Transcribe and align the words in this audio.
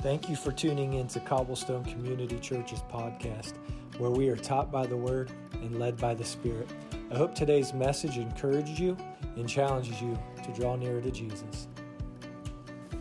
Thank 0.00 0.28
you 0.28 0.36
for 0.36 0.52
tuning 0.52 0.92
in 0.92 1.08
to 1.08 1.18
Cobblestone 1.18 1.84
Community 1.84 2.38
Church's 2.38 2.82
podcast, 2.82 3.54
where 3.98 4.12
we 4.12 4.28
are 4.28 4.36
taught 4.36 4.70
by 4.70 4.86
the 4.86 4.96
Word 4.96 5.32
and 5.54 5.76
led 5.80 5.96
by 5.96 6.14
the 6.14 6.24
Spirit. 6.24 6.68
I 7.10 7.16
hope 7.16 7.34
today's 7.34 7.74
message 7.74 8.16
encourages 8.16 8.78
you 8.78 8.96
and 9.34 9.48
challenges 9.48 10.00
you 10.00 10.16
to 10.44 10.52
draw 10.52 10.76
nearer 10.76 11.00
to 11.00 11.10
Jesus. 11.10 11.66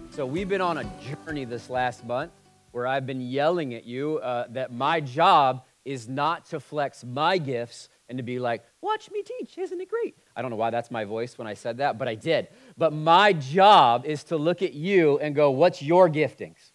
So, 0.10 0.26
we've 0.26 0.50
been 0.50 0.60
on 0.60 0.80
a 0.80 0.92
journey 1.24 1.46
this 1.46 1.70
last 1.70 2.04
month 2.04 2.32
where 2.72 2.88
I've 2.88 3.06
been 3.06 3.22
yelling 3.22 3.76
at 3.76 3.86
you 3.86 4.18
uh, 4.18 4.48
that 4.50 4.74
my 4.74 5.00
job 5.00 5.66
is 5.86 6.10
not 6.10 6.46
to 6.48 6.60
flex 6.60 7.04
my 7.04 7.38
gifts 7.38 7.90
and 8.10 8.18
to 8.18 8.24
be 8.24 8.40
like, 8.40 8.64
watch 8.82 9.12
me 9.12 9.22
teach, 9.22 9.60
isn't 9.60 9.80
it 9.80 9.88
great? 9.88 10.16
I 10.36 10.42
don't 10.42 10.50
know 10.50 10.58
why 10.58 10.72
that's 10.72 10.90
my 10.90 11.06
voice 11.06 11.38
when 11.38 11.46
I 11.46 11.54
said 11.54 11.78
that, 11.78 12.00
but 12.00 12.08
I 12.08 12.16
did. 12.16 12.48
But 12.76 12.92
my 12.92 13.34
job 13.34 14.04
is 14.08 14.24
to 14.26 14.38
look 14.38 14.64
at 14.64 14.74
you 14.74 15.20
and 15.20 15.36
go, 15.36 15.52
what's 15.52 15.84
your 15.84 16.10
giftings? 16.10 16.72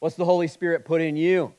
What's 0.00 0.16
the 0.16 0.24
Holy 0.24 0.48
Spirit 0.48 0.84
put 0.84 1.00
in 1.00 1.16
you? 1.16 1.52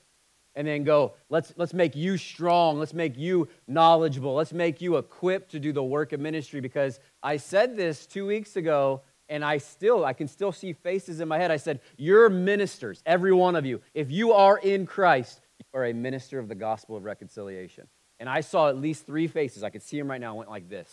And 0.55 0.67
then 0.67 0.83
go, 0.83 1.13
let's, 1.29 1.53
let's 1.55 1.73
make 1.73 1.95
you 1.95 2.17
strong. 2.17 2.79
Let's 2.79 2.93
make 2.93 3.15
you 3.15 3.47
knowledgeable. 3.67 4.33
Let's 4.33 4.53
make 4.53 4.81
you 4.81 4.97
equipped 4.97 5.51
to 5.51 5.59
do 5.59 5.71
the 5.71 5.83
work 5.83 6.13
of 6.13 6.19
ministry. 6.19 6.61
Because 6.61 6.99
I 7.21 7.37
said 7.37 7.77
this 7.77 8.07
two 8.07 8.25
weeks 8.25 8.55
ago, 8.55 9.01
and 9.29 9.43
I 9.45 9.57
still, 9.57 10.05
I 10.05 10.13
can 10.13 10.27
still 10.27 10.51
see 10.51 10.73
faces 10.73 11.19
in 11.19 11.27
my 11.27 11.37
head. 11.37 11.51
I 11.51 11.57
said, 11.57 11.81
You're 11.97 12.29
ministers, 12.29 13.03
every 13.05 13.33
one 13.33 13.55
of 13.55 13.65
you. 13.65 13.81
If 13.93 14.09
you 14.09 14.33
are 14.33 14.57
in 14.57 14.85
Christ, 14.85 15.41
you 15.59 15.65
are 15.79 15.85
a 15.85 15.93
minister 15.93 16.39
of 16.39 16.47
the 16.47 16.55
gospel 16.55 16.95
of 16.95 17.03
reconciliation. 17.03 17.87
And 18.19 18.29
I 18.29 18.41
saw 18.41 18.69
at 18.69 18.77
least 18.77 19.05
three 19.05 19.27
faces. 19.27 19.63
I 19.63 19.69
could 19.69 19.83
see 19.83 19.97
them 19.97 20.09
right 20.09 20.19
now. 20.19 20.33
I 20.33 20.37
went 20.37 20.49
like 20.49 20.69
this. 20.69 20.91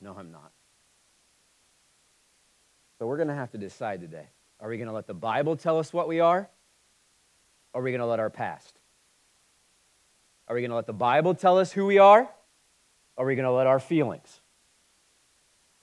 No, 0.00 0.14
I'm 0.16 0.30
not. 0.30 0.52
So 2.98 3.06
we're 3.06 3.16
going 3.16 3.28
to 3.28 3.34
have 3.34 3.50
to 3.52 3.58
decide 3.58 4.00
today. 4.00 4.26
Are 4.60 4.68
we 4.68 4.76
going 4.76 4.88
to 4.88 4.94
let 4.94 5.06
the 5.06 5.14
Bible 5.14 5.56
tell 5.56 5.78
us 5.78 5.92
what 5.92 6.08
we 6.08 6.20
are? 6.20 6.48
Or 7.72 7.80
are 7.80 7.84
we 7.84 7.90
going 7.90 8.00
to 8.00 8.06
let 8.06 8.20
our 8.20 8.30
past? 8.30 8.78
Are 10.48 10.54
we 10.54 10.62
going 10.62 10.70
to 10.70 10.76
let 10.76 10.86
the 10.86 10.92
Bible 10.92 11.34
tell 11.34 11.58
us 11.58 11.72
who 11.72 11.86
we 11.86 11.98
are? 11.98 12.28
Or 13.16 13.24
are 13.24 13.26
we 13.26 13.34
going 13.34 13.44
to 13.44 13.52
let 13.52 13.66
our 13.66 13.80
feelings? 13.80 14.40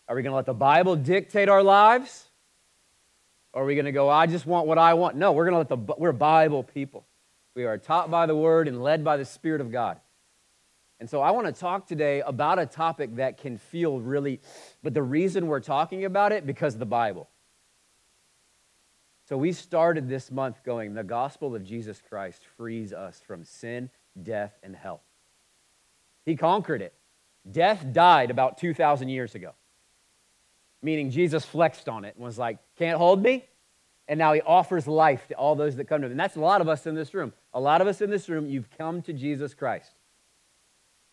Are 0.07 0.15
we 0.15 0.21
going 0.21 0.31
to 0.31 0.35
let 0.35 0.45
the 0.45 0.53
Bible 0.53 0.95
dictate 0.95 1.49
our 1.49 1.63
lives? 1.63 2.25
Or 3.53 3.63
are 3.63 3.65
we 3.65 3.75
going 3.75 3.85
to 3.85 3.91
go, 3.91 4.09
I 4.09 4.25
just 4.25 4.45
want 4.45 4.67
what 4.67 4.77
I 4.77 4.95
want? 4.95 5.15
No, 5.15 5.31
we're 5.31 5.45
going 5.45 5.65
to 5.65 5.75
let 5.75 5.87
the, 5.87 5.93
we're 5.97 6.11
Bible 6.11 6.63
people. 6.63 7.05
We 7.55 7.65
are 7.65 7.77
taught 7.77 8.09
by 8.09 8.25
the 8.25 8.35
Word 8.35 8.67
and 8.67 8.81
led 8.81 9.03
by 9.03 9.17
the 9.17 9.25
Spirit 9.25 9.61
of 9.61 9.71
God. 9.71 9.99
And 10.99 11.09
so 11.09 11.21
I 11.21 11.31
want 11.31 11.47
to 11.47 11.53
talk 11.53 11.85
today 11.85 12.21
about 12.21 12.59
a 12.59 12.65
topic 12.65 13.17
that 13.17 13.37
can 13.37 13.57
feel 13.57 13.99
really, 13.99 14.39
but 14.81 14.93
the 14.93 15.03
reason 15.03 15.47
we're 15.47 15.59
talking 15.59 16.05
about 16.05 16.31
it, 16.31 16.47
because 16.47 16.73
of 16.73 16.79
the 16.79 16.85
Bible. 16.85 17.29
So 19.25 19.37
we 19.37 19.53
started 19.53 20.09
this 20.09 20.31
month 20.31 20.63
going, 20.63 20.93
the 20.93 21.03
gospel 21.03 21.55
of 21.55 21.63
Jesus 21.63 22.01
Christ 22.09 22.41
frees 22.57 22.91
us 22.91 23.21
from 23.25 23.45
sin, 23.45 23.89
death, 24.21 24.57
and 24.63 24.75
hell. 24.75 25.01
He 26.25 26.35
conquered 26.35 26.81
it. 26.81 26.93
Death 27.49 27.85
died 27.93 28.31
about 28.31 28.57
2,000 28.57 29.09
years 29.09 29.35
ago, 29.35 29.51
meaning 30.81 31.09
Jesus 31.09 31.45
flexed 31.45 31.87
on 31.87 32.05
it 32.05 32.15
and 32.15 32.23
was 32.23 32.37
like, 32.37 32.57
can't 32.77 32.97
hold 32.97 33.21
me? 33.21 33.45
And 34.07 34.17
now 34.17 34.33
he 34.33 34.41
offers 34.41 34.87
life 34.87 35.27
to 35.29 35.35
all 35.35 35.55
those 35.55 35.77
that 35.77 35.87
come 35.87 36.01
to 36.01 36.07
him. 36.07 36.11
And 36.11 36.19
that's 36.19 36.35
a 36.35 36.41
lot 36.41 36.59
of 36.59 36.67
us 36.67 36.85
in 36.85 36.95
this 36.95 37.13
room. 37.13 37.31
A 37.53 37.59
lot 37.59 37.81
of 37.81 37.87
us 37.87 38.01
in 38.01 38.09
this 38.09 38.27
room, 38.27 38.49
you've 38.49 38.69
come 38.77 39.01
to 39.03 39.13
Jesus 39.13 39.53
Christ. 39.53 39.91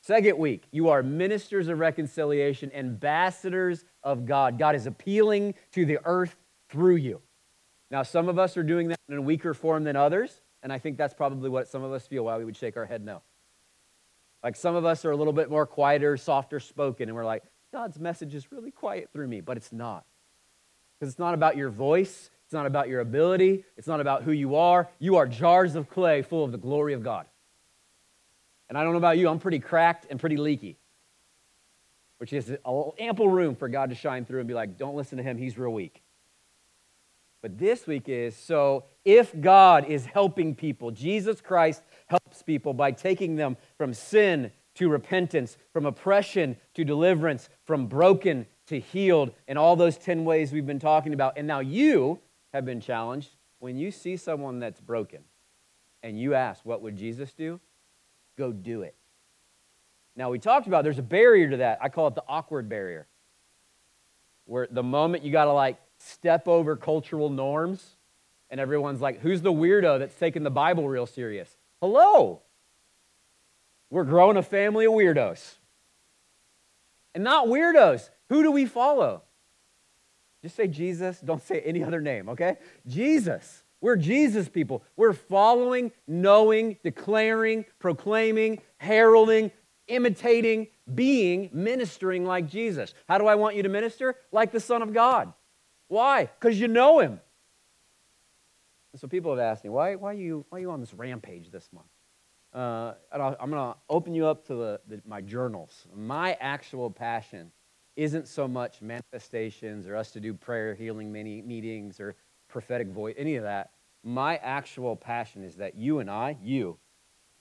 Second 0.02 0.39
week, 0.39 0.64
you 0.72 0.89
are 0.89 1.02
ministers 1.02 1.69
of 1.69 1.78
reconciliation, 1.78 2.72
ambassadors 2.74 3.84
of 4.02 4.27
God. 4.27 4.58
God 4.58 4.74
is 4.74 4.86
appealing 4.86 5.55
to 5.72 5.84
the 5.84 5.98
earth 6.05 6.34
through 6.69 6.97
you. 6.97 7.20
Now, 7.91 8.02
some 8.02 8.28
of 8.28 8.38
us 8.38 8.56
are 8.56 8.62
doing 8.62 8.88
that 8.88 9.00
in 9.08 9.16
a 9.16 9.22
weaker 9.22 9.52
form 9.52 9.84
than 9.84 9.96
others, 9.96 10.41
and 10.62 10.72
I 10.72 10.78
think 10.78 10.96
that's 10.96 11.14
probably 11.14 11.50
what 11.50 11.69
some 11.69 11.83
of 11.83 11.92
us 11.92 12.06
feel 12.06 12.24
why 12.24 12.38
we 12.38 12.44
would 12.44 12.56
shake 12.56 12.77
our 12.77 12.86
head 12.86 13.05
no. 13.05 13.22
Like 14.42 14.56
some 14.56 14.74
of 14.74 14.84
us 14.84 15.05
are 15.05 15.10
a 15.10 15.16
little 15.16 15.33
bit 15.33 15.50
more 15.50 15.66
quieter, 15.66 16.17
softer 16.17 16.61
spoken, 16.61 17.08
and 17.08 17.17
we're 17.17 17.24
like, 17.24 17.42
God's 17.73 17.98
message 17.98 18.34
is 18.34 18.50
really 18.50 18.70
quiet 18.70 19.11
through 19.12 19.29
me, 19.29 19.40
but 19.40 19.56
it's 19.56 19.73
not. 19.73 20.05
Because 20.98 21.12
it's 21.12 21.18
not 21.18 21.34
about 21.34 21.56
your 21.56 21.70
voice, 21.70 22.30
it's 22.45 22.52
not 22.52 22.67
about 22.67 22.89
your 22.89 23.00
ability, 23.00 23.64
it's 23.77 23.86
not 23.86 24.00
about 24.00 24.23
who 24.23 24.33
you 24.33 24.56
are. 24.56 24.89
You 24.98 25.17
are 25.17 25.27
jars 25.27 25.74
of 25.74 25.89
clay 25.89 26.23
full 26.23 26.45
of 26.45 26.52
the 26.52 26.58
glory 26.58 26.95
of 26.95 27.02
God. 27.02 27.27
And 28.68 28.79
I 28.79 28.83
don't 28.83 28.92
know 28.92 28.98
about 28.98 29.18
you, 29.18 29.29
I'm 29.29 29.40
pretty 29.40 29.58
cracked 29.58 30.06
and 30.11 30.18
pretty 30.20 30.36
leaky, 30.36 30.77
which 32.18 32.33
is 32.33 32.56
ample 32.98 33.29
room 33.29 33.56
for 33.56 33.68
God 33.68 33.90
to 33.90 33.96
shine 33.96 34.24
through 34.24 34.40
and 34.40 34.48
be 34.48 34.55
like, 34.55 34.79
don't 34.79 34.95
listen 34.95 35.18
to 35.18 35.24
him, 35.24 35.39
he's 35.39 35.58
real 35.58 35.73
weak. 35.73 36.02
But 37.42 37.58
this 37.58 37.86
week 37.86 38.08
is 38.08 38.36
so 38.36 38.84
if 39.05 39.39
God 39.40 39.86
is 39.86 40.05
helping 40.05 40.55
people, 40.55 40.90
Jesus 40.90 41.40
Christ 41.40 41.83
helps 42.06 42.42
people 42.42 42.74
by 42.74 42.92
taking 42.92 43.36
them 43.36 43.56
from 43.78 43.95
sin 43.95 44.52
to 44.74 44.89
repentance, 44.89 45.56
from 45.73 45.86
oppression 45.86 46.56
to 46.74 46.84
deliverance, 46.84 47.48
from 47.64 47.86
broken 47.86 48.46
to 48.67 48.79
healed, 48.79 49.33
and 49.48 49.58
all 49.58 49.74
those 49.74 49.96
10 49.96 50.24
ways 50.24 50.52
we've 50.52 50.67
been 50.67 50.79
talking 50.79 51.12
about. 51.12 51.34
And 51.36 51.46
now 51.46 51.61
you 51.61 52.20
have 52.52 52.64
been 52.64 52.80
challenged 52.80 53.30
when 53.58 53.77
you 53.77 53.90
see 53.90 54.17
someone 54.17 54.58
that's 54.58 54.80
broken 54.80 55.23
and 56.02 56.18
you 56.18 56.34
ask, 56.34 56.64
What 56.64 56.83
would 56.83 56.96
Jesus 56.96 57.33
do? 57.33 57.61
Go 58.36 58.52
do 58.52 58.83
it. 58.83 58.95
Now, 60.17 60.30
we 60.30 60.39
talked 60.39 60.67
about 60.67 60.84
there's 60.84 60.98
a 60.98 61.02
barrier 61.02 61.50
to 61.50 61.58
that. 61.58 61.79
I 61.80 61.89
call 61.89 62.08
it 62.08 62.14
the 62.14 62.24
awkward 62.29 62.68
barrier, 62.68 63.06
where 64.45 64.68
the 64.70 64.83
moment 64.83 65.24
you 65.24 65.33
got 65.33 65.45
to 65.45 65.52
like 65.52 65.79
step 66.00 66.48
over 66.48 66.77
cultural 66.77 67.30
norms, 67.30 67.96
and 68.48 68.58
everyone's 68.58 69.00
like, 69.00 69.20
who's 69.20 69.42
the 69.42 69.52
weirdo 69.52 69.98
that's 69.98 70.14
taking 70.14 70.42
the 70.42 70.50
Bible 70.50 70.88
real 70.88 71.06
serious? 71.06 71.56
Hello. 71.80 72.42
We're 73.90 74.05
growing 74.05 74.36
a 74.36 74.42
family 74.42 74.86
of 74.86 74.92
weirdos. 74.92 75.56
And 77.14 77.24
not 77.24 77.46
weirdos. 77.46 78.11
Who 78.28 78.42
do 78.42 78.50
we 78.50 78.66
follow? 78.66 79.22
Just 80.42 80.56
say 80.56 80.68
Jesus. 80.68 81.20
Don't 81.20 81.42
say 81.42 81.61
any 81.61 81.83
other 81.83 82.00
name, 82.00 82.28
okay? 82.28 82.56
Jesus. 82.86 83.64
We're 83.80 83.96
Jesus 83.96 84.48
people. 84.48 84.84
We're 84.96 85.12
following, 85.12 85.92
knowing, 86.06 86.77
declaring, 86.82 87.64
proclaiming, 87.78 88.61
heralding, 88.78 89.50
imitating, 89.88 90.68
being, 90.94 91.50
ministering 91.52 92.24
like 92.24 92.48
Jesus. 92.48 92.94
How 93.08 93.18
do 93.18 93.27
I 93.27 93.34
want 93.34 93.56
you 93.56 93.62
to 93.62 93.68
minister? 93.68 94.17
Like 94.32 94.52
the 94.52 94.61
Son 94.61 94.82
of 94.82 94.92
God. 94.92 95.32
Why? 95.90 96.27
Because 96.39 96.61
you 96.61 96.68
know 96.68 97.01
him. 97.01 97.20
So 98.95 99.08
people 99.08 99.33
have 99.33 99.40
asked 99.40 99.64
me, 99.64 99.70
why, 99.70 99.96
why, 99.96 100.12
are, 100.12 100.14
you, 100.14 100.46
why 100.48 100.58
are 100.58 100.61
you 100.61 100.70
on 100.70 100.78
this 100.78 100.95
rampage 100.95 101.51
this 101.51 101.68
month? 101.73 101.89
Uh, 102.55 102.95
and 103.12 103.20
i 103.20 103.36
am 103.40 103.51
going 103.51 103.73
to 103.73 103.77
open 103.89 104.14
you 104.14 104.24
up 104.24 104.46
to 104.46 104.55
the, 104.55 104.80
the, 104.86 105.02
my 105.05 105.20
journals. 105.20 105.89
My 105.92 106.36
actual 106.40 106.92
passion 106.92 107.50
isn't 107.96 108.29
so 108.29 108.46
much 108.46 108.80
manifestations 108.80 109.89
or 109.89 109.96
us 109.96 110.12
to 110.12 110.20
do 110.20 110.33
prayer 110.33 110.77
healing 110.77 111.11
mini 111.11 111.42
meetings 111.42 111.98
or 111.98 112.14
prophetic 112.46 112.86
voice, 112.86 113.17
any 113.18 113.34
of 113.34 113.42
that. 113.42 113.70
My 114.05 114.36
actual 114.36 114.95
passion 114.95 115.42
is 115.42 115.56
that 115.56 115.74
you 115.74 115.98
and 115.98 116.08
I, 116.08 116.36
you, 116.40 116.79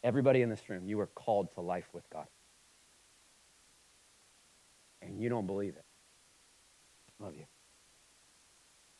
everybody 0.03 0.41
in 0.41 0.49
this 0.49 0.67
room, 0.71 0.87
you 0.87 0.99
are 1.01 1.07
called 1.07 1.51
to 1.51 1.61
life 1.61 1.87
with 1.93 2.09
God. 2.09 2.25
And 5.03 5.21
you 5.21 5.29
don't 5.29 5.45
believe 5.45 5.75
it. 5.75 5.85
Love 7.19 7.35
you. 7.35 7.45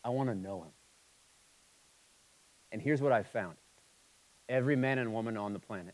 I 0.03 0.09
want 0.09 0.29
to 0.29 0.35
know 0.35 0.61
him. 0.61 0.71
And 2.71 2.81
here's 2.81 3.01
what 3.01 3.11
I've 3.11 3.27
found 3.27 3.55
every 4.47 4.75
man 4.75 4.97
and 4.97 5.13
woman 5.13 5.37
on 5.37 5.53
the 5.53 5.59
planet, 5.59 5.93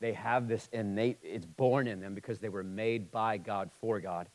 they 0.00 0.12
have 0.12 0.48
this 0.48 0.68
innate, 0.72 1.18
it's 1.22 1.46
born 1.46 1.86
in 1.86 2.00
them 2.00 2.14
because 2.14 2.40
they 2.40 2.48
were 2.48 2.64
made 2.64 3.10
by 3.10 3.38
God 3.38 3.70
for 3.80 4.00
God. 4.00 4.28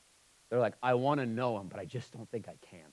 They're 0.50 0.60
like, 0.60 0.76
I 0.82 0.94
want 0.94 1.20
to 1.20 1.26
know 1.26 1.60
him, 1.60 1.68
but 1.68 1.80
I 1.80 1.86
just 1.86 2.14
don't 2.14 2.30
think 2.32 2.48
I 2.48 2.56
can. 2.70 2.86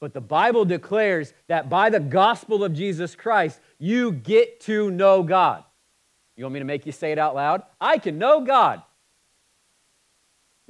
But 0.00 0.14
the 0.14 0.20
Bible 0.22 0.64
declares 0.64 1.34
that 1.48 1.68
by 1.68 1.90
the 1.90 2.00
gospel 2.00 2.64
of 2.64 2.72
Jesus 2.72 3.14
Christ, 3.14 3.60
you 3.78 4.12
get 4.12 4.60
to 4.60 4.90
know 4.90 5.22
God. 5.22 5.62
You 6.36 6.44
want 6.44 6.54
me 6.54 6.60
to 6.60 6.64
make 6.64 6.86
you 6.86 6.92
say 6.92 7.12
it 7.12 7.18
out 7.18 7.34
loud? 7.34 7.62
I 7.78 7.98
can 7.98 8.18
know 8.18 8.40
God. 8.40 8.82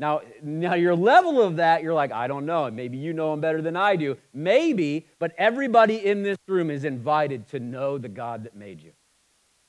Now, 0.00 0.22
now 0.42 0.74
your 0.74 0.96
level 0.96 1.42
of 1.42 1.56
that, 1.56 1.82
you're 1.82 1.92
like, 1.92 2.10
I 2.10 2.26
don't 2.26 2.46
know. 2.46 2.70
Maybe 2.70 2.96
you 2.96 3.12
know 3.12 3.34
him 3.34 3.42
better 3.42 3.60
than 3.60 3.76
I 3.76 3.96
do. 3.96 4.16
Maybe, 4.32 5.06
but 5.18 5.34
everybody 5.36 6.06
in 6.06 6.22
this 6.22 6.38
room 6.48 6.70
is 6.70 6.84
invited 6.84 7.46
to 7.48 7.60
know 7.60 7.98
the 7.98 8.08
God 8.08 8.44
that 8.44 8.56
made 8.56 8.80
you. 8.80 8.92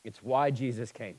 It's 0.05 0.23
why 0.23 0.49
Jesus 0.49 0.93
came. 0.93 1.17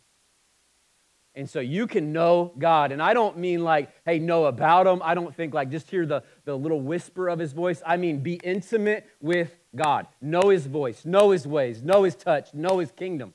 And 1.35 1.49
so 1.49 1.61
you 1.61 1.87
can 1.87 2.15
know 2.15 2.55
God. 2.59 2.91
And 2.91 3.03
I 3.03 3.13
don't 3.13 3.37
mean 3.37 3.63
like, 3.63 3.91
hey, 4.07 4.19
know 4.19 4.47
about 4.47 4.87
him. 4.87 5.03
I 5.05 5.15
don't 5.15 5.35
think 5.35 5.53
like 5.53 5.71
just 5.71 5.91
hear 5.91 6.07
the, 6.07 6.23
the 6.47 6.57
little 6.57 6.81
whisper 6.81 7.29
of 7.29 7.39
his 7.39 7.53
voice. 7.53 7.83
I 7.85 7.99
mean 7.99 8.21
be 8.21 8.41
intimate 8.43 9.07
with 9.21 9.55
God. 9.77 10.07
Know 10.23 10.49
his 10.49 10.67
voice, 10.67 11.05
know 11.05 11.31
his 11.33 11.47
ways, 11.47 11.83
know 11.83 12.05
his 12.05 12.15
touch, 12.15 12.55
know 12.55 12.79
his 12.79 12.91
kingdom. 12.93 13.35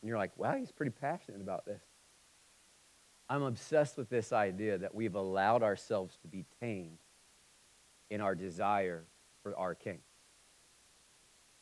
And 0.00 0.08
you're 0.08 0.18
like, 0.18 0.32
wow, 0.38 0.56
he's 0.56 0.72
pretty 0.72 0.92
passionate 0.92 1.42
about 1.42 1.66
this. 1.66 1.82
I'm 3.28 3.42
obsessed 3.42 3.96
with 3.96 4.08
this 4.08 4.32
idea 4.32 4.78
that 4.78 4.94
we've 4.94 5.14
allowed 5.14 5.62
ourselves 5.62 6.16
to 6.22 6.28
be 6.28 6.44
tamed 6.60 6.98
in 8.10 8.20
our 8.20 8.34
desire 8.34 9.04
for 9.42 9.56
our 9.56 9.74
King. 9.74 9.98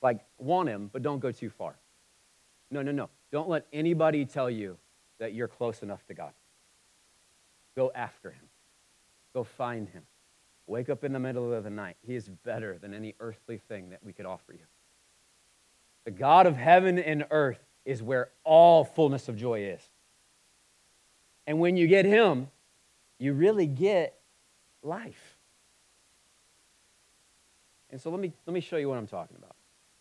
Like, 0.00 0.20
want 0.38 0.68
him, 0.68 0.90
but 0.92 1.02
don't 1.02 1.18
go 1.18 1.32
too 1.32 1.50
far. 1.50 1.76
No, 2.70 2.82
no, 2.82 2.92
no. 2.92 3.08
Don't 3.32 3.48
let 3.48 3.66
anybody 3.72 4.24
tell 4.24 4.50
you 4.50 4.76
that 5.18 5.34
you're 5.34 5.48
close 5.48 5.82
enough 5.82 6.06
to 6.06 6.14
God. 6.14 6.32
Go 7.74 7.90
after 7.94 8.30
him, 8.30 8.44
go 9.34 9.44
find 9.44 9.88
him. 9.88 10.02
Wake 10.68 10.88
up 10.88 11.04
in 11.04 11.12
the 11.12 11.20
middle 11.20 11.52
of 11.52 11.62
the 11.62 11.70
night. 11.70 11.96
He 12.04 12.16
is 12.16 12.28
better 12.28 12.76
than 12.76 12.92
any 12.92 13.14
earthly 13.20 13.58
thing 13.58 13.90
that 13.90 14.02
we 14.02 14.12
could 14.12 14.26
offer 14.26 14.52
you. 14.52 14.66
The 16.04 16.10
God 16.10 16.46
of 16.46 16.56
heaven 16.56 16.98
and 16.98 17.24
earth 17.30 17.60
is 17.84 18.02
where 18.02 18.30
all 18.42 18.84
fullness 18.84 19.28
of 19.28 19.36
joy 19.36 19.60
is. 19.60 19.88
And 21.46 21.60
when 21.60 21.76
you 21.76 21.86
get 21.86 22.04
him, 22.04 22.48
you 23.18 23.32
really 23.32 23.66
get 23.66 24.18
life. 24.82 25.36
And 27.90 28.00
so 28.00 28.10
let 28.10 28.20
me, 28.20 28.32
let 28.46 28.54
me 28.54 28.60
show 28.60 28.76
you 28.76 28.88
what 28.88 28.98
I'm 28.98 29.06
talking 29.06 29.36
about. 29.36 29.54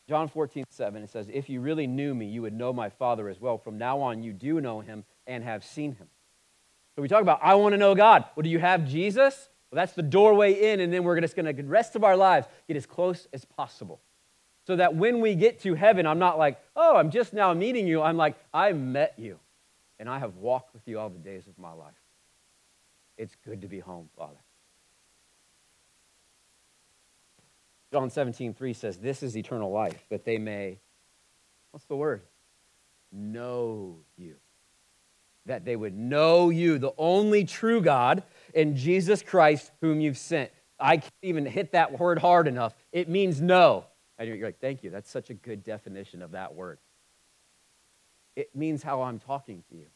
John 0.07 0.27
14, 0.27 0.65
7, 0.69 1.03
it 1.03 1.09
says, 1.09 1.27
If 1.31 1.49
you 1.49 1.61
really 1.61 1.87
knew 1.87 2.13
me, 2.13 2.27
you 2.27 2.41
would 2.43 2.53
know 2.53 2.71
my 2.71 2.89
Father 2.89 3.29
as 3.29 3.39
well. 3.39 3.57
From 3.57 3.77
now 3.77 4.01
on, 4.01 4.21
you 4.21 4.33
do 4.33 4.61
know 4.61 4.79
him 4.79 5.03
and 5.25 5.43
have 5.43 5.63
seen 5.63 5.95
him. 5.95 6.07
So 6.95 7.01
we 7.01 7.07
talk 7.07 7.21
about, 7.21 7.39
I 7.41 7.55
want 7.55 7.73
to 7.73 7.77
know 7.77 7.95
God. 7.95 8.25
Well, 8.35 8.43
do 8.43 8.49
you 8.49 8.59
have 8.59 8.87
Jesus? 8.87 9.49
Well, 9.71 9.77
that's 9.77 9.93
the 9.93 10.03
doorway 10.03 10.71
in, 10.71 10.79
and 10.79 10.93
then 10.93 11.03
we're 11.03 11.19
just 11.19 11.35
going 11.35 11.45
to, 11.45 11.53
the 11.53 11.67
rest 11.67 11.95
of 11.95 12.03
our 12.03 12.15
lives, 12.15 12.47
get 12.67 12.77
as 12.77 12.85
close 12.85 13.27
as 13.33 13.45
possible. 13.45 13.99
So 14.67 14.75
that 14.75 14.95
when 14.95 15.21
we 15.21 15.35
get 15.35 15.59
to 15.61 15.73
heaven, 15.73 16.07
I'm 16.07 16.19
not 16.19 16.37
like, 16.37 16.59
oh, 16.75 16.95
I'm 16.95 17.11
just 17.11 17.33
now 17.33 17.53
meeting 17.53 17.87
you. 17.87 18.01
I'm 18.01 18.17
like, 18.17 18.35
I 18.53 18.73
met 18.73 19.15
you, 19.17 19.39
and 19.99 20.09
I 20.09 20.19
have 20.19 20.35
walked 20.35 20.73
with 20.73 20.87
you 20.87 20.99
all 20.99 21.09
the 21.09 21.19
days 21.19 21.47
of 21.47 21.57
my 21.57 21.71
life. 21.71 21.93
It's 23.17 23.35
good 23.45 23.61
to 23.61 23.67
be 23.67 23.79
home, 23.79 24.09
Father. 24.17 24.37
John 27.91 28.09
17, 28.09 28.53
3 28.53 28.73
says, 28.73 28.97
This 28.97 29.23
is 29.23 29.37
eternal 29.37 29.71
life, 29.71 30.05
that 30.09 30.25
they 30.25 30.37
may, 30.37 30.79
what's 31.71 31.85
the 31.85 31.95
word? 31.95 32.23
Know 33.11 33.99
you. 34.17 34.35
That 35.45 35.63
they 35.63 35.75
would 35.75 35.95
know 35.95 36.49
you, 36.49 36.77
the 36.77 36.93
only 36.97 37.45
true 37.45 37.79
God, 37.79 38.23
and 38.53 38.75
Jesus 38.75 39.21
Christ, 39.21 39.71
whom 39.79 40.01
you've 40.01 40.17
sent. 40.17 40.51
I 40.77 40.97
can't 40.97 41.13
even 41.21 41.45
hit 41.45 41.71
that 41.71 41.97
word 41.97 42.19
hard 42.19 42.47
enough. 42.47 42.75
It 42.91 43.07
means 43.07 43.39
know. 43.39 43.85
And 44.17 44.27
you're 44.27 44.45
like, 44.45 44.59
thank 44.59 44.83
you. 44.83 44.89
That's 44.89 45.09
such 45.09 45.29
a 45.29 45.33
good 45.33 45.63
definition 45.63 46.21
of 46.21 46.31
that 46.31 46.53
word. 46.53 46.79
It 48.35 48.55
means 48.55 48.83
how 48.83 49.01
I'm 49.03 49.19
talking 49.19 49.63
to 49.69 49.75
you. 49.75 49.87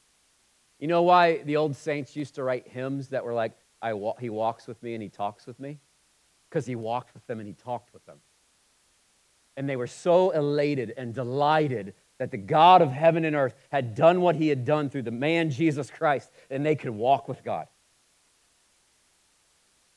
You 0.79 0.87
know 0.87 1.03
why 1.03 1.43
the 1.43 1.57
old 1.57 1.75
saints 1.75 2.15
used 2.15 2.35
to 2.35 2.43
write 2.43 2.67
hymns 2.67 3.09
that 3.09 3.25
were 3.25 3.33
like, 3.33 3.51
I 3.81 3.93
wa- 3.93 4.15
He 4.19 4.29
walks 4.29 4.67
with 4.67 4.81
me 4.81 4.93
and 4.93 5.03
He 5.03 5.09
talks 5.09 5.45
with 5.45 5.59
me? 5.59 5.79
Because 6.49 6.65
He 6.65 6.75
walked 6.75 7.13
with 7.13 7.25
them 7.27 7.39
and 7.39 7.47
He 7.47 7.53
talked 7.53 7.93
with 7.93 8.05
them. 8.05 8.19
And 9.57 9.67
they 9.67 9.75
were 9.75 9.87
so 9.87 10.29
elated 10.29 10.93
and 10.95 11.13
delighted 11.13 11.93
that 12.17 12.31
the 12.31 12.37
God 12.37 12.81
of 12.81 12.91
heaven 12.91 13.25
and 13.25 13.35
earth 13.35 13.55
had 13.71 13.93
done 13.93 14.21
what 14.21 14.35
He 14.35 14.47
had 14.47 14.63
done 14.63 14.89
through 14.89 15.03
the 15.03 15.11
man 15.11 15.49
Jesus 15.51 15.91
Christ, 15.91 16.29
and 16.49 16.65
they 16.65 16.75
could 16.75 16.91
walk 16.91 17.27
with 17.27 17.43
God. 17.43 17.67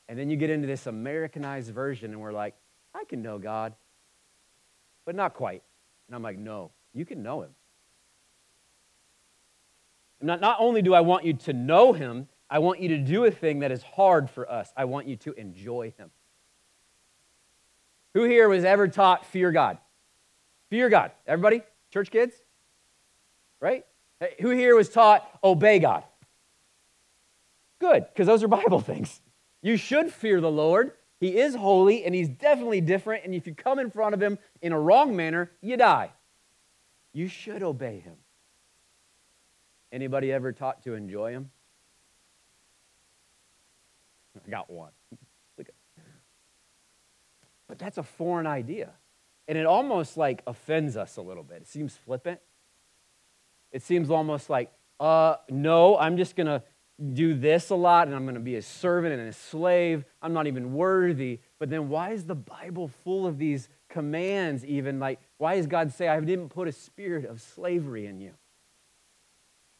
And 0.09 0.19
then 0.19 0.29
you 0.29 0.35
get 0.35 0.49
into 0.49 0.67
this 0.67 0.85
Americanized 0.85 1.73
version, 1.73 2.11
and 2.11 2.19
we're 2.19 2.33
like, 2.33 2.55
I 2.93 3.05
can 3.05 3.21
know 3.21 3.39
God, 3.39 3.73
but 5.05 5.15
not 5.15 5.33
quite. 5.33 5.63
And 6.07 6.15
I'm 6.15 6.23
like, 6.23 6.37
no, 6.37 6.71
you 6.93 7.05
can 7.05 7.23
know 7.23 7.41
Him. 7.41 7.51
Not, 10.23 10.39
not 10.39 10.57
only 10.59 10.81
do 10.81 10.93
I 10.93 11.01
want 11.01 11.25
you 11.25 11.33
to 11.33 11.53
know 11.53 11.91
him, 11.91 12.27
I 12.49 12.59
want 12.59 12.79
you 12.79 12.89
to 12.89 12.97
do 12.97 13.25
a 13.25 13.31
thing 13.31 13.59
that 13.59 13.71
is 13.71 13.83
hard 13.83 14.29
for 14.29 14.49
us. 14.49 14.71
I 14.77 14.85
want 14.85 15.07
you 15.07 15.17
to 15.17 15.33
enjoy 15.33 15.93
him. 15.97 16.11
Who 18.13 18.23
here 18.23 18.47
was 18.47 18.63
ever 18.63 18.87
taught 18.87 19.25
fear 19.25 19.51
God? 19.51 19.77
Fear 20.69 20.89
God. 20.89 21.11
Everybody? 21.27 21.61
Church 21.91 22.09
kids? 22.09 22.35
Right? 23.59 23.85
Who 24.39 24.51
here 24.51 24.75
was 24.75 24.89
taught 24.89 25.27
obey 25.43 25.79
God? 25.79 26.03
Good, 27.79 28.05
because 28.07 28.27
those 28.27 28.43
are 28.43 28.47
Bible 28.47 28.79
things. 28.81 29.19
You 29.61 29.77
should 29.77 30.11
fear 30.11 30.39
the 30.39 30.51
Lord. 30.51 30.91
He 31.19 31.37
is 31.37 31.55
holy 31.55 32.05
and 32.05 32.15
he's 32.15 32.29
definitely 32.29 32.81
different. 32.81 33.25
And 33.25 33.33
if 33.33 33.45
you 33.47 33.55
come 33.55 33.79
in 33.79 33.89
front 33.91 34.13
of 34.13 34.21
him 34.21 34.37
in 34.61 34.71
a 34.71 34.79
wrong 34.79 35.15
manner, 35.15 35.51
you 35.61 35.75
die. 35.75 36.11
You 37.13 37.27
should 37.27 37.63
obey 37.63 37.99
him. 37.99 38.15
Anybody 39.93 40.33
ever 40.33 40.51
taught 40.51 40.83
to 40.83 40.95
enjoy 40.95 41.31
them? 41.31 41.51
I 44.35 44.49
got 44.49 44.69
one. 44.69 44.91
But 47.65 47.79
that's 47.79 47.97
a 47.97 48.03
foreign 48.03 48.45
idea. 48.45 48.91
And 49.47 49.57
it 49.57 49.65
almost 49.65 50.15
like 50.15 50.43
offends 50.45 50.95
us 50.95 51.17
a 51.17 51.23
little 51.23 51.41
bit. 51.41 51.63
It 51.63 51.67
seems 51.67 51.95
flippant. 51.95 52.39
It 53.71 53.81
seems 53.81 54.11
almost 54.11 54.47
like, 54.47 54.71
uh, 54.99 55.37
no, 55.49 55.97
I'm 55.97 56.17
just 56.17 56.35
going 56.35 56.45
to 56.45 56.61
do 57.13 57.33
this 57.33 57.71
a 57.71 57.75
lot 57.75 58.05
and 58.05 58.15
I'm 58.15 58.25
going 58.25 58.35
to 58.35 58.41
be 58.41 58.57
a 58.57 58.61
servant 58.61 59.19
and 59.19 59.27
a 59.27 59.33
slave. 59.33 60.05
I'm 60.21 60.33
not 60.33 60.45
even 60.45 60.73
worthy. 60.73 61.39
But 61.57 61.71
then 61.71 61.89
why 61.89 62.11
is 62.11 62.25
the 62.25 62.35
Bible 62.35 62.89
full 63.03 63.25
of 63.25 63.39
these 63.39 63.69
commands, 63.89 64.63
even? 64.65 64.99
Like, 64.99 65.19
why 65.39 65.55
does 65.55 65.65
God 65.65 65.91
say, 65.91 66.07
I 66.07 66.19
didn't 66.19 66.49
put 66.49 66.67
a 66.67 66.71
spirit 66.71 67.25
of 67.25 67.41
slavery 67.41 68.05
in 68.05 68.19
you? 68.19 68.33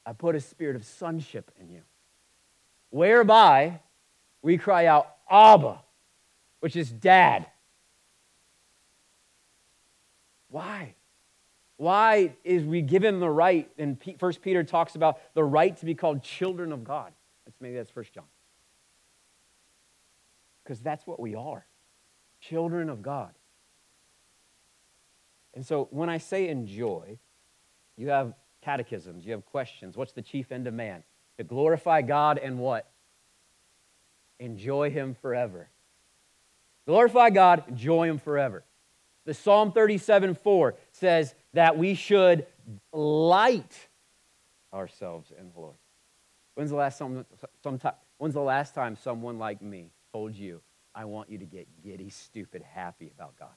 I 0.06 0.14
put 0.14 0.36
a 0.36 0.42
spirit 0.42 0.76
of 0.76 0.86
sonship 0.86 1.52
in 1.60 1.70
you, 1.70 1.82
whereby 2.90 3.80
we 4.42 4.58
cry 4.58 4.86
out, 4.86 5.16
Abba, 5.30 5.80
which 6.60 6.76
is 6.76 6.92
dad. 6.92 7.46
Why? 10.50 10.94
Why 11.78 12.36
is 12.44 12.64
we 12.64 12.82
given 12.82 13.20
the 13.20 13.30
right? 13.30 13.70
And 13.78 13.98
First 14.20 14.42
Peter 14.42 14.64
talks 14.64 14.96
about 14.96 15.20
the 15.34 15.44
right 15.44 15.76
to 15.78 15.86
be 15.86 15.96
called 15.96 16.22
children 16.22 16.72
of 16.72 16.84
God. 16.84 17.12
That's 17.46 17.60
maybe 17.60 17.76
that's 17.76 17.90
First 17.90 18.14
John. 18.14 18.26
Because 20.64 20.80
that's 20.80 21.06
what 21.08 21.20
we 21.20 21.36
are, 21.36 21.66
children 22.40 22.90
of 22.90 23.02
God. 23.02 23.32
And 25.54 25.66
so 25.66 25.88
when 25.92 26.10
I 26.10 26.20
say 26.20 26.48
enjoy, 26.48 27.18
you 27.98 28.10
have 28.10 28.34
catechisms, 28.64 29.26
you 29.26 29.34
have 29.34 29.46
questions. 29.46 29.98
What's 29.98 30.14
the 30.14 30.22
chief 30.22 30.52
end 30.52 30.68
of 30.68 30.74
man? 30.74 31.04
To 31.38 31.44
glorify 31.44 32.02
God 32.02 32.38
and 32.38 32.60
what? 32.60 32.90
Enjoy 34.40 34.90
Him 34.90 35.16
forever. 35.22 35.70
Glorify 36.86 37.30
God, 37.30 37.64
enjoy 37.68 38.08
Him 38.08 38.20
forever. 38.20 38.64
The 39.26 39.34
Psalm 39.34 39.72
37 39.72 40.36
4 40.36 40.76
says 40.92 41.34
that 41.54 41.78
we 41.78 41.96
should 41.96 42.46
delight 42.92 43.88
ourselves 44.74 45.32
in 45.38 45.50
the 45.54 45.60
Lord. 45.60 45.76
When's 46.56 46.72
the 46.72 46.76
last 46.76 47.00
time, 47.00 47.26
sometime, 47.64 47.94
when's 48.18 48.34
the 48.34 48.42
last 48.42 48.76
time 48.76 48.96
someone 48.96 49.40
like 49.40 49.62
me 49.62 49.92
told 50.14 50.36
you, 50.36 50.62
I 50.94 51.06
want 51.06 51.30
you 51.30 51.38
to 51.38 51.46
get 51.46 51.68
giddy, 51.84 52.10
stupid, 52.10 52.64
happy 52.64 53.12
about 53.16 53.38
God? 53.38 53.56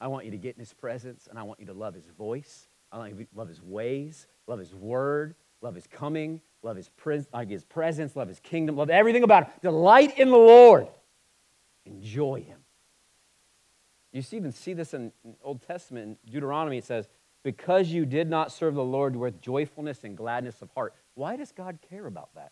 I 0.00 0.08
want 0.08 0.26
you 0.26 0.30
to 0.30 0.38
get 0.38 0.54
in 0.54 0.60
his 0.60 0.72
presence 0.72 1.26
and 1.28 1.38
I 1.38 1.42
want 1.42 1.60
you 1.60 1.66
to 1.66 1.72
love 1.72 1.94
his 1.94 2.06
voice 2.06 2.68
I 3.00 3.12
love 3.34 3.48
his 3.48 3.62
ways, 3.62 4.26
love 4.46 4.58
his 4.58 4.74
word, 4.74 5.34
love 5.60 5.74
his 5.74 5.86
coming, 5.86 6.40
love 6.62 6.76
his, 6.76 6.88
pres- 6.88 7.28
like 7.32 7.50
his 7.50 7.64
presence, 7.64 8.16
love 8.16 8.28
his 8.28 8.40
kingdom, 8.40 8.76
love 8.76 8.90
everything 8.90 9.22
about 9.22 9.44
him. 9.44 9.52
Delight 9.62 10.18
in 10.18 10.30
the 10.30 10.36
Lord. 10.36 10.88
Enjoy 11.84 12.42
him. 12.42 12.58
You 14.12 14.22
even 14.32 14.52
see 14.52 14.72
this 14.72 14.94
in 14.94 15.12
Old 15.42 15.60
Testament, 15.66 16.18
Deuteronomy, 16.24 16.78
it 16.78 16.84
says, 16.84 17.06
because 17.42 17.88
you 17.88 18.06
did 18.06 18.28
not 18.28 18.50
serve 18.50 18.74
the 18.74 18.82
Lord 18.82 19.14
with 19.14 19.40
joyfulness 19.40 20.04
and 20.04 20.16
gladness 20.16 20.62
of 20.62 20.70
heart. 20.74 20.94
Why 21.14 21.36
does 21.36 21.52
God 21.52 21.78
care 21.88 22.06
about 22.06 22.34
that? 22.34 22.50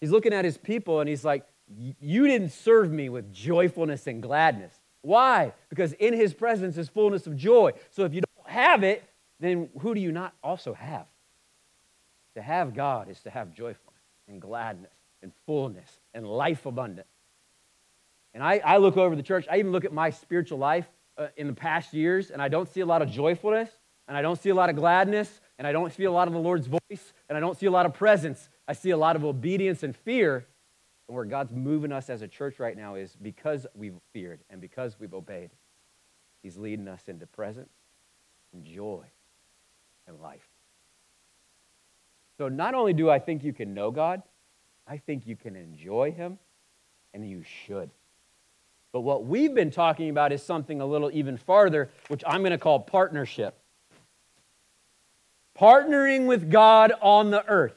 He's 0.00 0.10
looking 0.10 0.32
at 0.32 0.44
his 0.44 0.56
people 0.56 1.00
and 1.00 1.08
he's 1.08 1.24
like, 1.24 1.46
You 1.68 2.26
didn't 2.26 2.50
serve 2.50 2.90
me 2.90 3.08
with 3.08 3.32
joyfulness 3.32 4.06
and 4.06 4.22
gladness. 4.22 4.80
Why? 5.02 5.52
Because 5.68 5.92
in 5.94 6.14
his 6.14 6.34
presence 6.34 6.76
is 6.76 6.88
fullness 6.88 7.26
of 7.26 7.36
joy. 7.36 7.72
So 7.90 8.04
if 8.04 8.14
you 8.14 8.22
don't 8.22 8.29
have 8.50 8.82
it, 8.82 9.04
then 9.38 9.68
who 9.80 9.94
do 9.94 10.00
you 10.00 10.12
not 10.12 10.34
also 10.42 10.74
have? 10.74 11.06
To 12.34 12.42
have 12.42 12.74
God 12.74 13.08
is 13.08 13.20
to 13.20 13.30
have 13.30 13.54
joyfulness 13.54 14.02
and 14.28 14.40
gladness 14.40 14.92
and 15.22 15.32
fullness 15.46 15.88
and 16.14 16.26
life 16.26 16.66
abundant. 16.66 17.06
And 18.34 18.42
I, 18.42 18.60
I 18.64 18.76
look 18.76 18.96
over 18.96 19.16
the 19.16 19.22
church, 19.22 19.46
I 19.50 19.58
even 19.58 19.72
look 19.72 19.84
at 19.84 19.92
my 19.92 20.10
spiritual 20.10 20.58
life 20.58 20.86
uh, 21.18 21.28
in 21.36 21.46
the 21.46 21.52
past 21.52 21.92
years, 21.92 22.30
and 22.30 22.40
I 22.40 22.48
don't 22.48 22.68
see 22.68 22.80
a 22.80 22.86
lot 22.86 23.02
of 23.02 23.10
joyfulness, 23.10 23.70
and 24.06 24.16
I 24.16 24.22
don't 24.22 24.40
see 24.40 24.50
a 24.50 24.54
lot 24.54 24.70
of 24.70 24.76
gladness, 24.76 25.40
and 25.58 25.66
I 25.66 25.72
don't 25.72 25.92
see 25.92 26.04
a 26.04 26.12
lot 26.12 26.28
of 26.28 26.34
the 26.34 26.40
Lord's 26.40 26.66
voice, 26.66 27.12
and 27.28 27.36
I 27.36 27.40
don't 27.40 27.58
see 27.58 27.66
a 27.66 27.70
lot 27.70 27.86
of 27.86 27.94
presence. 27.94 28.48
I 28.68 28.72
see 28.72 28.90
a 28.90 28.96
lot 28.96 29.16
of 29.16 29.24
obedience 29.24 29.82
and 29.82 29.96
fear, 29.96 30.46
and 31.08 31.16
where 31.16 31.24
God's 31.24 31.52
moving 31.52 31.92
us 31.92 32.08
as 32.08 32.22
a 32.22 32.28
church 32.28 32.60
right 32.60 32.76
now 32.76 32.94
is 32.94 33.16
because 33.20 33.66
we've 33.74 33.96
feared 34.12 34.40
and 34.48 34.60
because 34.60 34.98
we've 35.00 35.14
obeyed. 35.14 35.50
He's 36.42 36.56
leading 36.56 36.88
us 36.88 37.02
into 37.08 37.26
presence 37.26 37.70
and 38.52 38.64
joy 38.64 39.04
and 40.06 40.20
life. 40.20 40.48
So 42.38 42.48
not 42.48 42.74
only 42.74 42.92
do 42.92 43.10
I 43.10 43.18
think 43.18 43.44
you 43.44 43.52
can 43.52 43.74
know 43.74 43.90
God, 43.90 44.22
I 44.86 44.96
think 44.96 45.26
you 45.26 45.36
can 45.36 45.56
enjoy 45.56 46.10
Him, 46.10 46.38
and 47.12 47.28
you 47.28 47.44
should. 47.66 47.90
But 48.92 49.00
what 49.02 49.24
we've 49.24 49.54
been 49.54 49.70
talking 49.70 50.10
about 50.10 50.32
is 50.32 50.42
something 50.42 50.80
a 50.80 50.86
little 50.86 51.10
even 51.12 51.36
farther, 51.36 51.90
which 52.08 52.24
I'm 52.26 52.40
going 52.40 52.52
to 52.52 52.58
call 52.58 52.80
partnership. 52.80 53.56
Partnering 55.56 56.26
with 56.26 56.50
God 56.50 56.92
on 57.00 57.30
the 57.30 57.46
earth. 57.46 57.74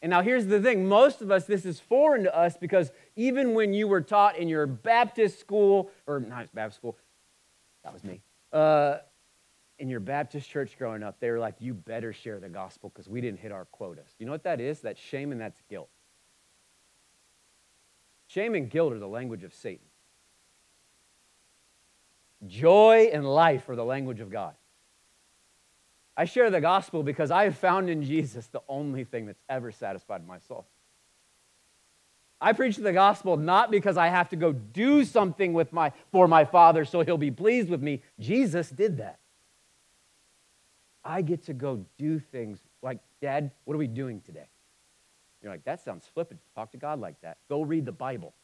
And 0.00 0.10
now 0.10 0.22
here's 0.22 0.46
the 0.46 0.60
thing 0.60 0.88
most 0.88 1.20
of 1.20 1.30
us, 1.30 1.44
this 1.44 1.64
is 1.64 1.78
foreign 1.78 2.24
to 2.24 2.36
us 2.36 2.56
because 2.56 2.90
even 3.14 3.54
when 3.54 3.72
you 3.72 3.86
were 3.86 4.00
taught 4.00 4.36
in 4.36 4.48
your 4.48 4.66
Baptist 4.66 5.38
school, 5.38 5.90
or 6.06 6.20
not 6.20 6.52
Baptist 6.54 6.78
school, 6.78 6.96
that 7.84 7.92
was 7.92 8.02
me, 8.02 8.20
uh, 8.52 8.98
in 9.82 9.88
your 9.88 9.98
Baptist 9.98 10.48
church 10.48 10.78
growing 10.78 11.02
up, 11.02 11.18
they 11.18 11.28
were 11.28 11.40
like, 11.40 11.56
you 11.58 11.74
better 11.74 12.12
share 12.12 12.38
the 12.38 12.48
gospel 12.48 12.88
because 12.88 13.08
we 13.08 13.20
didn't 13.20 13.40
hit 13.40 13.50
our 13.50 13.64
quotas. 13.64 14.14
You 14.20 14.26
know 14.26 14.32
what 14.32 14.44
that 14.44 14.60
is? 14.60 14.80
That's 14.80 15.00
shame 15.00 15.32
and 15.32 15.40
that's 15.40 15.60
guilt. 15.68 15.88
Shame 18.28 18.54
and 18.54 18.70
guilt 18.70 18.92
are 18.92 19.00
the 19.00 19.08
language 19.08 19.42
of 19.42 19.52
Satan. 19.52 19.84
Joy 22.46 23.10
and 23.12 23.28
life 23.28 23.68
are 23.68 23.74
the 23.74 23.84
language 23.84 24.20
of 24.20 24.30
God. 24.30 24.54
I 26.16 26.26
share 26.26 26.48
the 26.48 26.60
gospel 26.60 27.02
because 27.02 27.32
I 27.32 27.42
have 27.42 27.56
found 27.58 27.90
in 27.90 28.04
Jesus 28.04 28.46
the 28.46 28.62
only 28.68 29.02
thing 29.02 29.26
that's 29.26 29.42
ever 29.48 29.72
satisfied 29.72 30.24
my 30.24 30.38
soul. 30.38 30.64
I 32.40 32.52
preach 32.52 32.76
the 32.76 32.92
gospel 32.92 33.36
not 33.36 33.72
because 33.72 33.96
I 33.96 34.06
have 34.06 34.28
to 34.28 34.36
go 34.36 34.52
do 34.52 35.04
something 35.04 35.52
with 35.52 35.72
my, 35.72 35.90
for 36.12 36.28
my 36.28 36.44
Father 36.44 36.84
so 36.84 37.00
he'll 37.00 37.18
be 37.18 37.32
pleased 37.32 37.68
with 37.68 37.82
me. 37.82 38.02
Jesus 38.20 38.70
did 38.70 38.98
that. 38.98 39.18
I 41.04 41.22
get 41.22 41.44
to 41.44 41.52
go 41.52 41.84
do 41.98 42.18
things 42.18 42.60
like, 42.82 42.98
Dad, 43.20 43.50
what 43.64 43.74
are 43.74 43.78
we 43.78 43.86
doing 43.86 44.20
today? 44.20 44.46
You're 45.42 45.50
like, 45.50 45.64
that 45.64 45.80
sounds 45.80 46.06
flippant. 46.14 46.40
Talk 46.54 46.70
to 46.72 46.76
God 46.76 47.00
like 47.00 47.20
that. 47.22 47.38
Go 47.48 47.62
read 47.62 47.84
the 47.84 47.92
Bible. 47.92 48.34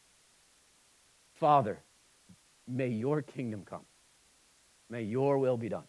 Father, 1.35 1.79
may 2.67 2.89
your 2.89 3.21
kingdom 3.21 3.63
come. 3.65 3.85
May 4.89 5.03
your 5.03 5.37
will 5.37 5.57
be 5.57 5.69
done 5.69 5.85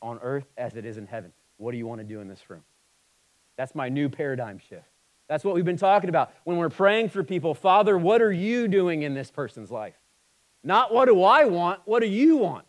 on 0.00 0.18
earth 0.22 0.46
as 0.56 0.76
it 0.76 0.86
is 0.86 0.96
in 0.96 1.06
heaven. 1.06 1.32
What 1.58 1.72
do 1.72 1.78
you 1.78 1.86
want 1.86 2.00
to 2.00 2.04
do 2.04 2.20
in 2.20 2.28
this 2.28 2.48
room? 2.48 2.62
That's 3.56 3.74
my 3.74 3.88
new 3.88 4.08
paradigm 4.08 4.58
shift. 4.58 4.88
That's 5.28 5.44
what 5.44 5.54
we've 5.54 5.64
been 5.64 5.76
talking 5.76 6.08
about 6.08 6.32
when 6.44 6.56
we're 6.56 6.68
praying 6.68 7.08
for 7.10 7.22
people. 7.22 7.54
Father, 7.54 7.96
what 7.96 8.20
are 8.20 8.32
you 8.32 8.68
doing 8.68 9.02
in 9.02 9.14
this 9.14 9.30
person's 9.30 9.70
life? 9.70 9.94
Not 10.62 10.92
what 10.92 11.06
do 11.06 11.22
I 11.22 11.44
want, 11.44 11.80
what 11.84 12.00
do 12.00 12.08
you 12.08 12.36
want? 12.36 12.66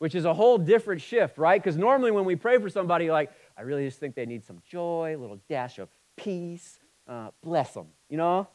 Which 0.00 0.14
is 0.14 0.24
a 0.24 0.32
whole 0.32 0.56
different 0.56 1.02
shift, 1.02 1.36
right? 1.36 1.62
Because 1.62 1.76
normally 1.76 2.10
when 2.10 2.24
we 2.24 2.34
pray 2.34 2.58
for 2.58 2.70
somebody, 2.70 3.10
like, 3.10 3.30
I 3.56 3.60
really 3.60 3.84
just 3.84 4.00
think 4.00 4.14
they 4.14 4.24
need 4.24 4.42
some 4.42 4.62
joy, 4.66 5.14
a 5.14 5.20
little 5.20 5.38
dash 5.46 5.78
of 5.78 5.90
peace, 6.16 6.80
uh, 7.06 7.28
bless 7.42 7.74
them, 7.74 7.88
you 8.08 8.16
know? 8.16 8.48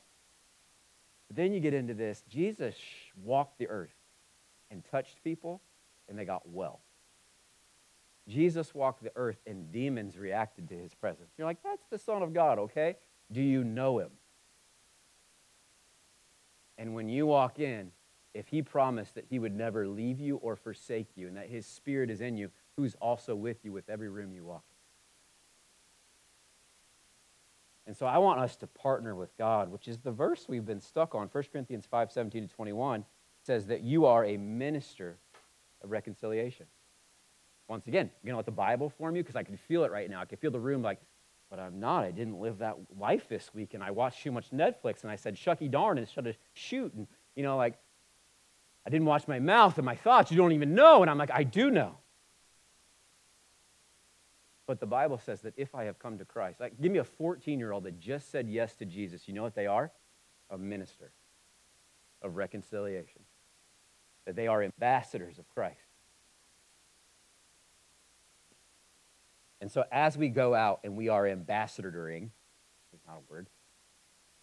But 1.28 1.38
then 1.38 1.54
you 1.54 1.60
get 1.60 1.76
into 1.76 1.94
this 1.94 2.24
Jesus 2.28 2.76
walked 3.24 3.60
the 3.60 3.68
earth 3.68 3.94
and 4.72 4.84
touched 4.90 5.24
people, 5.24 5.62
and 6.10 6.18
they 6.18 6.26
got 6.26 6.50
well. 6.50 6.82
Jesus 8.28 8.74
walked 8.74 9.04
the 9.04 9.12
earth 9.16 9.38
and 9.46 9.72
demons 9.72 10.18
reacted 10.18 10.68
to 10.70 10.76
his 10.76 10.96
presence. 10.96 11.30
You're 11.38 11.46
like, 11.46 11.62
that's 11.64 11.86
the 11.92 12.00
Son 12.00 12.24
of 12.24 12.34
God, 12.34 12.58
okay? 12.58 12.96
Do 13.32 13.42
you 13.42 13.64
know 13.64 14.00
him? 14.00 14.10
And 16.80 16.96
when 16.96 17.08
you 17.08 17.28
walk 17.28 17.60
in, 17.60 17.92
if 18.36 18.48
he 18.50 18.62
promised 18.62 19.16
that 19.16 19.26
he 19.30 19.40
would 19.40 19.56
never 19.56 19.88
leave 19.88 20.20
you 20.20 20.36
or 20.38 20.56
forsake 20.56 21.08
you 21.16 21.28
and 21.28 21.38
that 21.38 21.50
his 21.50 21.66
spirit 21.66 22.10
is 22.10 22.22
in 22.22 22.38
you, 22.38 22.52
who's 22.76 22.96
also 22.96 23.34
with 23.36 23.64
you 23.64 23.72
with 23.72 23.90
every 23.90 24.10
room 24.10 24.34
you 24.34 24.44
walk 24.44 24.64
in. 24.70 24.76
And 27.88 27.96
so 27.96 28.06
I 28.06 28.18
want 28.18 28.40
us 28.40 28.56
to 28.58 28.68
partner 28.68 29.16
with 29.16 29.36
God, 29.38 29.72
which 29.72 29.88
is 29.88 30.00
the 30.00 30.12
verse 30.12 30.48
we've 30.50 30.66
been 30.66 30.82
stuck 30.82 31.16
on. 31.16 31.30
1 31.32 31.44
Corinthians 31.52 31.86
5 31.86 32.12
17 32.12 32.48
to 32.48 32.54
21 32.54 33.06
says 33.44 33.68
that 33.68 33.82
you 33.82 34.06
are 34.06 34.26
a 34.26 34.38
minister 34.38 35.18
of 35.84 35.92
reconciliation. 35.92 36.66
Once 37.68 37.88
again, 37.88 38.10
you're 38.22 38.32
going 38.32 38.34
to 38.34 38.38
let 38.38 38.46
the 38.46 38.52
Bible 38.52 38.90
form 38.90 39.16
you 39.16 39.24
because 39.24 39.36
I 39.36 39.44
can 39.44 39.58
feel 39.58 39.84
it 39.84 39.92
right 39.92 40.10
now. 40.10 40.20
I 40.20 40.26
can 40.26 40.38
feel 40.38 40.52
the 40.52 40.60
room 40.60 40.82
like, 40.82 41.00
but 41.50 41.60
I'm 41.60 41.80
not. 41.80 42.04
I 42.04 42.12
didn't 42.12 42.40
live 42.40 42.58
that 42.58 42.76
life 43.00 43.28
this 43.30 43.54
week, 43.54 43.74
and 43.76 43.84
I 43.84 43.92
watched 43.92 44.24
too 44.24 44.32
much 44.32 44.50
Netflix, 44.52 45.04
and 45.04 45.12
I 45.12 45.16
said, 45.16 45.36
shucky 45.36 45.70
darn, 45.70 46.04
should 46.12 46.26
have 46.26 46.38
shoot. 46.54 46.94
And, 46.94 47.08
you 47.36 47.44
know, 47.44 47.56
like, 47.56 47.78
I 48.86 48.90
didn't 48.90 49.08
watch 49.08 49.28
my 49.28 49.40
mouth 49.40 49.78
and 49.78 49.86
my 49.86 49.96
thoughts. 49.96 50.32
You 50.32 50.38
don't 50.38 50.52
even 50.52 50.76
know. 50.76 51.02
And 51.02 51.10
I'm 51.10 51.18
like, 51.18 51.32
I 51.32 51.44
do 51.44 51.72
know. 51.72 51.98
But 54.68 54.80
the 54.80 54.86
Bible 54.86 55.18
says 55.18 55.42
that 55.42 55.54
if 55.58 55.76
I 55.76 55.84
have 55.86 56.00
come 56.00 56.18
to 56.18 56.26
Christ, 56.26 56.60
like, 56.60 56.80
give 56.82 56.92
me 56.92 57.00
a 57.00 57.04
14 57.04 57.60
year 57.60 57.72
old 57.72 57.84
that 57.84 58.00
just 58.00 58.32
said 58.32 58.48
yes 58.48 58.76
to 58.76 58.86
Jesus. 58.86 59.28
You 59.28 59.34
know 59.34 59.44
what 59.44 59.56
they 59.56 59.68
are? 59.68 59.92
A 60.50 60.58
minister 60.58 61.12
of 62.22 62.36
reconciliation. 62.36 63.22
That 64.26 64.36
they 64.36 64.48
are 64.48 64.64
ambassadors 64.64 65.38
of 65.38 65.48
Christ. 65.50 65.80
And 69.62 69.72
so 69.72 69.84
as 69.92 70.18
we 70.18 70.30
go 70.30 70.54
out 70.54 70.82
and 70.84 70.96
we 70.96 71.10
are 71.10 71.24
ambassadoring, 71.24 72.30
is 72.94 73.02
not 73.08 73.18
a 73.18 73.32
word, 73.32 73.48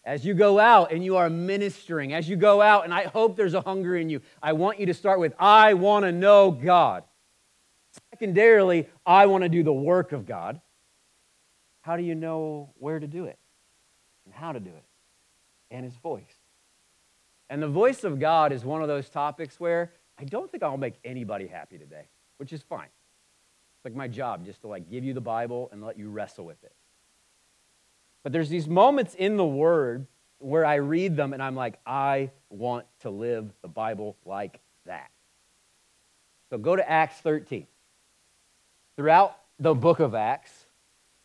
as 0.04 0.24
you 0.24 0.34
go 0.34 0.58
out 0.58 0.92
and 0.92 1.04
you 1.04 1.16
are 1.16 1.30
ministering, 1.30 2.12
as 2.12 2.28
you 2.28 2.36
go 2.36 2.60
out, 2.60 2.84
and 2.84 2.92
I 2.92 3.04
hope 3.04 3.36
there's 3.36 3.54
a 3.54 3.60
hunger 3.60 3.96
in 3.96 4.10
you, 4.10 4.20
I 4.42 4.52
want 4.52 4.80
you 4.80 4.86
to 4.86 4.94
start 4.94 5.20
with, 5.20 5.34
I 5.38 5.74
want 5.74 6.04
to 6.04 6.12
know 6.12 6.50
God. 6.50 7.04
Secondarily, 8.10 8.88
I 9.06 9.26
want 9.26 9.42
to 9.42 9.48
do 9.48 9.62
the 9.62 9.72
work 9.72 10.12
of 10.12 10.26
God. 10.26 10.60
How 11.82 11.96
do 11.96 12.02
you 12.02 12.14
know 12.14 12.70
where 12.78 12.98
to 12.98 13.06
do 13.06 13.26
it 13.26 13.38
and 14.24 14.34
how 14.34 14.52
to 14.52 14.60
do 14.60 14.70
it? 14.70 14.84
And 15.70 15.84
His 15.84 15.94
voice. 15.96 16.24
And 17.48 17.62
the 17.62 17.68
voice 17.68 18.02
of 18.02 18.18
God 18.18 18.52
is 18.52 18.64
one 18.64 18.82
of 18.82 18.88
those 18.88 19.08
topics 19.08 19.60
where 19.60 19.92
I 20.18 20.24
don't 20.24 20.50
think 20.50 20.62
I'll 20.62 20.76
make 20.76 20.94
anybody 21.04 21.46
happy 21.46 21.78
today, 21.78 22.08
which 22.38 22.52
is 22.52 22.62
fine. 22.62 22.88
It's 23.76 23.84
like 23.84 23.94
my 23.94 24.08
job 24.08 24.44
just 24.44 24.62
to 24.62 24.68
like 24.68 24.88
give 24.90 25.04
you 25.04 25.12
the 25.12 25.20
Bible 25.20 25.68
and 25.72 25.84
let 25.84 25.98
you 25.98 26.08
wrestle 26.08 26.44
with 26.44 26.62
it. 26.64 26.72
But 28.22 28.32
there's 28.32 28.48
these 28.48 28.68
moments 28.68 29.14
in 29.14 29.36
the 29.36 29.44
Word 29.44 30.06
where 30.38 30.64
I 30.64 30.76
read 30.76 31.16
them 31.16 31.32
and 31.32 31.42
I'm 31.42 31.54
like, 31.54 31.78
I 31.86 32.30
want 32.50 32.86
to 33.00 33.10
live 33.10 33.52
the 33.62 33.68
Bible 33.68 34.16
like 34.24 34.60
that. 34.86 35.10
So 36.50 36.58
go 36.58 36.76
to 36.76 36.88
Acts 36.88 37.16
13. 37.18 37.66
Throughout 38.96 39.38
the 39.58 39.74
book 39.74 40.00
of 40.00 40.14
Acts, 40.14 40.66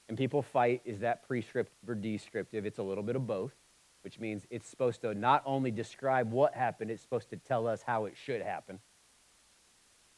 and 0.09 0.17
people 0.17 0.41
fight 0.41 0.81
is 0.85 0.99
that 0.99 1.27
prescriptive 1.27 1.73
or 1.87 1.95
descriptive? 1.95 2.65
It's 2.65 2.79
a 2.79 2.83
little 2.83 3.03
bit 3.03 3.15
of 3.15 3.27
both, 3.27 3.51
which 4.03 4.19
means 4.19 4.45
it's 4.49 4.67
supposed 4.67 5.01
to 5.01 5.13
not 5.13 5.43
only 5.45 5.71
describe 5.71 6.31
what 6.31 6.53
happened, 6.53 6.91
it's 6.91 7.01
supposed 7.01 7.29
to 7.31 7.37
tell 7.37 7.67
us 7.67 7.81
how 7.81 8.05
it 8.05 8.15
should 8.15 8.41
happen. 8.41 8.79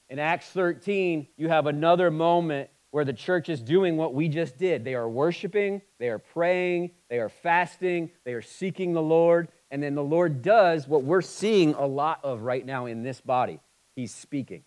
In 0.10 0.20
Acts 0.20 0.48
13, 0.50 1.28
you 1.38 1.50
have 1.50 1.66
another 1.66 2.12
moment 2.12 2.70
where 2.92 3.06
the 3.06 3.14
church 3.14 3.50
is 3.50 3.62
doing 3.62 3.98
what 3.98 4.14
we 4.14 4.28
just 4.28 4.58
did. 4.58 4.84
They 4.84 4.96
are 4.96 5.08
worshiping, 5.08 5.82
they 6.00 6.10
are 6.10 6.20
praying, 6.20 6.92
they 7.10 7.20
are 7.20 7.30
fasting, 7.30 8.10
they 8.24 8.34
are 8.34 8.42
seeking 8.42 8.94
the 8.94 9.02
Lord, 9.02 9.50
and 9.72 9.82
then 9.82 9.96
the 9.96 10.04
Lord 10.04 10.42
does 10.42 10.88
what 10.88 11.04
we're 11.04 11.22
seeing 11.22 11.74
a 11.76 11.86
lot 11.86 12.20
of 12.24 12.42
right 12.42 12.66
now 12.66 12.86
in 12.88 13.04
this 13.04 13.22
body 13.22 13.60
He's 13.96 14.14
speaking. 14.14 14.64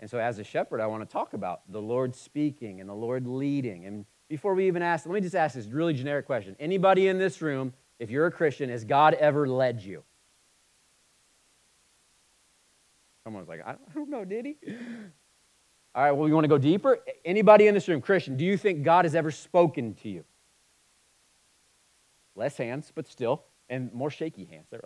And 0.00 0.10
so, 0.10 0.18
as 0.18 0.38
a 0.38 0.44
shepherd, 0.44 0.80
I 0.80 0.86
want 0.86 1.08
to 1.08 1.12
talk 1.12 1.32
about 1.32 1.60
the 1.70 1.80
Lord 1.80 2.14
speaking 2.14 2.80
and 2.80 2.88
the 2.88 2.94
Lord 2.94 3.26
leading. 3.26 3.86
And 3.86 4.04
before 4.28 4.54
we 4.54 4.66
even 4.66 4.82
ask, 4.82 5.06
let 5.06 5.14
me 5.14 5.20
just 5.20 5.34
ask 5.34 5.54
this 5.54 5.66
really 5.66 5.94
generic 5.94 6.26
question. 6.26 6.56
Anybody 6.58 7.08
in 7.08 7.18
this 7.18 7.40
room, 7.40 7.72
if 7.98 8.10
you're 8.10 8.26
a 8.26 8.30
Christian, 8.30 8.68
has 8.68 8.84
God 8.84 9.14
ever 9.14 9.48
led 9.48 9.82
you? 9.82 10.02
Someone's 13.24 13.48
like, 13.48 13.66
I 13.66 13.74
don't 13.94 14.10
know, 14.10 14.24
did 14.24 14.46
he? 14.46 14.56
All 15.96 16.02
right, 16.02 16.12
well, 16.12 16.28
you 16.28 16.34
want 16.34 16.44
to 16.44 16.48
go 16.48 16.58
deeper? 16.58 16.98
Anybody 17.24 17.68
in 17.68 17.74
this 17.74 17.88
room, 17.88 18.02
Christian, 18.02 18.36
do 18.36 18.44
you 18.44 18.58
think 18.58 18.82
God 18.82 19.06
has 19.06 19.14
ever 19.14 19.30
spoken 19.30 19.94
to 20.02 20.10
you? 20.10 20.24
Less 22.34 22.58
hands, 22.58 22.92
but 22.94 23.06
still, 23.06 23.44
and 23.70 23.90
more 23.94 24.10
shaky 24.10 24.44
hands. 24.44 24.66
Right. 24.70 24.82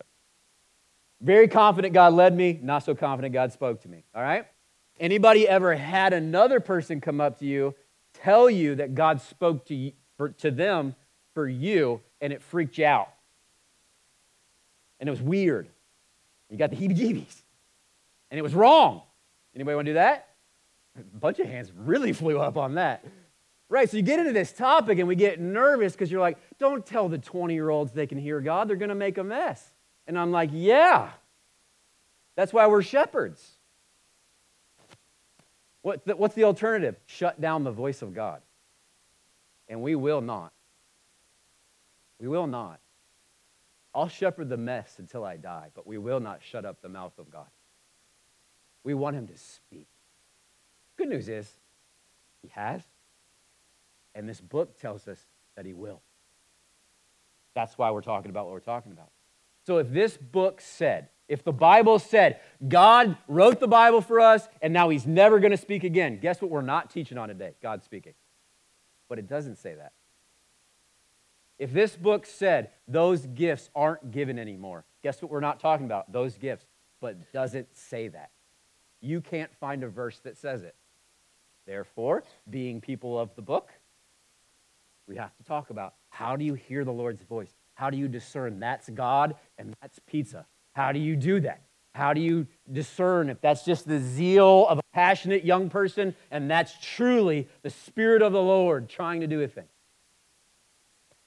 Very 1.21 1.49
confident 1.49 1.95
God 1.95 2.13
led 2.13 2.37
me, 2.37 2.61
not 2.63 2.85
so 2.85 2.95
confident 2.95 3.35
God 3.35 3.53
spoke 3.53 3.83
to 3.83 3.89
me. 3.89 4.05
All 4.15 4.23
right? 4.23 4.47
Anybody 5.01 5.49
ever 5.49 5.75
had 5.75 6.13
another 6.13 6.61
person 6.61 7.01
come 7.01 7.21
up 7.21 7.41
to 7.41 7.45
you, 7.45 7.75
tell 8.15 8.49
you 8.49 8.77
that 8.77 8.95
God 8.95 9.21
spoke 9.21 9.67
to, 9.67 9.75
you, 9.75 9.93
for, 10.17 10.29
to 10.29 10.53
them 10.53 10.95
for 11.35 11.49
you, 11.49 12.01
and 12.21 12.33
it 12.33 12.41
freaked 12.41 12.79
you 12.79 12.87
out? 12.87 13.09
And 15.01 15.09
it 15.09 15.11
was 15.11 15.21
weird. 15.21 15.69
You 16.51 16.57
got 16.57 16.71
the 16.71 16.77
heebie 16.77 16.97
jeebies 16.97 17.43
and 18.31 18.39
it 18.39 18.43
was 18.43 18.55
wrong. 18.55 19.03
Anybody 19.55 19.75
want 19.75 19.87
to 19.87 19.91
do 19.91 19.95
that? 19.95 20.30
A 21.01 21.19
bunch 21.19 21.39
of 21.39 21.47
hands 21.47 21.73
really 21.77 22.13
flew 22.15 22.39
up 22.39 22.57
on 22.57 22.75
that. 22.75 23.05
Right, 23.69 23.89
so 23.89 23.97
you 23.97 24.03
get 24.03 24.19
into 24.19 24.33
this 24.33 24.53
topic 24.53 24.99
and 24.99 25.07
we 25.07 25.15
get 25.15 25.39
nervous 25.39 25.93
because 25.93 26.11
you're 26.11 26.21
like, 26.21 26.39
don't 26.59 26.85
tell 26.85 27.09
the 27.09 27.19
20 27.19 27.55
year 27.55 27.71
olds 27.71 27.93
they 27.93 28.07
can 28.07 28.19
hear 28.19 28.41
God, 28.41 28.69
they're 28.69 28.77
going 28.77 28.89
to 28.89 28.97
make 28.97 29.17
a 29.17 29.25
mess. 29.25 29.73
And 30.09 30.19
I'm 30.19 30.33
like, 30.33 30.51
yeah, 30.53 31.11
that's 32.35 32.53
why 32.53 32.67
we're 32.67 32.83
shepherds. 32.83 33.49
What 35.83 36.05
the, 36.05 36.17
what's 36.17 36.35
the 36.35 36.45
alternative? 36.45 36.97
Shut 37.07 37.41
down 37.41 37.63
the 37.65 37.71
voice 37.71 38.03
of 38.03 38.13
God. 38.13 38.43
And 39.69 39.83
we 39.83 39.95
will 39.95 40.21
not. 40.21 40.53
We 42.21 42.27
will 42.27 42.49
not. 42.49 42.81
I'll 43.95 44.09
shepherd 44.09 44.49
the 44.49 44.57
mess 44.57 44.97
until 44.99 45.25
I 45.25 45.37
die, 45.37 45.69
but 45.75 45.87
we 45.87 45.97
will 45.97 46.21
not 46.21 46.41
shut 46.43 46.65
up 46.65 46.83
the 46.83 46.89
mouth 46.89 47.19
of 47.19 47.31
God. 47.31 47.49
We 48.85 48.95
want 48.95 49.17
him 49.17 49.27
to 49.29 49.37
speak. 49.37 49.89
Good 51.01 51.09
news 51.09 51.31
is, 51.31 51.51
he 52.43 52.49
has. 52.49 52.83
And 54.15 54.29
this 54.29 54.39
book 54.39 54.79
tells 54.79 55.09
us 55.09 55.19
that 55.57 55.65
he 55.65 55.73
will. 55.73 56.03
That's 57.55 57.79
why 57.79 57.91
we're 57.91 58.03
talking 58.03 58.29
about 58.29 58.45
what 58.45 58.53
we're 58.53 58.61
talking 58.61 58.93
about. 58.93 59.09
So 59.67 59.79
if 59.79 59.91
this 59.91 60.19
book 60.19 60.61
said, 60.61 61.09
if 61.27 61.43
the 61.43 61.55
Bible 61.55 61.99
said 61.99 62.41
God 62.69 63.17
wrote 63.29 63.61
the 63.61 63.67
Bible 63.67 64.03
for 64.03 64.21
us 64.21 64.47
and 64.61 64.75
now 64.75 64.91
he's 64.91 65.07
never 65.07 65.41
going 65.41 65.53
to 65.53 65.57
speak 65.57 65.85
again, 65.85 66.19
guess 66.21 66.43
what 66.43 66.51
we're 66.51 66.61
not 66.61 66.91
teaching 66.91 67.17
on 67.17 67.29
today? 67.29 67.55
God 67.63 67.83
speaking. 67.83 68.13
But 69.09 69.19
it 69.19 69.27
doesn't 69.27 69.57
say 69.57 69.77
that. 69.77 69.93
If 71.59 71.73
this 71.73 71.97
book 71.97 72.27
said 72.27 72.73
those 72.87 73.25
gifts 73.25 73.71
aren't 73.75 74.11
given 74.11 74.39
anymore, 74.39 74.85
guess 75.03 75.23
what 75.23 75.31
we're 75.31 75.41
not 75.41 75.61
talking 75.61 75.87
about? 75.87 76.13
Those 76.13 76.37
gifts, 76.37 76.67
but 77.01 77.33
doesn't 77.33 77.75
say 77.75 78.09
that. 78.09 78.33
You 79.01 79.23
can't 79.23 79.55
find 79.55 79.83
a 79.83 79.89
verse 79.89 80.19
that 80.25 80.37
says 80.37 80.63
it. 80.63 80.75
Therefore, 81.71 82.25
being 82.51 82.81
people 82.81 83.17
of 83.17 83.33
the 83.37 83.43
book, 83.43 83.71
we 85.07 85.15
have 85.15 85.37
to 85.37 85.45
talk 85.45 85.71
about 85.71 85.95
how 86.09 86.35
do 86.35 86.45
you 86.45 86.55
hear 86.55 86.85
the 86.85 86.91
Lord's 86.91 87.23
voice? 87.23 87.55
How 87.75 87.91
do 87.91 87.97
you 87.97 88.09
discern 88.09 88.59
that's 88.59 88.91
God 88.91 89.37
and 89.57 89.73
that's 89.81 90.01
pizza? 90.01 90.47
How 90.73 90.91
do 90.91 90.99
you 90.99 91.15
do 91.15 91.39
that? 91.43 91.63
How 91.95 92.13
do 92.13 92.21
you 92.21 92.49
discern 92.73 93.31
if 93.31 93.41
that's 93.41 93.65
just 93.65 93.87
the 93.87 94.01
zeal 94.01 94.67
of 94.67 94.81
a 94.81 94.83
passionate 94.93 95.45
young 95.45 95.71
person 95.71 96.17
and 96.33 96.51
that's 96.51 96.75
truly 96.83 97.47
the 97.63 97.71
Spirit 97.71 98.21
of 98.21 98.33
the 98.33 98.43
Lord 98.43 98.89
trying 98.89 99.21
to 99.21 99.29
do 99.29 99.41
a 99.41 99.47
thing? 99.47 99.69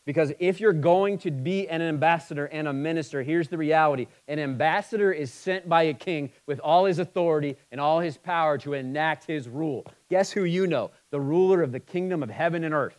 Because 0.05 0.33
if 0.39 0.59
you're 0.59 0.73
going 0.73 1.17
to 1.19 1.31
be 1.31 1.69
an 1.69 1.81
ambassador 1.81 2.45
and 2.47 2.67
a 2.67 2.73
minister, 2.73 3.23
here's 3.23 3.47
the 3.47 3.57
reality 3.57 4.07
an 4.27 4.37
ambassador 4.37 5.13
is 5.13 5.31
sent 5.31 5.69
by 5.69 5.83
a 5.83 5.93
king 5.93 6.31
with 6.45 6.59
all 6.59 6.85
his 6.85 6.99
authority 6.99 7.55
and 7.71 7.79
all 7.79 7.99
his 7.99 8.17
power 8.17 8.57
to 8.59 8.73
enact 8.73 9.25
his 9.25 9.47
rule. 9.47 9.85
Guess 10.09 10.31
who 10.31 10.43
you 10.43 10.67
know? 10.67 10.91
The 11.11 11.21
ruler 11.21 11.61
of 11.61 11.71
the 11.71 11.79
kingdom 11.79 12.21
of 12.21 12.29
heaven 12.29 12.65
and 12.65 12.73
earth. 12.73 12.97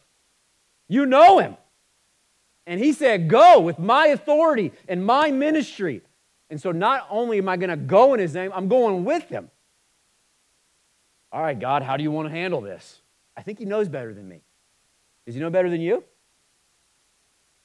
You 0.88 1.04
know 1.04 1.38
him. 1.38 1.56
And 2.66 2.80
he 2.80 2.92
said, 2.92 3.28
Go 3.28 3.60
with 3.60 3.78
my 3.78 4.06
authority 4.06 4.72
and 4.88 5.04
my 5.04 5.30
ministry. 5.30 6.00
And 6.48 6.60
so 6.60 6.72
not 6.72 7.06
only 7.10 7.38
am 7.38 7.48
I 7.48 7.58
going 7.58 7.70
to 7.70 7.76
go 7.76 8.14
in 8.14 8.20
his 8.20 8.32
name, 8.32 8.50
I'm 8.54 8.68
going 8.68 9.04
with 9.04 9.28
him. 9.28 9.50
All 11.32 11.42
right, 11.42 11.58
God, 11.58 11.82
how 11.82 11.96
do 11.96 12.02
you 12.02 12.10
want 12.10 12.28
to 12.28 12.34
handle 12.34 12.60
this? 12.60 13.00
I 13.36 13.42
think 13.42 13.58
he 13.58 13.64
knows 13.64 13.88
better 13.88 14.14
than 14.14 14.28
me. 14.28 14.40
Does 15.26 15.34
he 15.34 15.40
know 15.40 15.50
better 15.50 15.68
than 15.68 15.80
you? 15.80 16.04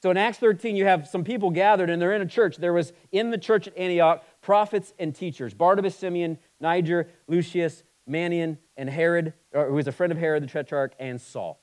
So 0.02 0.10
in 0.10 0.16
Acts 0.16 0.38
13, 0.38 0.76
you 0.76 0.86
have 0.86 1.06
some 1.06 1.24
people 1.24 1.50
gathered 1.50 1.90
and 1.90 2.00
they're 2.00 2.14
in 2.14 2.22
a 2.22 2.26
church. 2.26 2.56
There 2.56 2.72
was 2.72 2.92
in 3.12 3.30
the 3.30 3.38
church 3.38 3.66
at 3.66 3.76
Antioch 3.76 4.24
prophets 4.40 4.94
and 4.98 5.14
teachers 5.14 5.52
Barnabas, 5.52 5.94
Simeon, 5.94 6.38
Niger, 6.58 7.08
Lucius, 7.28 7.82
Manaen, 8.08 8.58
and 8.76 8.88
Herod, 8.88 9.34
who 9.52 9.72
was 9.72 9.86
a 9.86 9.92
friend 9.92 10.10
of 10.10 10.18
Herod 10.18 10.42
the 10.42 10.46
Tetrarch, 10.46 10.92
and 10.98 11.20
Saul. 11.20 11.60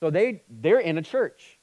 So 0.00 0.10
they, 0.10 0.42
they're 0.48 0.80
in 0.80 0.98
a 0.98 1.02
church. 1.02 1.58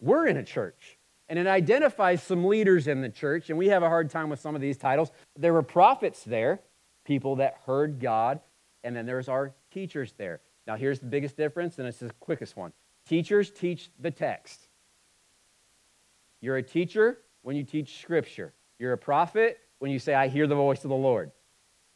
We're 0.00 0.26
in 0.26 0.36
a 0.36 0.44
church. 0.44 0.98
And 1.28 1.38
it 1.38 1.46
identifies 1.46 2.22
some 2.22 2.44
leaders 2.44 2.86
in 2.86 3.00
the 3.00 3.08
church, 3.08 3.50
and 3.50 3.58
we 3.58 3.68
have 3.68 3.82
a 3.82 3.88
hard 3.88 4.10
time 4.10 4.30
with 4.30 4.38
some 4.38 4.54
of 4.54 4.60
these 4.60 4.76
titles. 4.76 5.10
There 5.36 5.52
were 5.52 5.62
prophets 5.62 6.22
there, 6.22 6.60
people 7.04 7.36
that 7.36 7.56
heard 7.66 7.98
God, 7.98 8.40
and 8.84 8.94
then 8.94 9.06
there's 9.06 9.28
our 9.28 9.52
teachers 9.72 10.14
there. 10.16 10.40
Now, 10.66 10.76
here's 10.76 11.00
the 11.00 11.06
biggest 11.06 11.36
difference, 11.36 11.78
and 11.78 11.88
it's 11.88 11.98
the 11.98 12.10
quickest 12.20 12.56
one 12.56 12.72
teachers 13.08 13.50
teach 13.50 13.90
the 14.00 14.10
text. 14.10 14.65
You're 16.40 16.56
a 16.56 16.62
teacher 16.62 17.18
when 17.42 17.56
you 17.56 17.64
teach 17.64 18.00
Scripture. 18.00 18.52
You're 18.78 18.92
a 18.92 18.98
prophet 18.98 19.58
when 19.78 19.90
you 19.90 19.98
say, 19.98 20.14
I 20.14 20.28
hear 20.28 20.46
the 20.46 20.54
voice 20.54 20.84
of 20.84 20.90
the 20.90 20.96
Lord. 20.96 21.30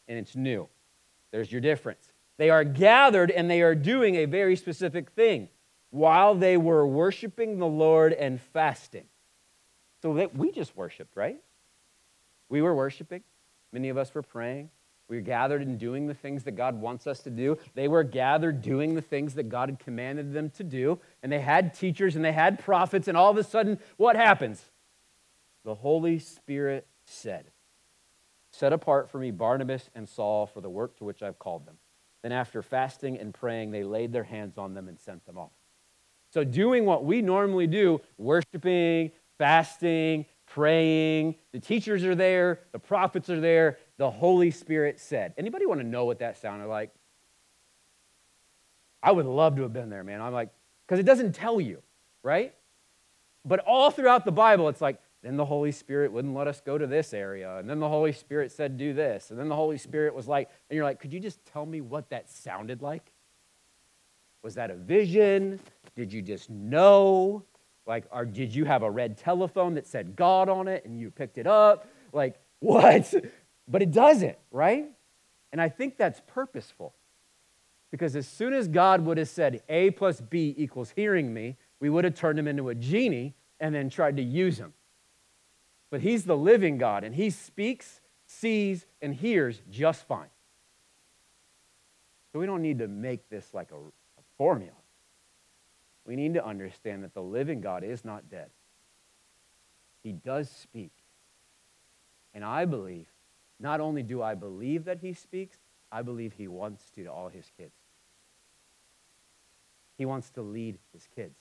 And 0.09 0.19
it's 0.19 0.35
new. 0.35 0.69
There's 1.31 1.50
your 1.50 1.61
difference. 1.61 2.09
They 2.37 2.50
are 2.50 2.65
gathered 2.65 3.31
and 3.31 3.50
they 3.50 3.63
are 3.63 3.75
doing 3.75 4.17
a 4.17 4.25
very 4.25 4.57
specific 4.57 5.11
thing 5.11 5.49
while 5.91 6.35
they 6.35 6.57
were 6.57 6.87
worshiping 6.87 7.59
the 7.59 7.67
Lord 7.67 8.13
and 8.13 8.41
fasting. 8.41 9.05
So 10.03 10.15
that 10.15 10.35
we 10.35 10.50
just 10.50 10.76
worshiped, 10.76 11.17
right? 11.17 11.39
We 12.49 12.63
were 12.63 12.75
worshiping. 12.75 13.23
Many 13.73 13.91
of 13.91 13.99
us 13.99 14.15
were 14.15 14.23
praying. 14.23 14.71
We 15.11 15.17
were 15.17 15.23
gathered 15.23 15.63
and 15.63 15.77
doing 15.77 16.07
the 16.07 16.15
things 16.15 16.45
that 16.45 16.53
God 16.53 16.81
wants 16.81 17.09
us 17.09 17.19
to 17.25 17.31
do. 17.31 17.59
They 17.75 17.89
were 17.89 18.05
gathered 18.05 18.63
doing 18.63 18.95
the 18.95 19.03
things 19.03 19.35
that 19.35 19.49
God 19.49 19.69
had 19.69 19.81
commanded 19.81 20.33
them 20.33 20.51
to 20.51 20.63
do. 20.63 21.01
And 21.25 21.33
they 21.33 21.41
had 21.41 21.75
teachers 21.75 22.15
and 22.15 22.25
they 22.25 22.31
had 22.31 22.61
prophets. 22.61 23.09
And 23.09 23.17
all 23.17 23.29
of 23.29 23.37
a 23.37 23.43
sudden, 23.43 23.81
what 23.97 24.15
happens? 24.15 24.65
The 25.65 25.75
Holy 25.75 26.21
Spirit 26.21 26.87
said, 27.05 27.51
Set 28.53 28.73
apart 28.73 29.11
for 29.11 29.19
me 29.19 29.33
Barnabas 29.33 29.91
and 29.97 30.09
Saul 30.09 30.47
for 30.47 30.61
the 30.61 30.71
work 30.71 30.97
to 30.99 31.05
which 31.05 31.25
I've 31.25 31.41
called 31.41 31.67
them. 31.67 31.77
Then, 32.23 32.31
after 32.31 32.63
fasting 32.63 33.19
and 33.19 33.35
praying, 33.35 33.73
they 33.73 33.83
laid 33.83 34.13
their 34.13 34.25
hands 34.25 34.59
on 34.59 34.75
them 34.75 34.87
and 34.87 34.99
sent 34.99 35.27
them 35.27 35.39
off. 35.39 35.51
So, 36.33 36.45
doing 36.45 36.85
what 36.85 37.05
we 37.05 37.23
normally 37.23 37.67
do, 37.67 38.01
worshiping, 38.19 39.11
fasting, 39.39 40.27
praying, 40.47 41.37
the 41.53 41.61
teachers 41.61 42.05
are 42.05 42.15
there, 42.15 42.61
the 42.73 42.79
prophets 42.79 43.31
are 43.31 43.41
there, 43.41 43.79
the 44.00 44.10
Holy 44.10 44.50
Spirit 44.50 44.99
said. 44.99 45.34
Anybody 45.36 45.67
want 45.67 45.78
to 45.78 45.86
know 45.86 46.06
what 46.06 46.21
that 46.21 46.39
sounded 46.39 46.69
like? 46.69 46.91
I 49.02 49.13
would 49.13 49.26
love 49.26 49.56
to 49.56 49.63
have 49.63 49.75
been 49.75 49.91
there, 49.91 50.02
man. 50.02 50.23
I'm 50.23 50.32
like, 50.32 50.49
because 50.86 50.99
it 50.99 51.02
doesn't 51.02 51.34
tell 51.34 51.60
you, 51.60 51.82
right? 52.23 52.54
But 53.45 53.60
all 53.60 53.91
throughout 53.91 54.25
the 54.25 54.32
Bible, 54.32 54.71
it's 54.71 54.80
like, 54.80 54.99
then 55.23 55.36
the 55.36 55.45
Holy 55.45 55.71
Spirit 55.71 56.13
wouldn't 56.13 56.32
let 56.34 56.47
us 56.47 56.63
go 56.63 56.78
to 56.78 56.86
this 56.86 57.13
area. 57.13 57.58
And 57.58 57.69
then 57.69 57.78
the 57.78 57.91
Holy 57.91 58.13
Spirit 58.13 58.52
said, 58.52 58.78
do 58.78 58.95
this. 58.95 59.30
And 59.30 59.39
then 59.39 59.50
the 59.50 59.54
Holy 59.54 59.76
Spirit 59.76 60.15
was 60.15 60.26
like, 60.26 60.49
and 60.71 60.76
you're 60.76 60.84
like, 60.86 60.99
could 60.99 61.13
you 61.13 61.21
just 61.21 61.45
tell 61.45 61.67
me 61.67 61.82
what 61.82 62.08
that 62.08 62.30
sounded 62.30 62.80
like? 62.80 63.13
Was 64.43 64.54
that 64.54 64.71
a 64.71 64.76
vision? 64.76 65.60
Did 65.95 66.10
you 66.10 66.23
just 66.23 66.49
know? 66.49 67.45
Like, 67.86 68.04
or 68.10 68.25
did 68.25 68.54
you 68.54 68.65
have 68.65 68.82
a 68.82 68.91
red 68.91 69.19
telephone 69.19 69.75
that 69.75 69.86
said 69.86 70.17
God 70.17 70.49
on 70.49 70.69
it 70.69 70.86
and 70.86 70.99
you 70.99 71.10
picked 71.10 71.36
it 71.36 71.47
up? 71.47 71.86
Like, 72.15 72.41
what? 72.60 73.13
But 73.71 73.83
it 73.83 73.93
doesn't, 73.93 74.37
right? 74.50 74.87
And 75.52 75.61
I 75.61 75.69
think 75.69 75.97
that's 75.97 76.21
purposeful. 76.26 76.95
Because 77.91 78.15
as 78.17 78.26
soon 78.26 78.52
as 78.52 78.69
God 78.69 79.04
would 79.04 79.19
have 79.19 79.28
said 79.28 79.63
A 79.69 79.91
plus 79.91 80.21
B 80.21 80.54
equals 80.56 80.93
hearing 80.95 81.33
me, 81.33 81.56
we 81.80 81.89
would 81.89 82.04
have 82.04 82.15
turned 82.15 82.39
him 82.39 82.47
into 82.47 82.69
a 82.69 82.75
genie 82.75 83.35
and 83.59 83.75
then 83.75 83.91
tried 83.91 84.17
to 84.17 84.23
use 84.23 84.59
him. 84.59 84.73
But 85.91 86.00
he's 86.00 86.25
the 86.25 86.37
living 86.37 86.78
God, 86.78 87.02
and 87.02 87.15
he 87.15 87.30
speaks, 87.30 88.00
sees, 88.26 88.87
and 89.02 89.15
hears 89.15 89.61
just 89.71 90.06
fine. 90.06 90.28
So 92.33 92.39
we 92.39 92.47
don't 92.47 92.63
need 92.63 92.78
to 92.78 92.87
make 92.87 93.28
this 93.28 93.52
like 93.52 93.73
a, 93.73 93.76
a 93.76 94.23
formula. 94.39 94.76
We 96.06 96.15
need 96.15 96.35
to 96.35 96.47
understand 96.47 97.02
that 97.02 97.13
the 97.13 97.23
living 97.23 97.61
God 97.61 97.83
is 97.83 98.04
not 98.04 98.30
dead. 98.30 98.50
He 100.04 100.13
does 100.13 100.49
speak. 100.49 100.93
And 102.33 102.45
I 102.45 102.67
believe, 102.67 103.09
not 103.61 103.81
only 103.81 104.03
do 104.03 104.23
I 104.23 104.35
believe 104.35 104.85
that 104.87 104.99
he 105.01 105.13
speaks, 105.13 105.59
I 105.93 106.03
believe 106.03 106.33
he 106.33 106.49
wants 106.49 106.91
to 106.95 107.05
to 107.05 107.11
all 107.11 107.29
his 107.29 107.51
kids. 107.57 107.75
He 109.99 110.07
wants 110.07 110.31
to 110.31 110.43
lead 110.43 110.79
his 110.93 111.07
kids. 111.15 111.37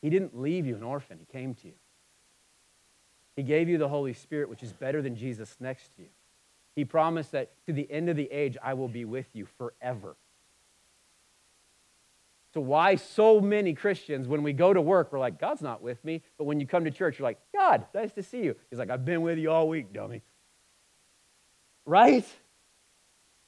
He 0.00 0.10
didn't 0.10 0.38
leave 0.38 0.66
you 0.66 0.76
an 0.76 0.82
orphan, 0.82 1.18
he 1.18 1.26
came 1.26 1.54
to 1.54 1.66
you. 1.66 1.74
He 3.36 3.42
gave 3.42 3.68
you 3.68 3.78
the 3.78 3.88
Holy 3.88 4.12
Spirit, 4.12 4.48
which 4.48 4.62
is 4.62 4.72
better 4.72 5.02
than 5.02 5.16
Jesus 5.16 5.56
next 5.58 5.96
to 5.96 6.02
you. 6.02 6.08
He 6.76 6.84
promised 6.84 7.32
that 7.32 7.50
to 7.66 7.72
the 7.72 7.90
end 7.90 8.08
of 8.08 8.16
the 8.16 8.30
age, 8.30 8.56
I 8.62 8.74
will 8.74 8.88
be 8.88 9.04
with 9.04 9.26
you 9.32 9.46
forever. 9.58 10.16
So, 12.52 12.60
why 12.60 12.94
so 12.94 13.40
many 13.40 13.74
Christians, 13.74 14.28
when 14.28 14.44
we 14.44 14.52
go 14.52 14.72
to 14.72 14.80
work, 14.80 15.12
we're 15.12 15.18
like, 15.18 15.40
God's 15.40 15.62
not 15.62 15.82
with 15.82 16.04
me. 16.04 16.22
But 16.38 16.44
when 16.44 16.60
you 16.60 16.66
come 16.66 16.84
to 16.84 16.90
church, 16.92 17.18
you're 17.18 17.26
like, 17.26 17.40
God, 17.52 17.84
nice 17.92 18.12
to 18.12 18.22
see 18.22 18.44
you. 18.44 18.54
He's 18.70 18.78
like, 18.78 18.90
I've 18.90 19.04
been 19.04 19.22
with 19.22 19.38
you 19.38 19.50
all 19.50 19.68
week, 19.68 19.92
dummy. 19.92 20.22
Right? 21.86 22.26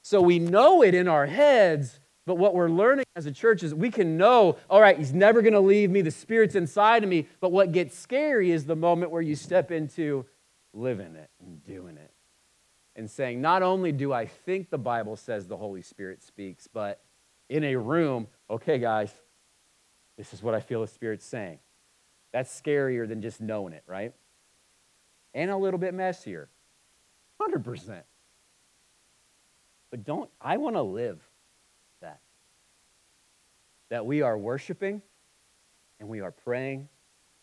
So, 0.01 0.21
we 0.21 0.39
know 0.39 0.83
it 0.83 0.93
in 0.93 1.07
our 1.07 1.25
heads, 1.25 1.99
but 2.25 2.35
what 2.35 2.53
we're 2.53 2.69
learning 2.69 3.05
as 3.15 3.25
a 3.25 3.31
church 3.31 3.63
is 3.63 3.73
we 3.73 3.89
can 3.89 4.17
know, 4.17 4.57
all 4.69 4.81
right, 4.81 4.97
He's 4.97 5.13
never 5.13 5.41
going 5.41 5.53
to 5.53 5.59
leave 5.59 5.89
me. 5.89 6.01
The 6.01 6.11
Spirit's 6.11 6.55
inside 6.55 7.03
of 7.03 7.09
me. 7.09 7.27
But 7.39 7.51
what 7.51 7.71
gets 7.71 7.97
scary 7.97 8.51
is 8.51 8.65
the 8.65 8.75
moment 8.75 9.11
where 9.11 9.21
you 9.21 9.35
step 9.35 9.71
into 9.71 10.25
living 10.73 11.15
it 11.15 11.29
and 11.39 11.63
doing 11.65 11.97
it 11.97 12.11
and 12.95 13.09
saying, 13.09 13.39
not 13.39 13.63
only 13.63 13.91
do 13.91 14.11
I 14.11 14.25
think 14.25 14.69
the 14.69 14.77
Bible 14.77 15.15
says 15.15 15.47
the 15.47 15.57
Holy 15.57 15.81
Spirit 15.81 16.21
speaks, 16.21 16.67
but 16.67 17.01
in 17.47 17.63
a 17.63 17.75
room, 17.75 18.27
okay, 18.49 18.79
guys, 18.79 19.13
this 20.17 20.33
is 20.33 20.41
what 20.41 20.53
I 20.53 20.59
feel 20.59 20.81
the 20.81 20.87
Spirit's 20.87 21.25
saying. 21.25 21.59
That's 22.33 22.61
scarier 22.61 23.07
than 23.07 23.21
just 23.21 23.39
knowing 23.39 23.73
it, 23.73 23.83
right? 23.87 24.13
And 25.33 25.51
a 25.51 25.57
little 25.57 25.79
bit 25.79 25.93
messier. 25.93 26.49
100%. 27.39 28.01
But 29.89 30.03
don't, 30.03 30.29
I 30.41 30.57
want 30.57 30.75
to 30.75 30.81
live 30.81 31.21
that. 32.01 32.19
That 33.89 34.05
we 34.05 34.21
are 34.21 34.37
worshiping 34.37 35.01
and 35.99 36.09
we 36.09 36.21
are 36.21 36.31
praying 36.31 36.89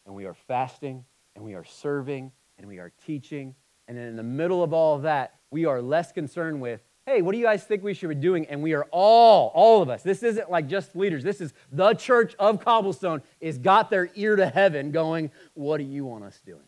and 0.06 0.14
we 0.14 0.26
are 0.26 0.34
fasting 0.34 1.04
and 1.34 1.44
we 1.44 1.54
are 1.54 1.64
serving 1.64 2.32
and 2.58 2.68
we 2.68 2.78
are 2.78 2.92
teaching. 3.06 3.54
And 3.88 3.96
then 3.96 4.08
in 4.08 4.16
the 4.16 4.22
middle 4.22 4.62
of 4.62 4.72
all 4.72 4.96
of 4.96 5.02
that, 5.02 5.34
we 5.50 5.64
are 5.64 5.80
less 5.80 6.12
concerned 6.12 6.60
with, 6.60 6.82
hey, 7.06 7.22
what 7.22 7.32
do 7.32 7.38
you 7.38 7.44
guys 7.44 7.64
think 7.64 7.82
we 7.82 7.94
should 7.94 8.08
be 8.08 8.14
doing? 8.14 8.46
And 8.46 8.62
we 8.62 8.72
are 8.74 8.86
all, 8.90 9.52
all 9.54 9.82
of 9.82 9.88
us, 9.88 10.02
this 10.02 10.22
isn't 10.22 10.50
like 10.50 10.68
just 10.68 10.96
leaders. 10.96 11.22
This 11.22 11.40
is 11.40 11.52
the 11.70 11.94
church 11.94 12.34
of 12.38 12.64
Cobblestone 12.64 13.22
is 13.40 13.58
got 13.58 13.90
their 13.90 14.10
ear 14.14 14.36
to 14.36 14.46
heaven 14.46 14.90
going, 14.90 15.30
what 15.54 15.78
do 15.78 15.84
you 15.84 16.04
want 16.04 16.24
us 16.24 16.40
doing? 16.44 16.66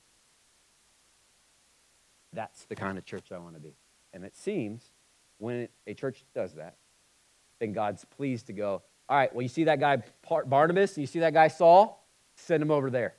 That's 2.32 2.64
the 2.64 2.76
kind 2.76 2.98
of 2.98 3.04
church 3.04 3.32
I 3.32 3.38
want 3.38 3.54
to 3.54 3.60
be. 3.60 3.74
And 4.12 4.24
it 4.24 4.36
seems 4.36 4.90
when 5.38 5.68
a 5.86 5.94
church 5.94 6.24
does 6.34 6.54
that, 6.54 6.76
then 7.58 7.72
God's 7.72 8.04
pleased 8.04 8.46
to 8.46 8.52
go, 8.52 8.82
all 9.08 9.16
right, 9.16 9.32
well, 9.34 9.42
you 9.42 9.48
see 9.48 9.64
that 9.64 9.80
guy 9.80 10.02
Barnabas, 10.46 10.96
and 10.96 11.02
you 11.02 11.06
see 11.06 11.20
that 11.20 11.32
guy 11.32 11.48
Saul? 11.48 12.04
Send 12.36 12.62
him 12.62 12.70
over 12.70 12.90
there. 12.90 13.14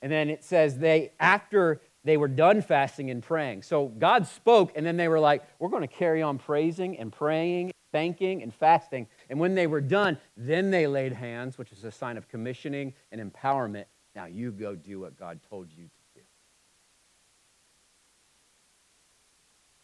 And 0.00 0.10
then 0.10 0.30
it 0.30 0.42
says 0.44 0.78
they, 0.78 1.12
after 1.20 1.80
they 2.04 2.16
were 2.16 2.28
done 2.28 2.62
fasting 2.62 3.10
and 3.10 3.22
praying. 3.22 3.62
So 3.62 3.86
God 3.86 4.26
spoke, 4.26 4.72
and 4.74 4.84
then 4.84 4.96
they 4.96 5.08
were 5.08 5.20
like, 5.20 5.44
we're 5.58 5.68
going 5.68 5.86
to 5.86 5.94
carry 5.94 6.22
on 6.22 6.38
praising 6.38 6.98
and 6.98 7.12
praying, 7.12 7.72
thanking 7.92 8.42
and 8.42 8.52
fasting. 8.52 9.06
And 9.30 9.38
when 9.38 9.54
they 9.54 9.66
were 9.66 9.80
done, 9.80 10.18
then 10.36 10.70
they 10.70 10.86
laid 10.86 11.12
hands, 11.12 11.58
which 11.58 11.70
is 11.70 11.84
a 11.84 11.92
sign 11.92 12.16
of 12.16 12.28
commissioning 12.28 12.94
and 13.12 13.20
empowerment. 13.20 13.84
Now 14.16 14.26
you 14.26 14.50
go 14.50 14.74
do 14.74 15.00
what 15.00 15.16
God 15.16 15.40
told 15.48 15.68
you 15.70 15.84
to 15.84 15.90
do. 16.14 16.20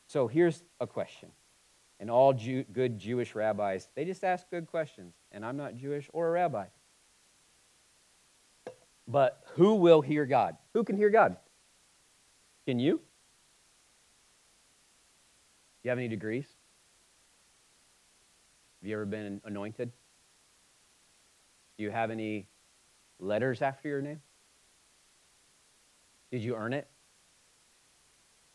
So 0.09 0.27
here's 0.27 0.65
a 0.81 0.87
question. 0.87 1.29
And 2.01 2.11
all 2.11 2.33
Jew, 2.33 2.65
good 2.73 2.99
Jewish 2.99 3.35
rabbis, 3.35 3.89
they 3.95 4.05
just 4.05 4.25
ask 4.25 4.49
good 4.51 4.67
questions. 4.67 5.15
And 5.33 5.45
I'm 5.45 5.57
not 5.57 5.77
Jewish 5.77 6.09
or 6.13 6.29
a 6.29 6.31
rabbi. 6.31 6.67
But 9.07 9.43
who 9.53 9.75
will 9.75 10.01
hear 10.01 10.27
God? 10.27 10.57
Who 10.75 10.83
can 10.85 10.97
hear 10.97 11.11
God? 11.11 11.37
Can 12.67 12.79
you? 12.79 12.97
Do 12.97 13.03
you 15.85 15.91
have 15.91 15.99
any 15.99 16.09
degrees? 16.09 16.47
Have 18.81 18.89
you 18.89 18.95
ever 18.95 19.07
been 19.07 19.41
anointed? 19.45 19.93
Do 21.77 21.85
you 21.85 21.91
have 21.91 22.11
any 22.11 22.49
letters 23.19 23.61
after 23.63 23.89
your 23.89 24.03
name? 24.03 24.21
Did 26.31 26.43
you 26.43 26.55
earn 26.55 26.73
it? 26.73 26.89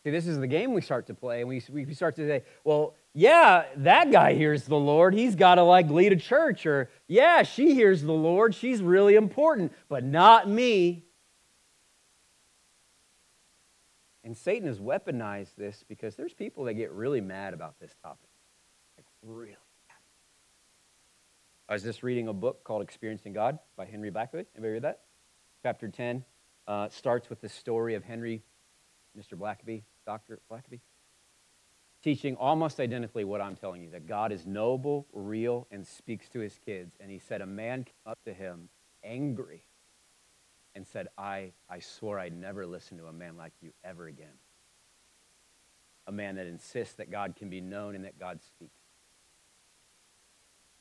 See, 0.04 0.10
this 0.10 0.26
is 0.26 0.38
the 0.38 0.46
game 0.46 0.74
we 0.74 0.82
start 0.82 1.06
to 1.06 1.14
play, 1.14 1.40
and 1.40 1.48
we, 1.48 1.62
we 1.70 1.94
start 1.94 2.14
to 2.16 2.28
say, 2.28 2.44
well, 2.62 2.94
yeah, 3.14 3.64
that 3.76 4.12
guy 4.12 4.34
hears 4.34 4.64
the 4.64 4.76
Lord. 4.76 5.14
He's 5.14 5.34
got 5.34 5.54
to 5.54 5.62
like 5.62 5.88
lead 5.88 6.12
a 6.12 6.16
church. 6.16 6.66
Or, 6.66 6.90
yeah, 7.08 7.42
she 7.42 7.74
hears 7.74 8.02
the 8.02 8.12
Lord. 8.12 8.54
She's 8.54 8.82
really 8.82 9.14
important, 9.14 9.72
but 9.88 10.04
not 10.04 10.46
me. 10.46 11.06
And 14.24 14.36
Satan 14.36 14.68
has 14.68 14.78
weaponized 14.78 15.54
this 15.56 15.82
because 15.88 16.16
there's 16.16 16.34
people 16.34 16.64
that 16.64 16.74
get 16.74 16.92
really 16.92 17.22
mad 17.22 17.54
about 17.54 17.80
this 17.80 17.94
topic. 18.02 18.28
Like, 18.98 19.06
really 19.22 19.50
mad. 19.50 19.58
I 21.66 21.72
was 21.72 21.82
just 21.82 22.02
reading 22.02 22.28
a 22.28 22.32
book 22.34 22.62
called 22.62 22.82
Experiencing 22.82 23.32
God 23.32 23.58
by 23.74 23.86
Henry 23.86 24.10
Blackaby. 24.10 24.44
Anybody 24.54 24.72
read 24.74 24.82
that? 24.82 25.00
Chapter 25.62 25.88
10 25.88 26.24
uh, 26.68 26.90
starts 26.90 27.30
with 27.30 27.40
the 27.40 27.48
story 27.48 27.94
of 27.94 28.04
Henry, 28.04 28.42
Mr. 29.18 29.38
Blackaby, 29.38 29.82
Dr. 30.06 30.40
Blackaby 30.50 30.80
teaching 32.04 32.36
almost 32.36 32.80
identically 32.80 33.24
what 33.24 33.40
I'm 33.40 33.56
telling 33.56 33.82
you 33.82 33.88
that 33.92 34.06
God 34.06 34.30
is 34.30 34.44
noble, 34.44 35.06
real, 35.14 35.66
and 35.70 35.86
speaks 35.86 36.28
to 36.28 36.40
his 36.40 36.60
kids. 36.66 36.94
And 37.00 37.10
he 37.10 37.18
said, 37.18 37.40
A 37.40 37.46
man 37.46 37.84
came 37.84 37.94
up 38.04 38.18
to 38.26 38.34
him 38.34 38.68
angry 39.02 39.64
and 40.74 40.86
said, 40.86 41.08
I, 41.16 41.52
I 41.70 41.78
swore 41.78 42.18
I'd 42.18 42.36
never 42.36 42.66
listen 42.66 42.98
to 42.98 43.06
a 43.06 43.12
man 43.12 43.38
like 43.38 43.52
you 43.62 43.72
ever 43.82 44.06
again. 44.06 44.36
A 46.06 46.12
man 46.12 46.36
that 46.36 46.46
insists 46.46 46.96
that 46.96 47.10
God 47.10 47.36
can 47.36 47.48
be 47.48 47.62
known 47.62 47.94
and 47.94 48.04
that 48.04 48.18
God 48.18 48.40
speaks. 48.42 48.82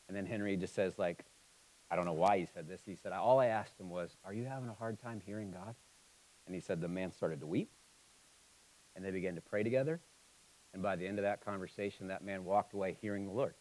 And 0.09 0.17
then 0.17 0.25
Henry 0.25 0.57
just 0.57 0.75
says, 0.75 0.99
like, 0.99 1.23
I 1.89 1.95
don't 1.95 2.05
know 2.05 2.11
why 2.11 2.37
he 2.39 2.47
said 2.53 2.67
this. 2.67 2.81
He 2.85 2.95
said, 2.95 3.13
All 3.13 3.39
I 3.39 3.45
asked 3.45 3.79
him 3.79 3.89
was, 3.89 4.17
Are 4.25 4.33
you 4.33 4.43
having 4.43 4.67
a 4.67 4.73
hard 4.73 4.99
time 4.99 5.21
hearing 5.25 5.51
God? 5.51 5.75
And 6.45 6.53
he 6.53 6.59
said, 6.59 6.81
The 6.81 6.89
man 6.89 7.13
started 7.13 7.39
to 7.39 7.47
weep. 7.47 7.69
And 8.95 9.03
they 9.03 9.11
began 9.11 9.35
to 9.35 9.41
pray 9.41 9.63
together. 9.63 9.99
And 10.73 10.81
by 10.81 10.95
the 10.95 11.07
end 11.07 11.19
of 11.19 11.23
that 11.23 11.43
conversation, 11.43 12.07
that 12.07 12.23
man 12.23 12.45
walked 12.45 12.73
away 12.73 12.97
hearing 13.01 13.25
the 13.25 13.31
Lord. 13.31 13.53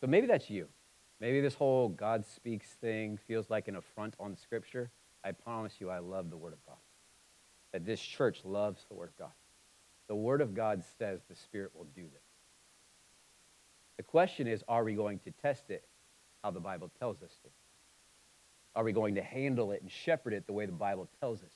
So 0.00 0.06
maybe 0.06 0.26
that's 0.26 0.50
you. 0.50 0.68
Maybe 1.20 1.40
this 1.40 1.54
whole 1.54 1.88
God 1.88 2.26
speaks 2.26 2.68
thing 2.80 3.18
feels 3.26 3.48
like 3.48 3.68
an 3.68 3.76
affront 3.76 4.14
on 4.20 4.36
Scripture. 4.36 4.90
I 5.24 5.32
promise 5.32 5.74
you, 5.80 5.88
I 5.88 5.98
love 5.98 6.30
the 6.30 6.36
Word 6.36 6.52
of 6.52 6.64
God. 6.66 6.76
That 7.72 7.86
this 7.86 8.00
church 8.00 8.40
loves 8.44 8.84
the 8.88 8.94
Word 8.94 9.08
of 9.08 9.16
God. 9.16 9.32
The 10.08 10.14
Word 10.14 10.40
of 10.40 10.54
God 10.54 10.84
says 10.98 11.20
the 11.28 11.34
Spirit 11.34 11.70
will 11.74 11.86
do 11.96 12.02
this. 12.02 12.22
The 13.96 14.02
question 14.02 14.46
is 14.46 14.62
are 14.68 14.84
we 14.84 14.94
going 14.94 15.20
to 15.20 15.30
test 15.42 15.70
it 15.70 15.84
how 16.44 16.50
the 16.50 16.60
Bible 16.60 16.90
tells 16.98 17.22
us 17.22 17.32
to? 17.42 17.48
Are 18.74 18.84
we 18.84 18.92
going 18.92 19.14
to 19.14 19.22
handle 19.22 19.72
it 19.72 19.80
and 19.80 19.90
shepherd 19.90 20.34
it 20.34 20.46
the 20.46 20.52
way 20.52 20.66
the 20.66 20.72
Bible 20.72 21.08
tells 21.18 21.42
us? 21.42 21.55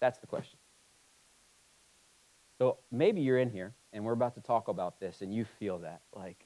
That's 0.00 0.18
the 0.18 0.26
question. 0.26 0.58
So 2.58 2.78
maybe 2.90 3.20
you're 3.20 3.38
in 3.38 3.50
here 3.50 3.72
and 3.92 4.04
we're 4.04 4.12
about 4.12 4.34
to 4.34 4.40
talk 4.40 4.68
about 4.68 5.00
this 5.00 5.22
and 5.22 5.32
you 5.32 5.44
feel 5.44 5.78
that. 5.78 6.00
Like, 6.14 6.44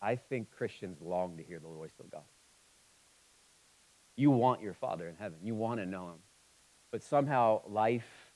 I 0.00 0.16
think 0.16 0.50
Christians 0.50 0.98
long 1.00 1.36
to 1.36 1.42
hear 1.42 1.58
the 1.58 1.68
voice 1.68 1.94
of 2.00 2.10
God. 2.10 2.22
You 4.16 4.30
want 4.30 4.62
your 4.62 4.74
Father 4.74 5.08
in 5.08 5.16
heaven, 5.16 5.38
you 5.42 5.54
want 5.54 5.80
to 5.80 5.86
know 5.86 6.08
Him. 6.08 6.18
But 6.90 7.02
somehow 7.02 7.62
life 7.66 8.32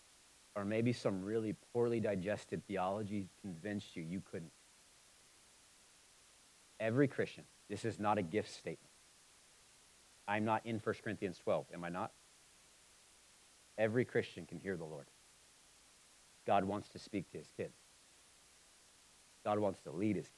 or 0.58 0.64
maybe 0.64 0.92
some 0.92 1.24
really 1.24 1.54
poorly 1.72 2.00
digested 2.00 2.66
theology 2.66 3.28
convinced 3.42 3.94
you 3.94 4.02
you 4.02 4.20
couldn't. 4.28 4.50
Every 6.80 7.06
Christian, 7.06 7.44
this 7.68 7.84
is 7.84 8.00
not 8.00 8.18
a 8.18 8.22
gift 8.22 8.50
statement. 8.50 8.90
I'm 10.26 10.44
not 10.44 10.66
in 10.66 10.78
1 10.78 10.94
Corinthians 11.02 11.38
12, 11.38 11.66
am 11.74 11.84
I 11.84 11.88
not? 11.88 12.10
Every 13.78 14.04
Christian 14.04 14.44
can 14.44 14.58
hear 14.58 14.76
the 14.76 14.84
Lord. 14.84 15.06
God 16.46 16.64
wants 16.64 16.88
to 16.90 16.98
speak 16.98 17.30
to 17.32 17.38
his 17.38 17.48
kids. 17.56 17.76
God 19.44 19.58
wants 19.58 19.80
to 19.82 19.90
lead 19.90 20.16
his 20.16 20.26
kids. 20.26 20.34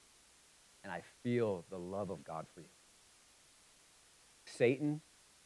And 0.85 0.92
I 0.92 1.03
feel 1.22 1.64
the 1.70 1.79
love 1.79 2.11
of 2.11 2.22
God 2.22 2.46
for 2.55 2.61
you. 2.61 2.66
Satan 4.44 5.00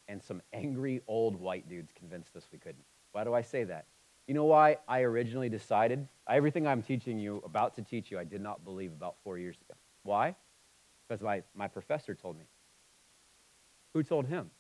and 0.08 0.22
some 0.22 0.42
angry 0.52 1.00
old 1.06 1.36
white 1.36 1.68
dudes 1.68 1.92
convinced 1.96 2.36
us 2.36 2.46
we 2.52 2.58
couldn't. 2.58 2.84
Why 3.12 3.24
do 3.24 3.32
I 3.32 3.42
say 3.42 3.64
that? 3.64 3.86
You 4.26 4.34
know 4.34 4.44
why 4.44 4.78
I 4.88 5.02
originally 5.02 5.48
decided? 5.48 6.08
Everything 6.28 6.66
I'm 6.66 6.82
teaching 6.82 7.18
you, 7.18 7.42
about 7.44 7.74
to 7.76 7.82
teach 7.82 8.10
you, 8.10 8.18
I 8.18 8.24
did 8.24 8.40
not 8.40 8.64
believe 8.64 8.92
about 8.92 9.16
four 9.22 9.38
years 9.38 9.56
ago. 9.56 9.78
Why? 10.02 10.34
Because 11.06 11.22
my, 11.22 11.42
my 11.54 11.68
professor 11.68 12.14
told 12.14 12.38
me. 12.38 12.44
Who 13.92 14.02
told 14.02 14.26
him? 14.26 14.50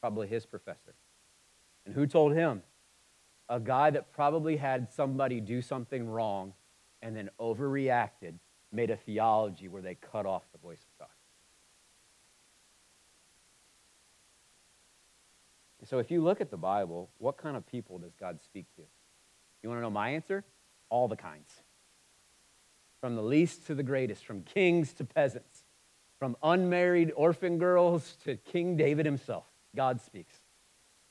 Probably 0.00 0.26
his 0.26 0.46
professor. 0.46 0.94
And 1.84 1.94
who 1.94 2.06
told 2.06 2.32
him? 2.32 2.62
A 3.50 3.58
guy 3.58 3.90
that 3.90 4.12
probably 4.12 4.56
had 4.56 4.90
somebody 4.92 5.40
do 5.40 5.60
something 5.60 6.08
wrong 6.08 6.54
and 7.02 7.14
then 7.16 7.28
overreacted 7.40 8.34
made 8.72 8.90
a 8.90 8.96
theology 8.96 9.66
where 9.66 9.82
they 9.82 9.96
cut 9.96 10.24
off 10.24 10.44
the 10.52 10.58
voice 10.58 10.78
of 10.78 10.98
God. 11.00 11.08
So 15.88 15.98
if 15.98 16.10
you 16.10 16.22
look 16.22 16.40
at 16.40 16.50
the 16.50 16.56
Bible, 16.56 17.10
what 17.18 17.36
kind 17.36 17.56
of 17.56 17.66
people 17.66 17.98
does 17.98 18.14
God 18.14 18.40
speak 18.40 18.66
to? 18.76 18.82
You 19.62 19.68
want 19.68 19.78
to 19.78 19.82
know 19.82 19.90
my 19.90 20.10
answer? 20.10 20.44
All 20.88 21.08
the 21.08 21.16
kinds. 21.16 21.50
From 23.00 23.16
the 23.16 23.22
least 23.22 23.66
to 23.66 23.74
the 23.74 23.82
greatest, 23.82 24.24
from 24.24 24.42
kings 24.42 24.92
to 24.94 25.04
peasants, 25.04 25.64
from 26.20 26.36
unmarried 26.42 27.10
orphan 27.16 27.58
girls 27.58 28.16
to 28.24 28.36
King 28.36 28.76
David 28.76 29.06
himself. 29.06 29.46
God 29.74 30.00
speaks. 30.00 30.36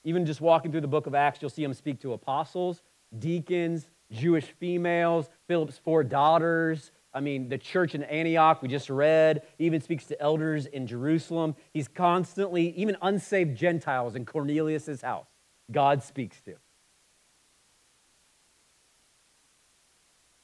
Even 0.03 0.25
just 0.25 0.41
walking 0.41 0.71
through 0.71 0.81
the 0.81 0.87
book 0.87 1.07
of 1.07 1.15
Acts, 1.15 1.41
you'll 1.41 1.49
see 1.49 1.63
him 1.63 1.73
speak 1.73 1.99
to 2.01 2.13
apostles, 2.13 2.81
deacons, 3.17 3.87
Jewish 4.11 4.45
females, 4.45 5.29
Philip's 5.47 5.77
four 5.77 6.03
daughters. 6.03 6.91
I 7.13 7.19
mean, 7.19 7.49
the 7.49 7.57
church 7.57 7.95
in 7.95 8.03
Antioch, 8.03 8.61
we 8.61 8.67
just 8.67 8.89
read, 8.89 9.43
he 9.57 9.65
even 9.65 9.81
speaks 9.81 10.05
to 10.05 10.21
elders 10.21 10.67
in 10.67 10.87
Jerusalem. 10.87 11.55
He's 11.73 11.87
constantly, 11.87 12.69
even 12.75 12.97
unsaved 13.01 13.57
Gentiles 13.57 14.15
in 14.15 14.25
Cornelius' 14.25 15.01
house, 15.01 15.27
God 15.71 16.03
speaks 16.03 16.39
to. 16.41 16.55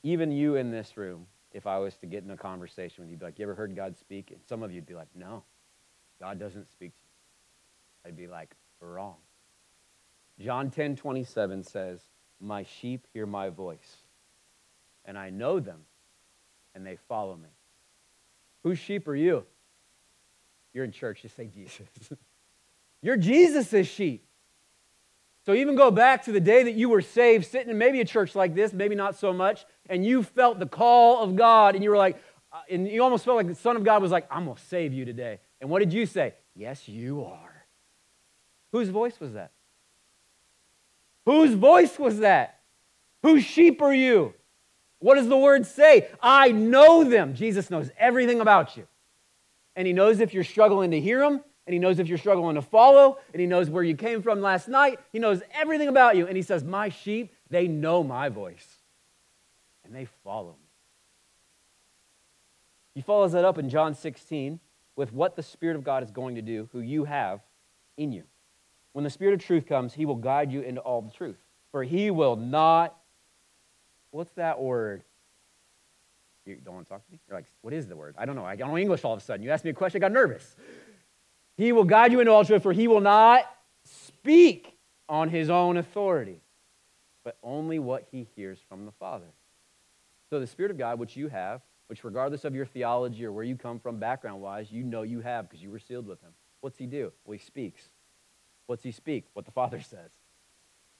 Even 0.03 0.31
you 0.31 0.55
in 0.55 0.71
this 0.71 0.97
room, 0.97 1.27
if 1.51 1.65
I 1.65 1.79
was 1.79 1.95
to 1.97 2.05
get 2.05 2.23
in 2.23 2.31
a 2.31 2.37
conversation 2.37 3.03
with 3.03 3.11
you, 3.11 3.17
be 3.17 3.25
like, 3.25 3.39
you 3.39 3.43
ever 3.43 3.55
heard 3.55 3.75
God 3.75 3.97
speak? 3.97 4.31
And 4.31 4.39
some 4.47 4.61
of 4.61 4.71
you'd 4.71 4.85
be 4.85 4.93
like, 4.93 5.07
no, 5.15 5.43
God 6.19 6.39
doesn't 6.39 6.69
speak 6.69 6.91
to 6.91 7.01
you. 7.01 8.09
I'd 8.09 8.17
be 8.17 8.27
like, 8.27 8.53
wrong. 8.81 9.15
John 10.39 10.69
10 10.69 10.95
27 10.95 11.63
says, 11.63 12.01
My 12.39 12.63
sheep 12.63 13.07
hear 13.13 13.25
my 13.25 13.49
voice, 13.49 13.97
and 15.05 15.17
I 15.17 15.29
know 15.29 15.59
them, 15.59 15.81
and 16.73 16.85
they 16.85 16.97
follow 17.07 17.35
me. 17.35 17.49
Whose 18.63 18.79
sheep 18.79 19.07
are 19.07 19.15
you? 19.15 19.45
You're 20.73 20.83
in 20.83 20.91
church, 20.91 21.23
you 21.23 21.29
say 21.29 21.47
Jesus. 21.47 21.87
You're 23.01 23.17
Jesus' 23.17 23.87
sheep. 23.87 24.25
So 25.45 25.53
even 25.53 25.75
go 25.75 25.91
back 25.91 26.23
to 26.25 26.31
the 26.31 26.39
day 26.39 26.63
that 26.63 26.73
you 26.73 26.89
were 26.89 27.01
saved, 27.01 27.45
sitting 27.45 27.69
in 27.69 27.77
maybe 27.77 28.01
a 28.01 28.05
church 28.05 28.33
like 28.33 28.55
this, 28.55 28.73
maybe 28.73 28.95
not 28.95 29.15
so 29.15 29.31
much, 29.31 29.63
and 29.87 30.03
you 30.03 30.23
felt 30.23 30.57
the 30.57 30.65
call 30.65 31.21
of 31.21 31.35
God, 31.35 31.75
and 31.75 31.83
you 31.83 31.91
were 31.91 31.97
like, 31.97 32.17
uh, 32.51 32.61
and 32.69 32.87
you 32.87 33.03
almost 33.03 33.23
felt 33.23 33.37
like 33.37 33.47
the 33.47 33.53
Son 33.53 33.75
of 33.75 33.83
God 33.83 34.01
was 34.01 34.11
like, 34.11 34.25
I'm 34.31 34.45
going 34.45 34.57
to 34.57 34.63
save 34.63 34.91
you 34.91 35.05
today. 35.05 35.39
And 35.61 35.69
what 35.69 35.79
did 35.79 35.93
you 35.93 36.07
say? 36.07 36.33
Yes, 36.55 36.87
you 36.87 37.23
are. 37.23 37.65
Whose 38.71 38.89
voice 38.89 39.19
was 39.19 39.33
that? 39.33 39.51
Whose 41.25 41.53
voice 41.53 41.97
was 41.97 42.19
that? 42.19 42.59
Whose 43.23 43.43
sheep 43.43 43.81
are 43.81 43.93
you? 43.93 44.33
What 44.99 45.15
does 45.15 45.27
the 45.27 45.37
word 45.37 45.65
say? 45.65 46.07
I 46.21 46.51
know 46.51 47.03
them. 47.03 47.35
Jesus 47.35 47.69
knows 47.69 47.89
everything 47.97 48.39
about 48.39 48.77
you. 48.77 48.87
And 49.75 49.85
he 49.85 49.93
knows 49.93 50.19
if 50.19 50.33
you're 50.33 50.43
struggling 50.43 50.91
to 50.91 51.01
hear 51.01 51.23
him, 51.23 51.41
and 51.67 51.73
he 51.73 51.79
knows 51.79 51.99
if 51.99 52.07
you're 52.07 52.17
struggling 52.17 52.55
to 52.55 52.61
follow, 52.61 53.17
and 53.33 53.41
he 53.41 53.47
knows 53.47 53.69
where 53.69 53.83
you 53.83 53.95
came 53.95 54.21
from 54.21 54.41
last 54.41 54.67
night. 54.67 54.99
He 55.11 55.19
knows 55.19 55.41
everything 55.53 55.87
about 55.87 56.15
you. 56.15 56.27
And 56.27 56.37
he 56.37 56.43
says, 56.43 56.63
My 56.63 56.89
sheep, 56.89 57.33
they 57.49 57.67
know 57.67 58.03
my 58.03 58.29
voice, 58.29 58.67
and 59.83 59.93
they 59.93 60.05
follow 60.23 60.51
me. 60.51 60.69
He 62.93 63.01
follows 63.01 63.33
that 63.33 63.43
up 63.43 63.57
in 63.57 63.69
John 63.69 63.93
16 63.93 64.59
with 64.95 65.11
what 65.11 65.35
the 65.35 65.43
Spirit 65.43 65.75
of 65.75 65.83
God 65.83 66.03
is 66.03 66.11
going 66.11 66.35
to 66.35 66.41
do, 66.41 66.69
who 66.71 66.79
you 66.79 67.03
have 67.03 67.41
in 67.97 68.11
you. 68.11 68.23
When 68.95 69.03
the 69.03 69.09
Spirit 69.09 69.33
of 69.33 69.41
truth 69.41 69.65
comes, 69.65 69.93
he 69.93 70.05
will 70.05 70.15
guide 70.15 70.53
you 70.53 70.61
into 70.61 70.79
all 70.79 71.01
the 71.01 71.11
truth. 71.11 71.35
For 71.73 71.83
he 71.83 72.11
will 72.11 72.37
not, 72.37 72.95
what's 74.11 74.31
that 74.35 74.61
word? 74.61 75.03
You 76.45 76.55
don't 76.63 76.75
want 76.75 76.87
to 76.87 76.93
talk 76.93 77.05
to 77.05 77.11
me? 77.11 77.19
You're 77.27 77.37
like, 77.37 77.47
what 77.59 77.73
is 77.73 77.87
the 77.87 77.97
word? 77.97 78.15
I 78.17 78.23
don't 78.23 78.37
know. 78.37 78.45
I 78.45 78.55
don't 78.55 78.69
know 78.69 78.77
English 78.77 79.03
all 79.03 79.11
of 79.11 79.19
a 79.19 79.21
sudden. 79.21 79.43
You 79.43 79.51
asked 79.51 79.65
me 79.65 79.71
a 79.71 79.73
question, 79.73 80.01
I 80.01 80.07
got 80.07 80.13
nervous. 80.13 80.55
He 81.57 81.73
will 81.73 81.83
guide 81.83 82.13
you 82.13 82.21
into 82.21 82.31
all 82.31 82.45
truth, 82.45 82.63
for 82.63 82.71
he 82.71 82.87
will 82.87 83.01
not 83.01 83.43
speak 83.83 84.77
on 85.09 85.27
his 85.27 85.49
own 85.49 85.75
authority, 85.75 86.39
but 87.25 87.37
only 87.43 87.79
what 87.79 88.07
he 88.13 88.29
hears 88.37 88.59
from 88.69 88.85
the 88.85 88.93
Father. 88.93 89.27
So 90.29 90.39
the 90.39 90.47
Spirit 90.47 90.71
of 90.71 90.77
God, 90.77 90.99
which 90.99 91.17
you 91.17 91.27
have, 91.27 91.59
which 91.87 92.05
regardless 92.05 92.45
of 92.45 92.55
your 92.55 92.65
theology 92.65 93.25
or 93.25 93.33
where 93.33 93.43
you 93.43 93.57
come 93.57 93.77
from 93.77 93.99
background 93.99 94.41
wise, 94.41 94.71
you 94.71 94.83
know 94.83 95.01
you 95.01 95.19
have 95.19 95.49
because 95.49 95.61
you 95.61 95.69
were 95.69 95.79
sealed 95.79 96.07
with 96.07 96.21
him. 96.21 96.31
What's 96.61 96.77
he 96.77 96.85
do? 96.85 97.11
Well, 97.25 97.37
he 97.37 97.43
speaks. 97.43 97.89
What's 98.67 98.83
he 98.83 98.91
speak? 98.91 99.25
What 99.33 99.45
the 99.45 99.51
Father 99.51 99.81
says. 99.89 100.11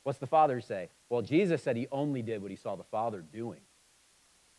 What's 0.03 0.19
the 0.19 0.27
Father 0.27 0.61
say? 0.61 0.89
Well, 1.09 1.21
Jesus 1.21 1.63
said 1.63 1.75
he 1.75 1.87
only 1.91 2.21
did 2.21 2.41
what 2.41 2.51
he 2.51 2.57
saw 2.57 2.75
the 2.75 2.83
Father 2.83 3.21
doing. 3.21 3.61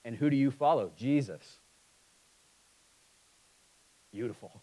And 0.05 0.17
who 0.17 0.29
do 0.31 0.37
you 0.37 0.51
follow? 0.51 0.93
Jesus. 0.97 1.59
Beautiful. 4.13 4.63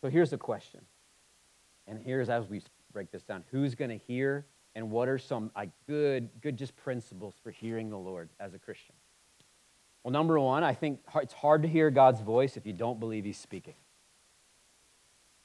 So 0.00 0.08
here's 0.08 0.30
the 0.30 0.38
question. 0.38 0.80
And 1.86 1.98
here's 1.98 2.28
as 2.28 2.48
we 2.48 2.62
break 2.92 3.10
this 3.10 3.22
down 3.22 3.44
who's 3.50 3.74
going 3.74 3.90
to 3.90 3.96
hear 3.96 4.46
and 4.74 4.90
what 4.90 5.08
are 5.08 5.18
some 5.18 5.50
like, 5.54 5.70
good, 5.86 6.28
good 6.40 6.56
just 6.56 6.76
principles 6.76 7.34
for 7.42 7.50
hearing 7.50 7.90
the 7.90 7.98
Lord 7.98 8.28
as 8.40 8.54
a 8.54 8.58
Christian? 8.58 8.94
Well, 10.02 10.12
number 10.12 10.38
one, 10.38 10.64
I 10.64 10.74
think 10.74 11.00
it's 11.16 11.34
hard 11.34 11.62
to 11.62 11.68
hear 11.68 11.90
God's 11.90 12.20
voice 12.20 12.56
if 12.56 12.66
you 12.66 12.72
don't 12.72 12.98
believe 12.98 13.24
He's 13.24 13.38
speaking. 13.38 13.74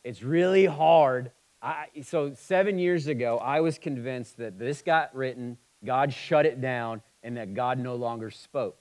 It's 0.04 0.24
really 0.24 0.66
hard. 0.66 1.32
I, 1.62 1.88
so, 2.04 2.34
seven 2.36 2.78
years 2.78 3.08
ago, 3.08 3.38
I 3.40 3.62
was 3.62 3.78
convinced 3.78 4.38
that 4.38 4.60
this 4.60 4.82
got 4.82 5.16
written, 5.16 5.58
God 5.84 6.14
shut 6.14 6.46
it 6.46 6.62
down, 6.62 7.02
and 7.24 7.38
that 7.38 7.54
God 7.54 7.80
no 7.80 7.96
longer 7.96 8.30
spoke. 8.30 8.78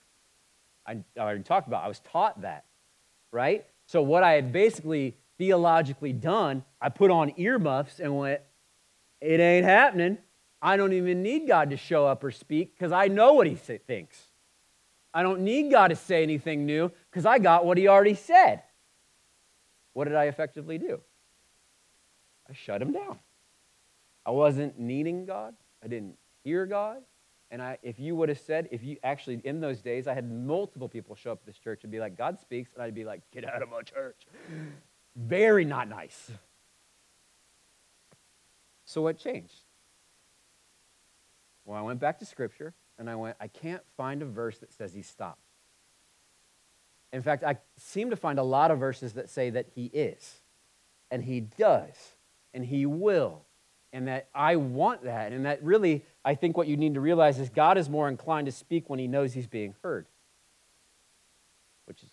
I, 0.87 0.98
I 1.16 1.20
already 1.20 1.42
talked 1.42 1.66
about, 1.66 1.85
I 1.85 1.88
was 1.88 2.00
taught 2.00 2.42
that, 2.42 2.64
right? 3.33 3.64
So, 3.87 4.02
what 4.02 4.22
I 4.22 4.33
had 4.33 4.52
basically 4.52 5.16
theologically 5.38 6.12
done, 6.12 6.64
I 6.81 6.88
put 6.88 7.11
on 7.11 7.33
earmuffs 7.38 7.98
and 7.98 8.16
went, 8.16 8.40
it 9.20 9.40
ain't 9.40 9.64
happening. 9.64 10.18
I 10.61 10.76
don't 10.76 10.92
even 10.92 11.22
need 11.22 11.46
God 11.46 11.70
to 11.70 11.76
show 11.76 12.07
up 12.07 12.24
or 12.24 12.31
speak 12.31 12.74
because 12.74 12.92
I 12.92 13.09
know 13.09 13.35
what 13.35 13.46
he 13.46 13.55
thinks. 13.55 14.20
I 15.12 15.22
don't 15.22 15.40
need 15.40 15.70
God 15.70 15.88
to 15.88 15.96
say 15.96 16.22
anything 16.22 16.66
new 16.66 16.90
because 17.11 17.24
I 17.24 17.38
got 17.38 17.64
what 17.64 17.79
he 17.79 17.88
already 17.88 18.14
said. 18.14 18.62
What 19.97 20.09
did 20.09 20.15
I 20.15 20.25
effectively 20.25 20.77
do? 20.77 21.01
I 22.47 22.53
shut 22.53 22.83
him 22.83 22.93
down. 22.93 23.19
I 24.27 24.31
wasn't 24.31 24.79
needing 24.79 25.25
God. 25.25 25.55
I 25.83 25.87
didn't 25.87 26.19
hear 26.45 26.67
God. 26.67 26.99
And 27.51 27.63
I, 27.63 27.79
if 27.83 27.99
you 27.99 28.15
would 28.15 28.29
have 28.29 28.39
said, 28.39 28.69
if 28.71 28.85
you 28.85 28.99
actually, 29.03 29.41
in 29.43 29.59
those 29.59 29.81
days, 29.81 30.07
I 30.07 30.13
had 30.13 30.31
multiple 30.31 30.87
people 30.87 31.17
show 31.17 31.33
up 31.33 31.39
at 31.41 31.47
this 31.47 31.57
church 31.57 31.83
and 31.83 31.91
be 31.91 31.99
like, 31.99 32.15
God 32.15 32.39
speaks. 32.39 32.75
And 32.75 32.83
I'd 32.83 32.95
be 32.95 33.07
like, 33.07 33.23
get 33.31 33.49
out 33.49 33.63
of 33.63 33.71
my 33.71 33.81
church. 33.81 34.27
Very 35.17 35.65
not 35.65 35.89
nice. 35.89 36.31
So 38.85 39.01
what 39.01 39.17
changed? 39.17 39.65
Well, 41.65 41.79
I 41.79 41.81
went 41.81 42.01
back 42.01 42.19
to 42.19 42.27
Scripture 42.27 42.75
and 42.99 43.09
I 43.09 43.15
went, 43.15 43.39
I 43.41 43.49
can't 43.49 43.83
find 43.97 44.21
a 44.21 44.27
verse 44.27 44.59
that 44.59 44.75
says 44.75 44.93
he 44.93 45.01
stopped. 45.01 45.46
In 47.12 47.23
fact, 47.23 47.45
I 47.45 47.57
seem 47.79 48.11
to 48.11 48.16
find 48.16 48.38
a 48.38 48.42
lot 48.42 48.71
of 48.71 48.79
verses 48.79 49.14
that 49.14 49.31
say 49.31 49.51
that 49.51 49.66
he 49.75 49.87
is, 49.87 50.40
and 51.11 51.23
he 51.25 51.40
does, 51.40 51.95
and 52.53 52.64
he 52.64 52.85
will, 52.85 53.42
and 53.92 54.09
that 54.09 54.29
I 54.35 54.57
want 54.57 55.05
that. 55.05 55.33
And 55.33 55.47
that 55.47 55.62
really, 55.62 56.05
I 56.25 56.35
think 56.35 56.57
what 56.57 56.66
you 56.66 56.77
need 56.77 56.95
to 56.95 57.01
realize 57.01 57.38
is 57.38 57.49
God 57.49 57.79
is 57.79 57.88
more 57.88 58.09
inclined 58.09 58.47
to 58.47 58.53
speak 58.53 58.90
when 58.90 58.99
he 58.99 59.07
knows 59.07 59.33
he's 59.33 59.47
being 59.47 59.75
heard, 59.83 60.07
which 61.87 62.03
is, 62.03 62.11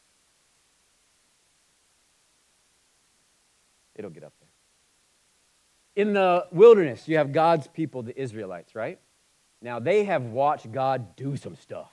it'll 3.96 4.12
get 4.12 4.24
up 4.24 4.34
there. 4.40 6.04
In 6.06 6.14
the 6.14 6.48
wilderness, 6.52 7.08
you 7.08 7.18
have 7.18 7.32
God's 7.32 7.68
people, 7.68 8.04
the 8.04 8.20
Israelites, 8.20 8.74
right? 8.74 9.00
Now, 9.62 9.80
they 9.80 10.06
have 10.06 10.24
watched 10.24 10.72
God 10.72 11.16
do 11.16 11.36
some 11.36 11.56
stuff. 11.56 11.92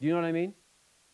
Do 0.00 0.06
you 0.06 0.12
know 0.12 0.20
what 0.20 0.26
I 0.26 0.32
mean? 0.32 0.54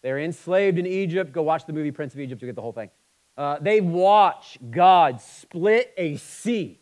They're 0.05 0.19
enslaved 0.19 0.79
in 0.79 0.87
Egypt. 0.87 1.33
Go 1.33 1.41
watch 1.41 1.65
the 1.65 1.73
movie 1.73 1.91
Prince 1.91 2.13
of 2.13 2.21
Egypt, 2.21 2.43
you 2.43 2.47
get 2.47 2.57
the 2.57 2.63
whole 2.63 2.75
thing. 2.75 2.91
Uh, 3.39 3.59
they 3.59 3.81
watch 3.81 4.59
God 4.71 5.19
split 5.23 5.95
a 5.97 6.17
sea 6.17 6.79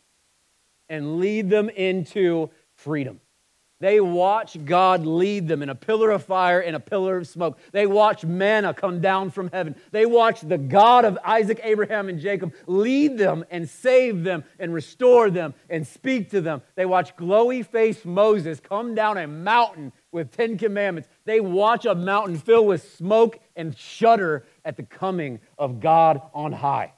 and 0.89 1.19
lead 1.19 1.49
them 1.49 1.69
into 1.69 2.51
freedom. 2.75 3.21
They 3.79 4.01
watch 4.01 4.65
God 4.65 5.07
lead 5.07 5.47
them 5.47 5.63
in 5.63 5.69
a 5.69 5.75
pillar 5.77 6.11
of 6.11 6.25
fire 6.25 6.59
and 6.61 6.75
a 6.75 6.81
pillar 6.81 7.19
of 7.19 7.29
smoke. 7.29 7.59
They 7.71 7.87
watch 7.87 8.25
manna 8.25 8.75
come 8.75 9.01
down 9.01 9.31
from 9.31 9.51
heaven. 9.53 9.77
They 9.93 10.05
watch 10.05 10.41
the 10.41 10.59
God 10.59 11.05
of 11.05 11.17
Isaac, 11.25 11.61
Abraham, 11.63 12.09
and 12.09 12.21
Jacob 12.21 12.53
lead 12.67 13.19
them 13.19 13.45
and 13.51 13.69
save 13.69 14.25
them 14.25 14.43
and 14.59 14.75
restore 14.75 15.31
them 15.31 15.55
and 15.71 15.87
speak 15.87 16.31
to 16.31 16.41
them. 16.41 16.63
They 16.75 16.87
watch 16.87 17.17
glowy 17.17 17.65
faced 17.65 18.05
Moses 18.05 18.59
come 18.59 18.97
down 18.97 19.17
a 19.17 19.29
mountain 19.29 19.93
with 20.13 20.31
Ten 20.31 20.57
Commandments. 20.59 21.09
They 21.25 21.41
watch 21.41 21.85
a 21.87 21.95
mountain 21.95 22.37
filled 22.37 22.69
with 22.69 22.95
smoke 22.97 23.41
and 23.57 23.77
shudder 23.77 24.45
at 24.65 24.77
the 24.77 24.85
coming 24.85 25.41
of 25.59 25.81
God 25.81 26.21
on 26.33 26.53
high. 26.53 26.93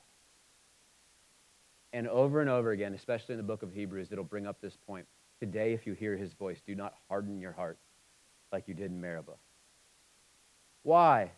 And 1.93 2.09
over 2.09 2.41
and 2.41 2.51
over 2.51 2.73
again, 2.73 2.93
especially 2.93 3.35
in 3.35 3.37
the 3.39 3.45
book 3.45 3.63
of 3.63 3.73
Hebrews, 3.73 4.09
it'll 4.11 4.25
bring 4.25 4.47
up 4.47 4.61
this 4.61 4.77
point 4.77 5.07
Today, 5.41 5.73
if 5.73 5.87
you 5.87 5.95
hear 5.95 6.17
his 6.17 6.33
voice, 6.33 6.63
do 6.65 6.75
not 6.75 6.95
harden 7.09 7.41
your 7.41 7.53
heart 7.53 7.79
like 8.53 8.69
you 8.69 8.75
did 8.75 8.91
in 8.91 9.01
Meribah. 9.01 9.37
Why? 10.83 11.33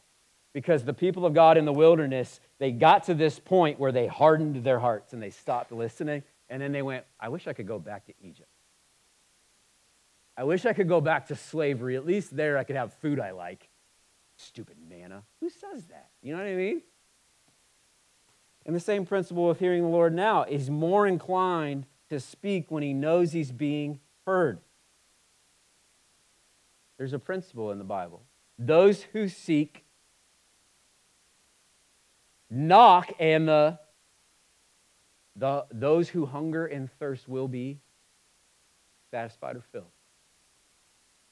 Because 0.53 0.85
the 0.85 0.95
people 0.95 1.27
of 1.27 1.35
God 1.35 1.57
in 1.57 1.65
the 1.65 1.73
wilderness, 1.73 2.41
they 2.59 2.73
got 2.73 3.05
to 3.05 3.15
this 3.15 3.39
point 3.39 3.81
where 3.81 3.93
they 3.93 4.07
hardened 4.07 4.63
their 4.63 4.79
hearts 4.79 5.13
and 5.13 5.23
they 5.23 5.31
stopped 5.31 5.73
listening. 5.73 6.23
And 6.49 6.63
then 6.63 6.73
they 6.73 6.83
went, 6.83 7.05
I 7.19 7.31
wish 7.31 7.47
I 7.47 7.53
could 7.53 7.67
go 7.67 7.79
back 7.79 8.07
to 8.07 8.13
Egypt. 8.23 8.49
I 10.37 10.45
wish 10.45 10.67
I 10.67 10.73
could 10.73 10.89
go 10.89 11.01
back 11.01 11.29
to 11.29 11.37
slavery. 11.37 11.97
At 11.97 12.05
least 12.05 12.37
there 12.37 12.59
I 12.59 12.65
could 12.65 12.77
have 12.77 12.93
food 12.95 13.19
I 13.19 13.31
like. 13.31 13.69
Stupid 14.37 14.77
manna. 14.89 15.23
Who 15.41 15.49
says 15.49 15.87
that? 15.87 16.11
You 16.23 16.33
know 16.33 16.39
what 16.39 16.49
I 16.49 16.55
mean? 16.55 16.83
And 18.67 18.77
the 18.77 18.81
same 18.81 19.07
principle 19.07 19.49
of 19.49 19.59
hearing 19.59 19.83
the 19.83 19.89
Lord 19.89 20.13
now 20.13 20.43
is 20.43 20.69
more 20.69 21.07
inclined 21.07 21.87
to 22.11 22.21
speak 22.21 22.71
when 22.71 22.83
he 22.83 22.93
knows 22.93 23.33
he's 23.33 23.53
being 23.53 24.01
heard. 24.27 24.59
There's 26.99 27.13
a 27.13 27.19
principle 27.19 27.71
in 27.71 27.79
the 27.79 27.85
Bible. 27.85 28.23
Those 28.59 29.03
who 29.03 29.29
seek 29.29 29.85
knock, 32.51 33.13
and 33.19 33.49
the, 33.49 33.79
the, 35.35 35.67
those 35.71 36.09
who 36.09 36.27
hunger 36.27 36.67
and 36.67 36.91
thirst 36.99 37.29
will 37.29 37.49
be 37.49 37.79
satisfied 39.11 39.57
or 39.57 39.63
filled. 39.73 39.87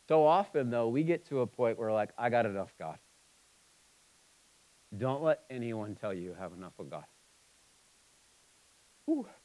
So 0.09 0.25
often, 0.25 0.71
though, 0.71 0.89
we 0.89 1.03
get 1.03 1.27
to 1.29 1.41
a 1.41 1.47
point 1.47 1.79
where, 1.79 1.93
like, 1.93 2.11
I 2.19 2.29
got 2.29 2.47
enough, 2.47 2.75
God. 2.79 2.99
Don't 4.97 5.23
let 5.23 5.41
anyone 5.51 5.95
tell 5.95 6.13
you 6.13 6.23
you 6.23 6.37
have 6.39 6.53
enough 6.53 6.75
of 6.79 6.91
God. 6.91 7.05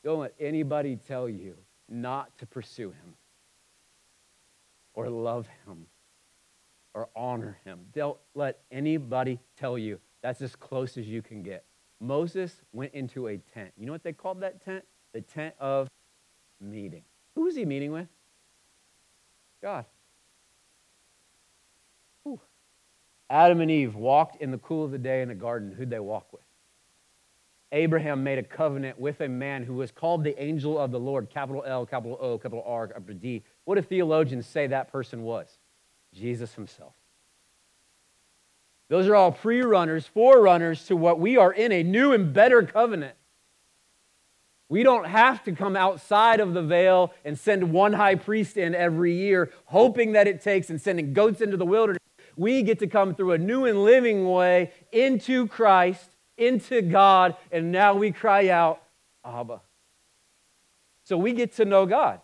Don't 0.04 0.20
let 0.20 0.34
anybody 0.40 0.98
tell 1.08 1.28
you 1.28 1.56
not 1.90 2.38
to 2.38 2.46
pursue 2.46 2.90
him 2.90 3.16
or 4.94 5.10
love 5.10 5.48
him 5.66 5.86
or 6.94 7.10
honor 7.16 7.58
him. 7.66 7.80
Don't 7.94 8.18
let 8.36 8.60
anybody 8.72 9.40
tell 9.58 9.78
you 9.78 10.00
that's 10.22 10.42
as 10.42 10.56
close 10.56 10.98
as 10.98 11.08
you 11.08 11.22
can 11.22 11.42
get. 11.42 11.64
Moses 12.00 12.62
went 12.74 12.94
into 12.94 13.28
a 13.28 13.38
tent. 13.38 13.72
You 13.78 13.86
know 13.86 13.92
what 13.92 14.04
they 14.04 14.14
called 14.14 14.42
that 14.42 14.64
tent? 14.64 14.86
The 15.14 15.22
tent 15.22 15.56
of 15.60 15.90
meeting. 16.62 17.04
Who 17.36 17.44
was 17.44 17.56
he 17.56 17.66
meeting 17.66 17.92
with? 17.92 18.08
God. 19.62 19.86
Adam 23.30 23.62
and 23.62 23.70
Eve 23.70 23.96
walked 23.96 24.42
in 24.42 24.52
the 24.52 24.58
cool 24.58 24.86
of 24.86 24.92
the 24.92 24.98
day 24.98 25.22
in 25.22 25.28
the 25.28 25.36
garden. 25.36 25.72
Who'd 25.72 25.90
they 25.90 26.00
walk 26.00 26.32
with? 26.32 26.42
Abraham 27.72 28.24
made 28.24 28.40
a 28.40 28.44
covenant 28.44 29.00
with 29.00 29.22
a 29.22 29.30
man 29.30 29.64
who 29.64 29.76
was 29.76 29.92
called 29.92 30.24
the 30.24 30.42
angel 30.42 30.80
of 30.80 30.90
the 30.90 31.00
Lord, 31.00 31.30
capital 31.30 31.64
L, 31.66 31.86
capital 31.86 32.18
O, 32.20 32.38
capital 32.40 32.64
R, 32.66 32.88
capital 32.88 33.16
D. 33.16 33.44
What 33.66 33.76
do 33.76 33.82
theologians 33.82 34.48
say 34.48 34.66
that 34.68 34.92
person 34.92 35.22
was? 35.22 35.60
Jesus 36.14 36.56
himself. 36.56 36.94
Those 38.88 39.08
are 39.08 39.16
all 39.16 39.32
pre 39.32 39.62
runners, 39.62 40.08
forerunners 40.08 40.88
to 40.88 40.96
what 40.96 41.20
we 41.20 41.38
are 41.38 41.54
in 41.54 41.72
a 41.72 41.84
new 41.84 42.12
and 42.12 42.34
better 42.34 42.64
covenant. 42.64 43.16
We 44.68 44.82
don't 44.82 45.06
have 45.06 45.44
to 45.44 45.52
come 45.52 45.76
outside 45.76 46.40
of 46.40 46.54
the 46.54 46.64
veil 46.64 47.14
and 47.24 47.38
send 47.38 47.72
one 47.72 47.94
high 47.94 48.16
priest 48.16 48.58
in 48.58 48.74
every 48.74 49.16
year, 49.16 49.52
hoping 49.66 50.14
that 50.14 50.28
it 50.28 50.42
takes 50.42 50.72
and 50.72 50.82
sending 50.82 51.14
goats 51.14 51.42
into 51.42 51.58
the 51.58 51.66
wilderness. 51.66 52.00
We 52.40 52.64
get 52.64 52.80
to 52.80 52.88
come 52.88 53.16
through 53.16 53.34
a 53.34 53.38
new 53.38 53.66
and 53.66 53.84
living 53.84 54.28
way 54.28 54.72
into 54.92 55.48
Christ, 55.48 56.10
into 56.38 56.82
God, 56.82 57.36
and 57.52 57.72
now 57.72 57.96
we 57.96 58.12
cry 58.12 58.50
out, 58.50 58.82
Abba. 59.26 59.62
So 61.04 61.18
we 61.18 61.34
get 61.34 61.56
to 61.56 61.66
know 61.66 61.86
God 61.86 62.22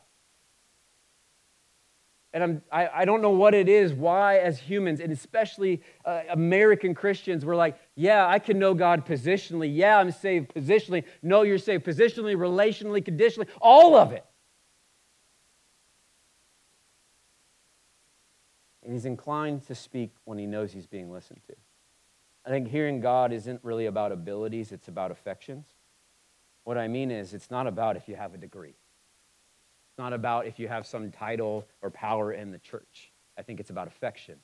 and 2.36 2.44
I'm, 2.44 2.62
I, 2.70 2.90
I 2.94 3.06
don't 3.06 3.22
know 3.22 3.30
what 3.30 3.54
it 3.54 3.70
is, 3.70 3.94
why, 3.94 4.40
as 4.40 4.60
humans, 4.60 5.00
and 5.00 5.10
especially 5.10 5.82
uh, 6.04 6.24
American 6.30 6.94
Christians, 6.94 7.46
we're 7.46 7.56
like, 7.56 7.80
yeah, 7.96 8.28
I 8.28 8.40
can 8.40 8.60
know 8.60 8.74
God 8.74 9.06
positionally. 9.06 9.74
Yeah, 9.74 9.98
I'm 9.98 10.12
saved 10.12 10.54
positionally. 10.54 11.06
No, 11.24 11.44
you're 11.44 11.58
saved 11.58 11.86
positionally, 11.86 12.36
relationally, 12.36 13.04
conditionally, 13.04 13.48
all 13.62 13.96
of 13.96 14.12
it. 14.12 14.26
And 18.86 18.94
he's 18.94 19.06
inclined 19.06 19.66
to 19.68 19.76
speak 19.76 20.12
when 20.26 20.38
he 20.38 20.46
knows 20.46 20.72
he's 20.72 20.86
being 20.86 21.12
listened 21.12 21.42
to. 21.48 21.56
I 22.46 22.50
think 22.50 22.68
hearing 22.68 23.02
God 23.02 23.34
isn't 23.34 23.60
really 23.64 23.88
about 23.88 24.12
abilities, 24.12 24.72
it's 24.72 24.88
about 24.88 25.10
affections. 25.10 25.66
What 26.64 26.78
I 26.78 26.88
mean 26.88 27.10
is, 27.10 27.34
it's 27.34 27.50
not 27.50 27.66
about 27.66 27.98
if 27.98 28.08
you 28.08 28.16
have 28.16 28.36
a 28.36 28.38
degree. 28.38 28.70
It's 28.70 29.98
not 29.98 30.14
about 30.14 30.46
if 30.46 30.60
you 30.60 30.68
have 30.68 30.86
some 30.86 31.12
title 31.12 31.68
or 31.82 31.90
power 31.90 32.32
in 32.32 32.52
the 32.52 32.60
church. 32.60 33.12
I 33.38 33.42
think 33.42 33.60
it's 33.60 33.72
about 33.72 33.88
affection. 33.88 34.36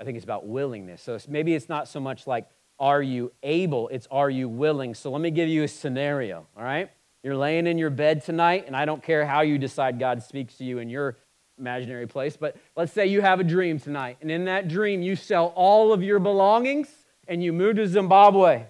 I 0.00 0.04
think 0.04 0.16
it's 0.16 0.24
about 0.24 0.46
willingness. 0.46 1.02
So 1.02 1.18
maybe 1.28 1.54
it's 1.54 1.68
not 1.68 1.88
so 1.88 2.00
much 2.00 2.26
like, 2.26 2.48
are 2.78 3.02
you 3.02 3.32
able? 3.42 3.88
It's, 3.88 4.08
are 4.10 4.30
you 4.30 4.48
willing? 4.48 4.94
So 4.94 5.10
let 5.10 5.20
me 5.20 5.30
give 5.30 5.48
you 5.48 5.62
a 5.62 5.68
scenario, 5.68 6.46
all 6.56 6.64
right? 6.64 6.90
You're 7.22 7.36
laying 7.36 7.66
in 7.66 7.78
your 7.78 7.90
bed 7.90 8.24
tonight, 8.24 8.64
and 8.66 8.74
I 8.74 8.84
don't 8.84 9.02
care 9.02 9.26
how 9.26 9.42
you 9.42 9.58
decide 9.58 9.98
God 9.98 10.22
speaks 10.22 10.56
to 10.56 10.64
you 10.64 10.78
in 10.78 10.88
your 10.88 11.16
imaginary 11.58 12.06
place, 12.06 12.36
but 12.36 12.56
let's 12.76 12.92
say 12.92 13.06
you 13.06 13.20
have 13.20 13.40
a 13.40 13.44
dream 13.44 13.78
tonight, 13.78 14.18
and 14.20 14.30
in 14.30 14.46
that 14.46 14.68
dream, 14.68 15.02
you 15.02 15.16
sell 15.16 15.52
all 15.54 15.92
of 15.92 16.02
your 16.02 16.18
belongings 16.18 16.88
and 17.28 17.42
you 17.42 17.52
move 17.52 17.76
to 17.76 17.86
Zimbabwe 17.86 18.64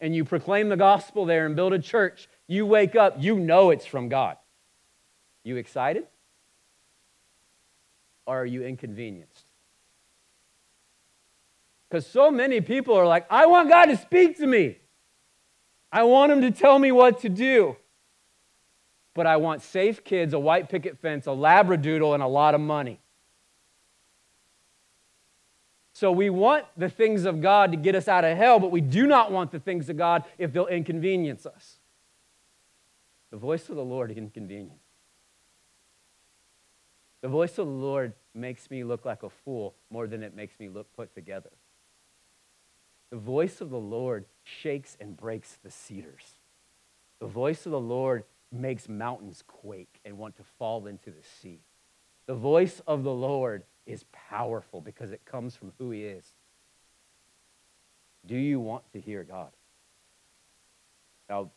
and 0.00 0.14
you 0.14 0.24
proclaim 0.24 0.68
the 0.68 0.76
gospel 0.76 1.24
there 1.24 1.46
and 1.46 1.54
build 1.54 1.72
a 1.72 1.78
church. 1.78 2.28
You 2.48 2.66
wake 2.66 2.96
up, 2.96 3.16
you 3.18 3.38
know 3.38 3.70
it's 3.70 3.86
from 3.86 4.08
God. 4.08 4.36
You 5.44 5.56
excited? 5.56 6.06
Or 8.26 8.42
are 8.42 8.46
you 8.46 8.64
inconvenienced? 8.64 9.46
Because 11.88 12.06
so 12.06 12.30
many 12.30 12.60
people 12.60 12.94
are 12.94 13.06
like, 13.06 13.26
I 13.30 13.46
want 13.46 13.68
God 13.68 13.86
to 13.86 13.96
speak 13.96 14.38
to 14.38 14.46
me. 14.46 14.78
I 15.92 16.04
want 16.04 16.32
Him 16.32 16.40
to 16.40 16.50
tell 16.50 16.78
me 16.78 16.90
what 16.90 17.20
to 17.20 17.28
do. 17.28 17.76
But 19.14 19.26
I 19.26 19.36
want 19.36 19.62
safe 19.62 20.04
kids, 20.04 20.32
a 20.32 20.38
white 20.38 20.68
picket 20.68 20.98
fence, 20.98 21.26
a 21.26 21.30
labradoodle, 21.30 22.14
and 22.14 22.22
a 22.22 22.26
lot 22.26 22.54
of 22.54 22.60
money. 22.60 23.00
So 25.92 26.10
we 26.10 26.30
want 26.30 26.64
the 26.76 26.88
things 26.88 27.26
of 27.26 27.40
God 27.40 27.72
to 27.72 27.76
get 27.76 27.94
us 27.94 28.08
out 28.08 28.24
of 28.24 28.36
hell, 28.36 28.58
but 28.58 28.70
we 28.70 28.80
do 28.80 29.06
not 29.06 29.30
want 29.30 29.50
the 29.52 29.60
things 29.60 29.88
of 29.88 29.96
God 29.96 30.24
if 30.38 30.52
they'll 30.52 30.66
inconvenience 30.66 31.44
us. 31.44 31.78
The 33.30 33.36
voice 33.36 33.68
of 33.68 33.76
the 33.76 33.84
Lord 33.84 34.10
inconvenience. 34.10 34.78
The 37.20 37.28
voice 37.28 37.56
of 37.58 37.66
the 37.66 37.72
Lord 37.72 38.14
makes 38.34 38.70
me 38.70 38.82
look 38.82 39.04
like 39.04 39.22
a 39.22 39.30
fool 39.30 39.74
more 39.90 40.06
than 40.06 40.22
it 40.22 40.34
makes 40.34 40.58
me 40.58 40.68
look 40.68 40.92
put 40.96 41.14
together. 41.14 41.50
The 43.10 43.18
voice 43.18 43.60
of 43.60 43.70
the 43.70 43.78
Lord 43.78 44.24
shakes 44.42 44.96
and 44.98 45.16
breaks 45.16 45.58
the 45.62 45.70
cedars. 45.70 46.34
The 47.20 47.26
voice 47.26 47.64
of 47.64 47.72
the 47.72 47.80
Lord 47.80 48.24
makes 48.52 48.88
mountains 48.88 49.42
quake 49.46 50.00
and 50.04 50.18
want 50.18 50.36
to 50.36 50.44
fall 50.58 50.86
into 50.86 51.10
the 51.10 51.22
sea. 51.40 51.60
The 52.26 52.34
voice 52.34 52.80
of 52.86 53.02
the 53.02 53.12
Lord 53.12 53.64
is 53.86 54.04
powerful 54.12 54.80
because 54.80 55.10
it 55.10 55.24
comes 55.24 55.56
from 55.56 55.72
who 55.78 55.90
he 55.90 56.04
is. 56.04 56.34
Do 58.26 58.36
you 58.36 58.60
want 58.60 58.84
to 58.92 59.00
hear 59.00 59.24
God? 59.24 59.50
Now, 61.28 61.50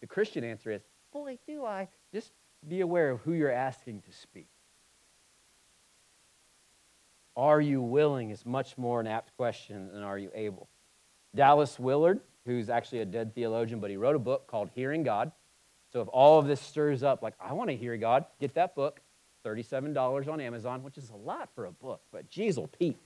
the 0.00 0.06
Christian 0.06 0.44
answer 0.44 0.70
is, 0.70 0.82
boy, 1.12 1.38
do 1.46 1.64
I. 1.64 1.88
Just 2.12 2.32
be 2.68 2.80
aware 2.80 3.10
of 3.10 3.20
who 3.20 3.32
you're 3.32 3.50
asking 3.50 4.02
to 4.02 4.12
speak. 4.12 4.48
Are 7.36 7.60
you 7.60 7.80
willing 7.80 8.30
is 8.30 8.44
much 8.44 8.76
more 8.76 9.00
an 9.00 9.06
apt 9.06 9.34
question 9.36 9.90
than 9.92 10.02
are 10.02 10.18
you 10.18 10.30
able. 10.34 10.68
Dallas 11.34 11.78
Willard, 11.78 12.20
who's 12.44 12.68
actually 12.68 13.00
a 13.00 13.06
dead 13.06 13.34
theologian, 13.34 13.80
but 13.80 13.90
he 13.90 13.96
wrote 13.96 14.16
a 14.16 14.20
book 14.20 14.46
called 14.46 14.70
Hearing 14.74 15.02
God. 15.02 15.32
So 15.92 16.00
if 16.00 16.08
all 16.08 16.38
of 16.38 16.46
this 16.46 16.60
stirs 16.60 17.02
up, 17.02 17.22
like, 17.22 17.34
I 17.40 17.52
want 17.52 17.70
to 17.70 17.76
hear 17.76 17.96
God, 17.96 18.24
get 18.38 18.54
that 18.54 18.74
book. 18.74 19.00
$37 19.44 20.28
on 20.28 20.40
Amazon, 20.40 20.82
which 20.82 20.98
is 20.98 21.10
a 21.10 21.16
lot 21.16 21.48
for 21.54 21.66
a 21.66 21.72
book, 21.72 22.02
but 22.12 22.28
geez, 22.28 22.58
will 22.58 22.66
Pete. 22.66 22.98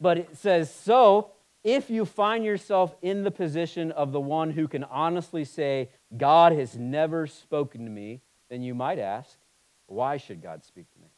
But 0.00 0.18
it 0.18 0.36
says, 0.36 0.72
so 0.72 1.30
if 1.64 1.88
you 1.88 2.04
find 2.04 2.44
yourself 2.44 2.94
in 3.02 3.22
the 3.22 3.30
position 3.30 3.92
of 3.92 4.12
the 4.12 4.20
one 4.20 4.50
who 4.50 4.68
can 4.68 4.84
honestly 4.84 5.44
say, 5.44 5.88
God 6.16 6.52
has 6.52 6.76
never 6.76 7.26
spoken 7.26 7.84
to 7.84 7.90
me, 7.90 8.20
then 8.50 8.62
you 8.62 8.74
might 8.74 8.98
ask, 8.98 9.38
why 9.86 10.16
should 10.16 10.42
God 10.42 10.64
speak 10.64 10.90
to 10.92 10.98
me? 10.98 11.08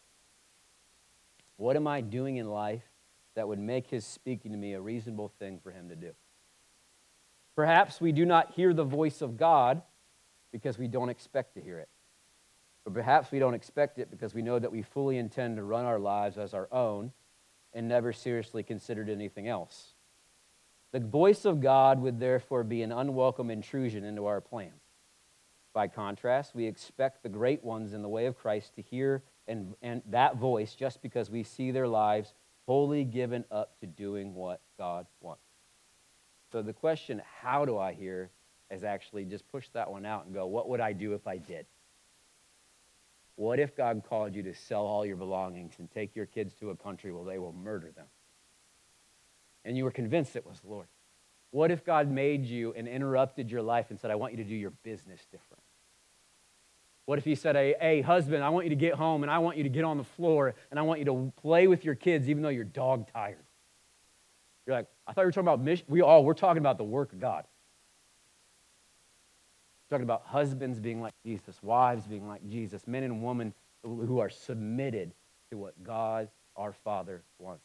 What 1.57 1.77
am 1.77 1.87
I 1.87 2.01
doing 2.01 2.37
in 2.37 2.49
life 2.49 2.85
that 3.35 3.49
would 3.49 3.59
make 3.59 3.89
his 3.89 4.05
speaking 4.05 4.53
to 4.53 4.59
me 4.59 4.75
a 4.75 4.81
reasonable 4.81 5.33
thing 5.39 5.59
for 5.63 5.71
him 5.71 5.89
to 5.89 5.97
do? 5.97 6.11
Perhaps 7.57 8.01
we 8.01 8.13
do 8.13 8.25
not 8.25 8.53
hear 8.53 8.75
the 8.75 8.85
voice 8.85 9.23
of 9.23 9.37
God 9.37 9.83
because 10.55 10.79
we 10.79 10.87
don't 10.87 11.09
expect 11.09 11.55
to 11.55 11.61
hear 11.61 11.81
it. 11.81 11.89
Or 12.87 12.93
perhaps 12.93 13.33
we 13.33 13.41
don't 13.41 13.55
expect 13.55 13.99
it 13.99 14.09
because 14.09 14.35
we 14.35 14.41
know 14.41 14.61
that 14.61 14.71
we 14.71 14.83
fully 14.83 15.19
intend 15.19 15.57
to 15.57 15.65
run 15.65 15.85
our 15.85 15.99
lives 15.99 16.39
as 16.39 16.55
our 16.55 16.69
own 16.71 17.11
and 17.73 17.89
never 17.89 18.13
seriously 18.13 18.63
considered 18.63 19.11
anything 19.11 19.49
else. 19.49 19.95
The 20.93 21.01
voice 21.01 21.45
of 21.45 21.61
God 21.61 22.01
would 22.01 22.21
therefore 22.21 22.63
be 22.63 22.83
an 22.83 22.93
unwelcome 22.93 23.51
intrusion 23.51 24.05
into 24.05 24.27
our 24.27 24.41
plans. 24.41 24.81
By 25.73 25.89
contrast, 25.89 26.55
we 26.55 26.67
expect 26.67 27.25
the 27.25 27.29
great 27.29 27.65
ones 27.65 27.93
in 27.93 28.03
the 28.03 28.09
way 28.09 28.27
of 28.27 28.39
Christ 28.39 28.77
to 28.77 28.83
hear 28.83 29.25
and, 29.49 29.75
and 29.83 30.03
that 30.11 30.37
voice 30.37 30.77
just 30.77 31.03
because 31.03 31.31
we 31.31 31.43
see 31.43 31.73
their 31.73 31.89
lives 31.89 32.33
wholly 32.67 33.03
given 33.03 33.45
up 33.51 33.77
to 33.81 33.89
doing 33.89 34.37
what 34.37 34.61
God 34.79 35.07
wants. 35.21 35.43
So 36.53 36.63
the 36.63 36.73
question, 36.73 37.21
how 37.41 37.65
do 37.65 37.77
I 37.77 37.93
hear, 37.93 38.31
is 38.75 38.85
actually 38.85 39.25
just 39.25 39.49
push 39.49 39.69
that 39.73 39.91
one 39.91 40.05
out 40.05 40.27
and 40.27 40.35
go, 40.35 40.47
what 40.47 40.69
would 40.69 40.81
I 40.81 40.93
do 40.93 41.15
if 41.15 41.27
I 41.27 41.39
did? 41.39 41.67
What 43.37 43.59
if 43.59 43.77
God 43.77 44.03
called 44.09 44.35
you 44.35 44.43
to 44.45 44.55
sell 44.55 44.87
all 44.87 45.05
your 45.05 45.17
belongings 45.17 45.75
and 45.79 45.91
take 45.91 46.15
your 46.15 46.27
kids 46.27 46.55
to 46.61 46.71
a 46.71 46.77
country 46.77 47.13
where 47.13 47.25
they 47.25 47.39
will 47.39 47.53
murder 47.53 47.91
them? 47.91 48.07
And 49.65 49.77
you 49.77 49.85
were 49.85 49.91
convinced 49.91 50.37
it 50.37 50.47
was 50.47 50.61
the 50.61 50.69
Lord. 50.69 50.87
What 51.51 51.71
if 51.71 51.85
God 51.85 52.11
made 52.11 52.45
you 52.45 52.75
and 52.77 52.87
interrupted 52.87 53.51
your 53.51 53.63
life 53.63 53.87
and 53.91 53.99
said, 53.99 54.11
I 54.11 54.17
want 54.17 54.33
you 54.33 54.39
to 54.39 54.49
do 54.49 54.55
your 54.55 54.71
business 54.83 55.21
different? 55.31 55.63
What 57.07 57.19
if 57.19 57.25
he 57.25 57.35
said, 57.35 57.55
hey, 57.55 57.75
hey, 57.81 58.01
husband, 58.01 58.43
I 58.43 58.49
want 58.49 58.67
you 58.67 58.71
to 58.71 58.77
get 58.77 58.95
home 58.95 59.23
and 59.23 59.31
I 59.31 59.39
want 59.39 59.57
you 59.57 59.63
to 59.65 59.69
get 59.69 59.85
on 59.85 59.99
the 59.99 60.05
floor 60.05 60.55
and 60.71 60.81
I 60.81 60.83
want 60.83 61.01
you 61.01 61.05
to 61.07 61.33
play 61.43 61.67
with 61.67 61.85
your 61.85 61.95
kids 61.95 62.29
even 62.29 62.43
though 62.43 62.49
you're 62.49 62.65
dog 62.65 63.11
tired? 63.13 63.45
You're 64.67 64.77
like, 64.77 64.87
I 65.07 65.13
thought 65.13 65.23
you 65.23 65.27
were 65.27 65.33
talking 65.33 65.49
about 65.49 65.61
mission. 65.61 65.85
We 65.89 66.01
all, 66.01 66.25
we're 66.25 66.35
talking 66.35 66.61
about 66.61 66.79
the 66.79 66.85
work 66.85 67.13
of 67.13 67.21
God. 67.21 67.45
Talking 69.95 70.03
about 70.03 70.25
husbands 70.27 70.81
being 70.81 71.01
like 71.01 71.15
Jesus, 71.25 71.57
wives 71.63 72.05
being 72.09 72.27
like 72.27 72.45
Jesus, 72.51 72.85
men 72.89 73.05
and 73.05 73.23
women 73.23 73.55
who 73.85 74.19
are 74.19 74.29
submitted 74.29 75.13
to 75.53 75.57
what 75.57 75.81
God, 75.85 76.29
our 76.57 76.73
Father, 76.73 77.23
wants. 77.39 77.63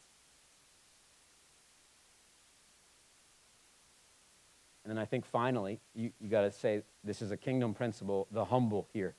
And 4.84 4.92
then 4.92 4.96
I 4.96 5.06
think 5.06 5.26
finally, 5.26 5.80
you, 5.92 6.12
you 6.20 6.28
got 6.28 6.42
to 6.42 6.52
say 6.52 6.84
this 7.02 7.20
is 7.20 7.32
a 7.32 7.36
kingdom 7.36 7.74
principle 7.74 8.28
the 8.30 8.44
humble 8.44 8.86
hear. 8.92 9.16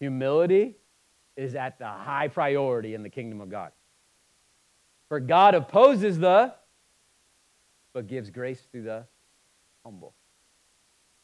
Humility 0.00 0.76
is 1.36 1.54
at 1.54 1.78
the 1.78 1.88
high 1.88 2.28
priority 2.28 2.94
in 2.94 3.02
the 3.02 3.10
kingdom 3.10 3.42
of 3.42 3.50
God. 3.50 3.70
For 5.10 5.20
God 5.20 5.54
opposes 5.54 6.18
the, 6.18 6.54
but 7.92 8.06
gives 8.06 8.30
grace 8.30 8.66
to 8.72 8.80
the 8.80 9.04
humble. 9.84 10.14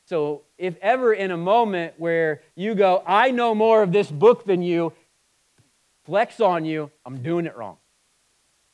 So, 0.08 0.44
if 0.56 0.74
ever 0.80 1.12
in 1.12 1.32
a 1.32 1.36
moment 1.36 1.92
where 1.98 2.40
you 2.54 2.74
go, 2.74 3.02
I 3.06 3.30
know 3.30 3.54
more 3.54 3.82
of 3.82 3.92
this 3.92 4.10
book 4.10 4.46
than 4.46 4.62
you, 4.62 4.94
flex 6.06 6.40
on 6.40 6.64
you, 6.64 6.90
I'm 7.04 7.22
doing 7.22 7.44
it 7.44 7.54
wrong. 7.54 7.76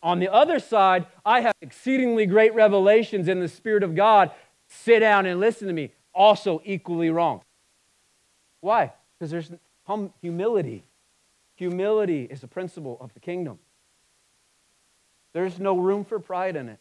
On 0.01 0.21
the 0.21 0.33
other 0.33 0.61
side, 0.61 1.07
I 1.27 1.41
have 1.41 1.57
exceedingly 1.61 2.27
great 2.27 2.55
revelations 2.55 3.27
in 3.27 3.41
the 3.41 3.49
Spirit 3.49 3.83
of 3.83 3.97
God. 3.97 4.31
Sit 4.69 5.01
down 5.01 5.27
and 5.27 5.41
listen 5.41 5.67
to 5.67 5.75
me. 5.75 5.91
Also, 6.15 6.63
equally 6.65 7.11
wrong. 7.11 7.43
Why? 8.61 8.93
Because 9.19 9.33
there's 9.33 9.51
hum- 9.89 10.13
humility. 10.21 10.85
Humility 11.57 12.29
is 12.31 12.45
a 12.45 12.49
principle 12.49 12.97
of 13.01 13.13
the 13.13 13.19
kingdom. 13.19 13.59
There's 15.33 15.59
no 15.59 15.77
room 15.79 16.05
for 16.05 16.21
pride 16.21 16.55
in 16.55 16.69
it. 16.69 16.79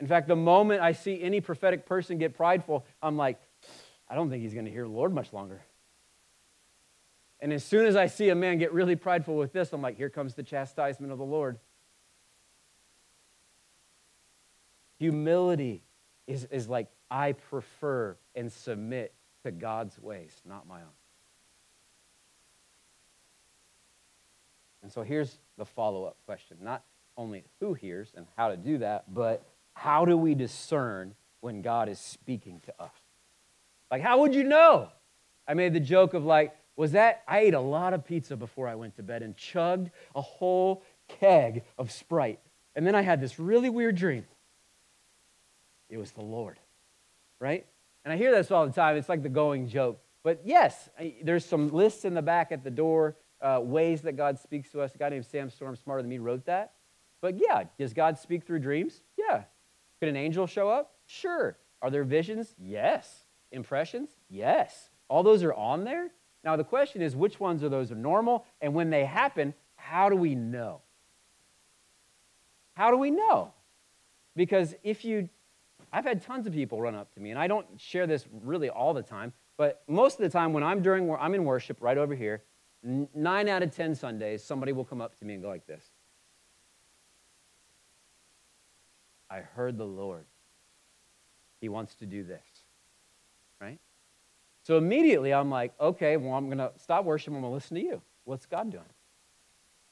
In 0.00 0.08
fact, 0.08 0.26
the 0.26 0.34
moment 0.34 0.80
I 0.82 0.90
see 0.90 1.22
any 1.22 1.40
prophetic 1.40 1.86
person 1.86 2.18
get 2.18 2.36
prideful, 2.36 2.84
I'm 3.00 3.16
like, 3.16 3.38
I 4.10 4.16
don't 4.16 4.28
think 4.28 4.42
he's 4.42 4.52
going 4.52 4.66
to 4.66 4.72
hear 4.72 4.82
the 4.82 4.90
Lord 4.90 5.14
much 5.14 5.32
longer. 5.32 5.62
And 7.38 7.52
as 7.52 7.64
soon 7.64 7.86
as 7.86 7.96
I 7.96 8.06
see 8.06 8.28
a 8.28 8.34
man 8.34 8.58
get 8.58 8.72
really 8.72 8.96
prideful 8.96 9.36
with 9.36 9.52
this, 9.52 9.72
I'm 9.72 9.80
like, 9.80 9.96
here 9.96 10.10
comes 10.10 10.34
the 10.34 10.42
chastisement 10.42 11.12
of 11.12 11.18
the 11.18 11.24
Lord. 11.24 11.58
Humility 14.98 15.82
is, 16.26 16.44
is 16.50 16.68
like, 16.68 16.88
I 17.10 17.32
prefer 17.32 18.16
and 18.34 18.52
submit 18.52 19.14
to 19.44 19.52
God's 19.52 19.98
ways, 19.98 20.32
not 20.44 20.66
my 20.66 20.80
own. 20.80 20.88
And 24.82 24.92
so 24.92 25.02
here's 25.02 25.38
the 25.56 25.64
follow 25.64 26.04
up 26.04 26.16
question 26.26 26.58
not 26.60 26.82
only 27.16 27.44
who 27.60 27.74
hears 27.74 28.12
and 28.16 28.26
how 28.36 28.48
to 28.48 28.56
do 28.56 28.78
that, 28.78 29.12
but 29.12 29.46
how 29.74 30.04
do 30.04 30.16
we 30.16 30.34
discern 30.34 31.14
when 31.40 31.62
God 31.62 31.88
is 31.88 31.98
speaking 31.98 32.60
to 32.66 32.82
us? 32.82 32.99
Like, 33.90 34.02
how 34.02 34.20
would 34.20 34.34
you 34.34 34.44
know? 34.44 34.88
I 35.46 35.54
made 35.54 35.72
the 35.72 35.80
joke 35.80 36.14
of 36.14 36.24
like, 36.24 36.54
was 36.76 36.92
that 36.92 37.22
I 37.26 37.40
ate 37.40 37.54
a 37.54 37.60
lot 37.60 37.92
of 37.92 38.04
pizza 38.04 38.36
before 38.36 38.68
I 38.68 38.74
went 38.74 38.96
to 38.96 39.02
bed 39.02 39.22
and 39.22 39.36
chugged 39.36 39.90
a 40.14 40.20
whole 40.20 40.82
keg 41.08 41.64
of 41.76 41.90
Sprite. 41.90 42.40
And 42.74 42.86
then 42.86 42.94
I 42.94 43.02
had 43.02 43.20
this 43.20 43.38
really 43.38 43.68
weird 43.68 43.96
dream. 43.96 44.24
It 45.88 45.98
was 45.98 46.12
the 46.12 46.22
Lord, 46.22 46.58
right? 47.40 47.66
And 48.04 48.12
I 48.12 48.16
hear 48.16 48.30
this 48.30 48.50
all 48.50 48.64
the 48.66 48.72
time. 48.72 48.96
It's 48.96 49.08
like 49.08 49.22
the 49.22 49.28
going 49.28 49.68
joke. 49.68 50.00
But 50.22 50.42
yes, 50.44 50.88
there's 51.22 51.44
some 51.44 51.70
lists 51.70 52.04
in 52.04 52.14
the 52.14 52.22
back 52.22 52.52
at 52.52 52.62
the 52.62 52.70
door, 52.70 53.16
uh, 53.40 53.60
ways 53.62 54.02
that 54.02 54.16
God 54.16 54.38
speaks 54.38 54.70
to 54.70 54.80
us. 54.80 54.94
A 54.94 54.98
guy 54.98 55.08
named 55.08 55.26
Sam 55.26 55.50
Storm, 55.50 55.74
smarter 55.74 56.02
than 56.02 56.10
me, 56.10 56.18
wrote 56.18 56.46
that. 56.46 56.74
But 57.20 57.38
yeah, 57.38 57.64
does 57.78 57.92
God 57.92 58.18
speak 58.18 58.44
through 58.44 58.60
dreams? 58.60 59.02
Yeah. 59.18 59.42
Could 59.98 60.08
an 60.08 60.16
angel 60.16 60.46
show 60.46 60.70
up? 60.70 60.92
Sure. 61.06 61.58
Are 61.82 61.90
there 61.90 62.04
visions? 62.04 62.54
Yes. 62.58 63.26
Impressions? 63.52 64.10
Yes. 64.28 64.90
All 65.08 65.22
those 65.22 65.42
are 65.42 65.52
on 65.52 65.84
there. 65.84 66.10
Now, 66.44 66.56
the 66.56 66.64
question 66.64 67.02
is 67.02 67.14
which 67.14 67.38
ones 67.38 67.62
of 67.62 67.70
those 67.70 67.90
are 67.90 67.96
normal? 67.96 68.46
And 68.60 68.74
when 68.74 68.90
they 68.90 69.04
happen, 69.04 69.54
how 69.76 70.08
do 70.08 70.16
we 70.16 70.34
know? 70.34 70.80
How 72.74 72.90
do 72.90 72.96
we 72.96 73.10
know? 73.10 73.52
Because 74.36 74.74
if 74.82 75.04
you, 75.04 75.28
I've 75.92 76.04
had 76.04 76.22
tons 76.22 76.46
of 76.46 76.52
people 76.52 76.80
run 76.80 76.94
up 76.94 77.12
to 77.14 77.20
me, 77.20 77.30
and 77.30 77.38
I 77.38 77.46
don't 77.46 77.66
share 77.76 78.06
this 78.06 78.24
really 78.42 78.70
all 78.70 78.94
the 78.94 79.02
time, 79.02 79.32
but 79.56 79.82
most 79.86 80.14
of 80.14 80.22
the 80.22 80.30
time 80.30 80.52
when 80.52 80.62
I'm 80.62 80.80
during, 80.80 81.14
I'm 81.14 81.34
in 81.34 81.44
worship 81.44 81.78
right 81.80 81.98
over 81.98 82.14
here, 82.14 82.42
nine 82.82 83.48
out 83.48 83.62
of 83.62 83.74
10 83.74 83.94
Sundays, 83.94 84.42
somebody 84.42 84.72
will 84.72 84.84
come 84.84 85.00
up 85.00 85.18
to 85.18 85.24
me 85.24 85.34
and 85.34 85.42
go 85.42 85.48
like 85.48 85.66
this 85.66 85.90
I 89.30 89.40
heard 89.40 89.78
the 89.78 89.86
Lord. 89.86 90.24
He 91.60 91.68
wants 91.68 91.94
to 91.96 92.06
do 92.06 92.24
this. 92.24 92.44
So 94.70 94.78
immediately 94.78 95.34
I'm 95.34 95.50
like, 95.50 95.72
okay, 95.80 96.16
well, 96.16 96.34
I'm 96.34 96.46
going 96.46 96.58
to 96.58 96.70
stop 96.76 97.04
worshiping. 97.04 97.34
I'm 97.34 97.40
going 97.40 97.50
to 97.50 97.54
listen 97.54 97.74
to 97.74 97.82
you. 97.82 98.00
What's 98.22 98.46
God 98.46 98.70
doing? 98.70 98.84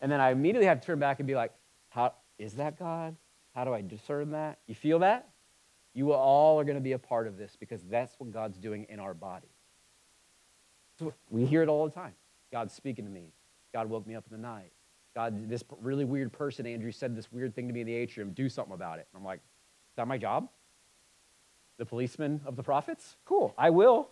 And 0.00 0.12
then 0.12 0.20
I 0.20 0.30
immediately 0.30 0.66
have 0.68 0.80
to 0.80 0.86
turn 0.86 1.00
back 1.00 1.18
and 1.18 1.26
be 1.26 1.34
like, 1.34 1.52
how 1.88 2.14
is 2.38 2.52
that 2.52 2.78
God? 2.78 3.16
How 3.56 3.64
do 3.64 3.74
I 3.74 3.82
discern 3.82 4.30
that? 4.30 4.60
You 4.68 4.76
feel 4.76 5.00
that? 5.00 5.30
You 5.94 6.12
all 6.12 6.60
are 6.60 6.62
going 6.62 6.76
to 6.76 6.80
be 6.80 6.92
a 6.92 6.98
part 6.98 7.26
of 7.26 7.36
this 7.36 7.56
because 7.58 7.82
that's 7.90 8.14
what 8.20 8.30
God's 8.30 8.56
doing 8.56 8.86
in 8.88 9.00
our 9.00 9.14
body. 9.14 9.48
So 11.00 11.12
we 11.28 11.44
hear 11.44 11.64
it 11.64 11.68
all 11.68 11.84
the 11.84 11.92
time. 11.92 12.14
God's 12.52 12.72
speaking 12.72 13.04
to 13.04 13.10
me. 13.10 13.32
God 13.74 13.90
woke 13.90 14.06
me 14.06 14.14
up 14.14 14.26
in 14.30 14.40
the 14.40 14.40
night. 14.40 14.70
God, 15.12 15.48
this 15.48 15.64
really 15.82 16.04
weird 16.04 16.32
person, 16.32 16.68
Andrew, 16.68 16.92
said 16.92 17.16
this 17.16 17.32
weird 17.32 17.52
thing 17.52 17.66
to 17.66 17.74
me 17.74 17.80
in 17.80 17.86
the 17.88 17.96
atrium. 17.96 18.30
Do 18.30 18.48
something 18.48 18.74
about 18.74 19.00
it. 19.00 19.08
I'm 19.12 19.24
like, 19.24 19.40
is 19.40 19.96
that 19.96 20.06
my 20.06 20.18
job? 20.18 20.48
The 21.78 21.84
policeman 21.84 22.42
of 22.46 22.54
the 22.54 22.62
prophets? 22.62 23.16
Cool, 23.24 23.52
I 23.58 23.70
will. 23.70 24.10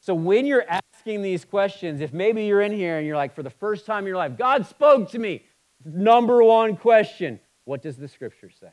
So 0.00 0.14
when 0.14 0.46
you're 0.46 0.64
asking 0.66 1.22
these 1.22 1.44
questions, 1.44 2.00
if 2.00 2.12
maybe 2.12 2.46
you're 2.46 2.62
in 2.62 2.72
here 2.72 2.98
and 2.98 3.06
you're 3.06 3.16
like, 3.16 3.34
for 3.34 3.42
the 3.42 3.50
first 3.50 3.84
time 3.84 4.04
in 4.04 4.08
your 4.08 4.16
life, 4.16 4.36
God 4.36 4.66
spoke 4.66 5.10
to 5.10 5.18
me, 5.18 5.44
number 5.84 6.42
one 6.42 6.76
question 6.76 7.38
what 7.64 7.82
does 7.82 7.96
the 7.96 8.08
scripture 8.08 8.50
say? 8.50 8.70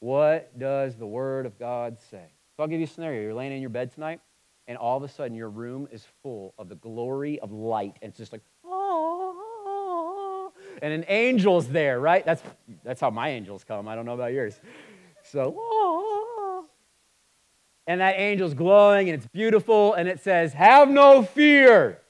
What 0.00 0.58
does 0.58 0.96
the 0.96 1.06
word 1.06 1.46
of 1.46 1.58
God 1.58 1.98
say? 2.10 2.24
So 2.56 2.62
I'll 2.62 2.68
give 2.68 2.80
you 2.80 2.84
a 2.84 2.88
scenario. 2.88 3.22
You're 3.22 3.34
laying 3.34 3.52
in 3.52 3.60
your 3.60 3.70
bed 3.70 3.92
tonight, 3.92 4.20
and 4.68 4.78
all 4.78 4.96
of 4.96 5.02
a 5.02 5.08
sudden 5.08 5.36
your 5.36 5.48
room 5.48 5.88
is 5.90 6.06
full 6.22 6.54
of 6.58 6.68
the 6.68 6.76
glory 6.76 7.40
of 7.40 7.52
light, 7.52 7.96
and 8.02 8.10
it's 8.10 8.18
just 8.18 8.32
like, 8.32 8.42
oh, 8.64 10.52
and 10.82 10.92
an 10.92 11.04
angel's 11.04 11.68
there, 11.68 12.00
right? 12.00 12.24
That's, 12.24 12.42
that's 12.84 13.00
how 13.00 13.10
my 13.10 13.30
angels 13.30 13.64
come. 13.64 13.88
I 13.88 13.94
don't 13.94 14.06
know 14.06 14.14
about 14.14 14.32
yours. 14.32 14.60
So, 15.22 15.54
oh, 15.56 15.99
and 17.90 18.00
that 18.00 18.14
angel's 18.14 18.54
glowing 18.54 19.08
and 19.08 19.18
it's 19.18 19.26
beautiful, 19.26 19.94
and 19.94 20.08
it 20.08 20.20
says, 20.20 20.52
Have 20.52 20.88
no 20.88 21.24
fear. 21.24 22.00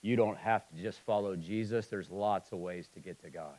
You 0.00 0.16
don't 0.16 0.38
have 0.38 0.66
to 0.68 0.82
just 0.82 1.00
follow 1.00 1.36
Jesus, 1.36 1.88
there's 1.88 2.10
lots 2.10 2.50
of 2.50 2.60
ways 2.60 2.88
to 2.94 3.00
get 3.00 3.20
to 3.24 3.30
God. 3.30 3.58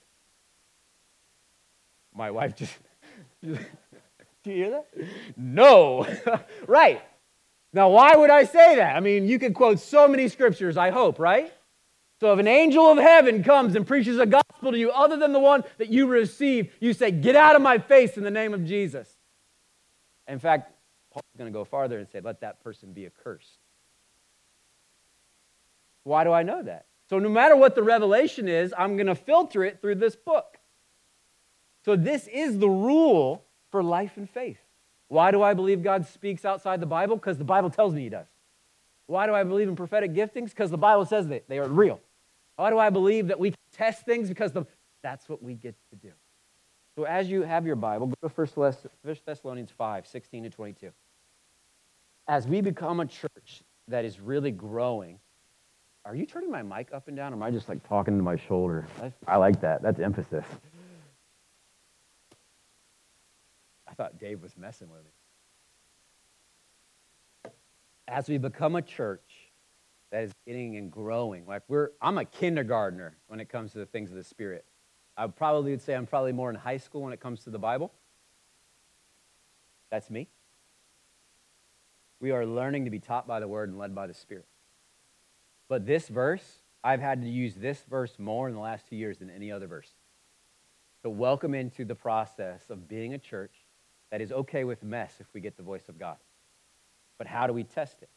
My 2.12 2.32
wife 2.32 2.56
just, 2.56 2.74
do 3.43 3.56
you 4.45 4.51
hear 4.51 4.72
that? 4.72 4.88
No. 5.38 6.08
right. 6.68 7.03
Now, 7.72 7.89
why 7.89 8.16
would 8.16 8.32
I 8.32 8.45
say 8.45 8.78
that? 8.78 8.95
I 8.95 8.99
mean, 8.99 9.28
you 9.28 9.38
could 9.38 9.53
quote 9.53 9.80
so 9.80 10.08
many 10.08 10.28
scriptures, 10.28 10.76
I 10.76 10.89
hope, 10.89 11.20
right? 11.20 11.53
So 12.20 12.34
if 12.34 12.39
an 12.39 12.47
angel 12.47 12.89
of 12.91 12.97
heaven 12.97 13.43
comes 13.43 13.76
and 13.76 13.86
preaches 13.86 14.18
a 14.18 14.26
gospel 14.26 14.72
to 14.72 14.78
you 14.80 14.89
other 14.89 15.18
than 15.18 15.34
the 15.34 15.39
one 15.39 15.64
that 15.78 15.89
you 15.89 16.08
receive, 16.08 16.74
you 16.80 16.93
say, 16.93 17.12
Get 17.12 17.36
out 17.36 17.56
of 17.56 17.62
my 17.62 17.78
face 17.78 18.18
in 18.18 18.24
the 18.24 18.32
name 18.32 18.56
of 18.56 18.66
Jesus. 18.66 19.08
In 20.28 20.39
fact, 20.39 20.72
Paul's 21.16 21.38
going 21.38 21.51
to 21.51 21.57
go 21.57 21.63
farther 21.63 21.97
and 21.97 22.09
say, 22.09 22.20
Let 22.20 22.41
that 22.41 22.61
person 22.61 22.91
be 22.91 23.05
accursed. 23.05 23.57
Why 26.03 26.26
do 26.26 26.34
I 26.34 26.43
know 26.43 26.61
that? 26.61 26.88
So 27.09 27.20
no 27.20 27.30
matter 27.30 27.55
what 27.55 27.74
the 27.74 27.84
revelation 27.84 28.49
is, 28.49 28.74
I'm 28.78 28.97
going 28.97 29.07
to 29.07 29.16
filter 29.16 29.63
it 29.63 29.80
through 29.82 29.95
this 29.95 30.16
book. 30.18 30.57
So 31.86 31.95
this 31.95 32.28
is 32.28 32.59
the 32.59 32.68
rule 32.68 33.45
for 33.72 33.82
life 33.82 34.18
and 34.18 34.30
faith. 34.30 34.59
Why 35.07 35.32
do 35.32 35.41
I 35.41 35.53
believe 35.53 35.84
God 35.84 36.05
speaks 36.05 36.43
outside 36.43 36.82
the 36.82 36.86
Bible? 36.86 37.16
Because 37.16 37.38
the 37.38 37.45
Bible 37.45 37.70
tells 37.70 37.93
me 37.93 38.01
he 38.01 38.09
does. 38.09 38.28
Why 39.07 39.26
do 39.26 39.34
I 39.34 39.43
believe 39.43 39.70
in 39.70 39.76
prophetic 39.76 40.13
giftings? 40.13 40.49
Because 40.49 40.70
the 40.72 40.78
Bible 40.78 41.05
says 41.05 41.28
that 41.30 41.47
they 41.47 41.59
are 41.59 41.70
real. 41.70 42.01
Why 42.57 42.72
do 42.72 42.78
I 42.78 42.89
believe 42.89 43.28
that 43.28 43.39
we 43.39 43.51
can 43.51 43.59
test 43.72 44.03
things? 44.05 44.28
Because 44.28 44.51
the, 44.51 44.66
that's 45.01 45.30
what 45.30 45.41
we 45.41 45.53
get 45.53 45.76
to 45.91 45.95
do. 45.95 46.11
So 46.97 47.03
as 47.05 47.30
you 47.30 47.43
have 47.43 47.66
your 47.66 47.76
Bible, 47.76 48.07
go 48.22 48.28
to 48.28 48.51
1 48.51 48.74
Thessalonians 49.26 49.72
5, 49.72 50.07
16 50.07 50.43
to 50.43 50.49
22. 50.49 50.91
As 52.28 52.48
we 52.48 52.62
become 52.62 53.00
a 53.00 53.06
church 53.06 53.64
that 53.88 54.04
is 54.04 54.20
really 54.20 54.52
growing, 54.52 55.20
are 56.06 56.16
you 56.16 56.26
turning 56.26 56.50
my 56.52 56.64
mic 56.64 56.90
up 56.94 57.08
and 57.08 57.16
down, 57.16 57.34
or 57.34 57.36
am 57.36 57.44
I 57.44 57.52
just 57.52 57.70
like 57.70 57.88
talking 57.88 58.18
to 58.18 58.24
my 58.24 58.36
shoulder? 58.36 58.88
I 59.28 59.38
like 59.38 59.62
that. 59.62 59.82
That's 59.82 60.00
emphasis. 60.00 60.46
I 63.88 63.94
thought 63.94 64.20
Dave 64.20 64.42
was 64.42 64.58
messing 64.58 64.90
with 64.90 65.02
me. 65.04 65.12
As 68.08 68.28
we 68.28 68.38
become 68.38 68.76
a 68.76 68.82
church 68.82 69.52
that 70.12 70.24
is 70.24 70.32
getting 70.46 70.78
and 70.78 70.92
growing, 70.92 71.46
like 71.48 71.64
we're, 71.68 71.92
I'm 72.02 72.18
a 72.18 72.26
kindergartner 72.26 73.18
when 73.28 73.40
it 73.40 73.50
comes 73.50 73.72
to 73.72 73.80
the 73.80 73.86
things 73.86 74.12
of 74.12 74.18
the 74.18 74.24
Spirit. 74.24 74.66
I 75.18 75.28
probably 75.28 75.72
would 75.72 75.82
say 75.82 75.94
I'm 75.94 76.06
probably 76.06 76.34
more 76.34 76.50
in 76.50 76.56
high 76.56 76.78
school 76.78 77.02
when 77.02 77.14
it 77.14 77.20
comes 77.20 77.44
to 77.46 77.50
the 77.50 77.58
Bible. 77.58 77.92
That's 79.90 80.10
me. 80.10 80.28
We 82.26 82.32
are 82.32 82.44
learning 82.44 82.86
to 82.86 82.90
be 82.90 82.98
taught 82.98 83.28
by 83.28 83.40
the 83.40 83.48
Word 83.48 83.70
and 83.70 83.78
led 83.78 83.94
by 83.94 84.08
the 84.08 84.14
Spirit. 84.16 84.48
But 85.70 85.86
this 85.86 86.08
verse, 86.08 86.64
I've 86.84 87.00
had 87.00 87.22
to 87.22 87.30
use 87.30 87.54
this 87.54 87.84
verse 87.88 88.18
more 88.18 88.48
in 88.48 88.56
the 88.56 88.60
last 88.60 88.90
two 88.90 88.96
years 88.96 89.20
than 89.20 89.30
any 89.30 89.52
other 89.52 89.68
verse. 89.68 89.92
To 91.04 91.10
welcome 91.12 91.54
into 91.54 91.86
the 91.86 91.94
process 91.94 92.72
of 92.72 92.88
being 92.88 93.14
a 93.14 93.20
church 93.20 93.54
that 94.10 94.22
is 94.22 94.32
okay 94.32 94.64
with 94.64 94.82
mess 94.82 95.14
if 95.20 95.28
we 95.36 95.40
get 95.40 95.56
the 95.56 95.62
voice 95.62 95.88
of 95.88 96.00
God. 96.00 96.18
But 97.20 97.28
how 97.28 97.46
do 97.46 97.54
we 97.54 97.64
test 97.64 98.02
it? 98.02 98.10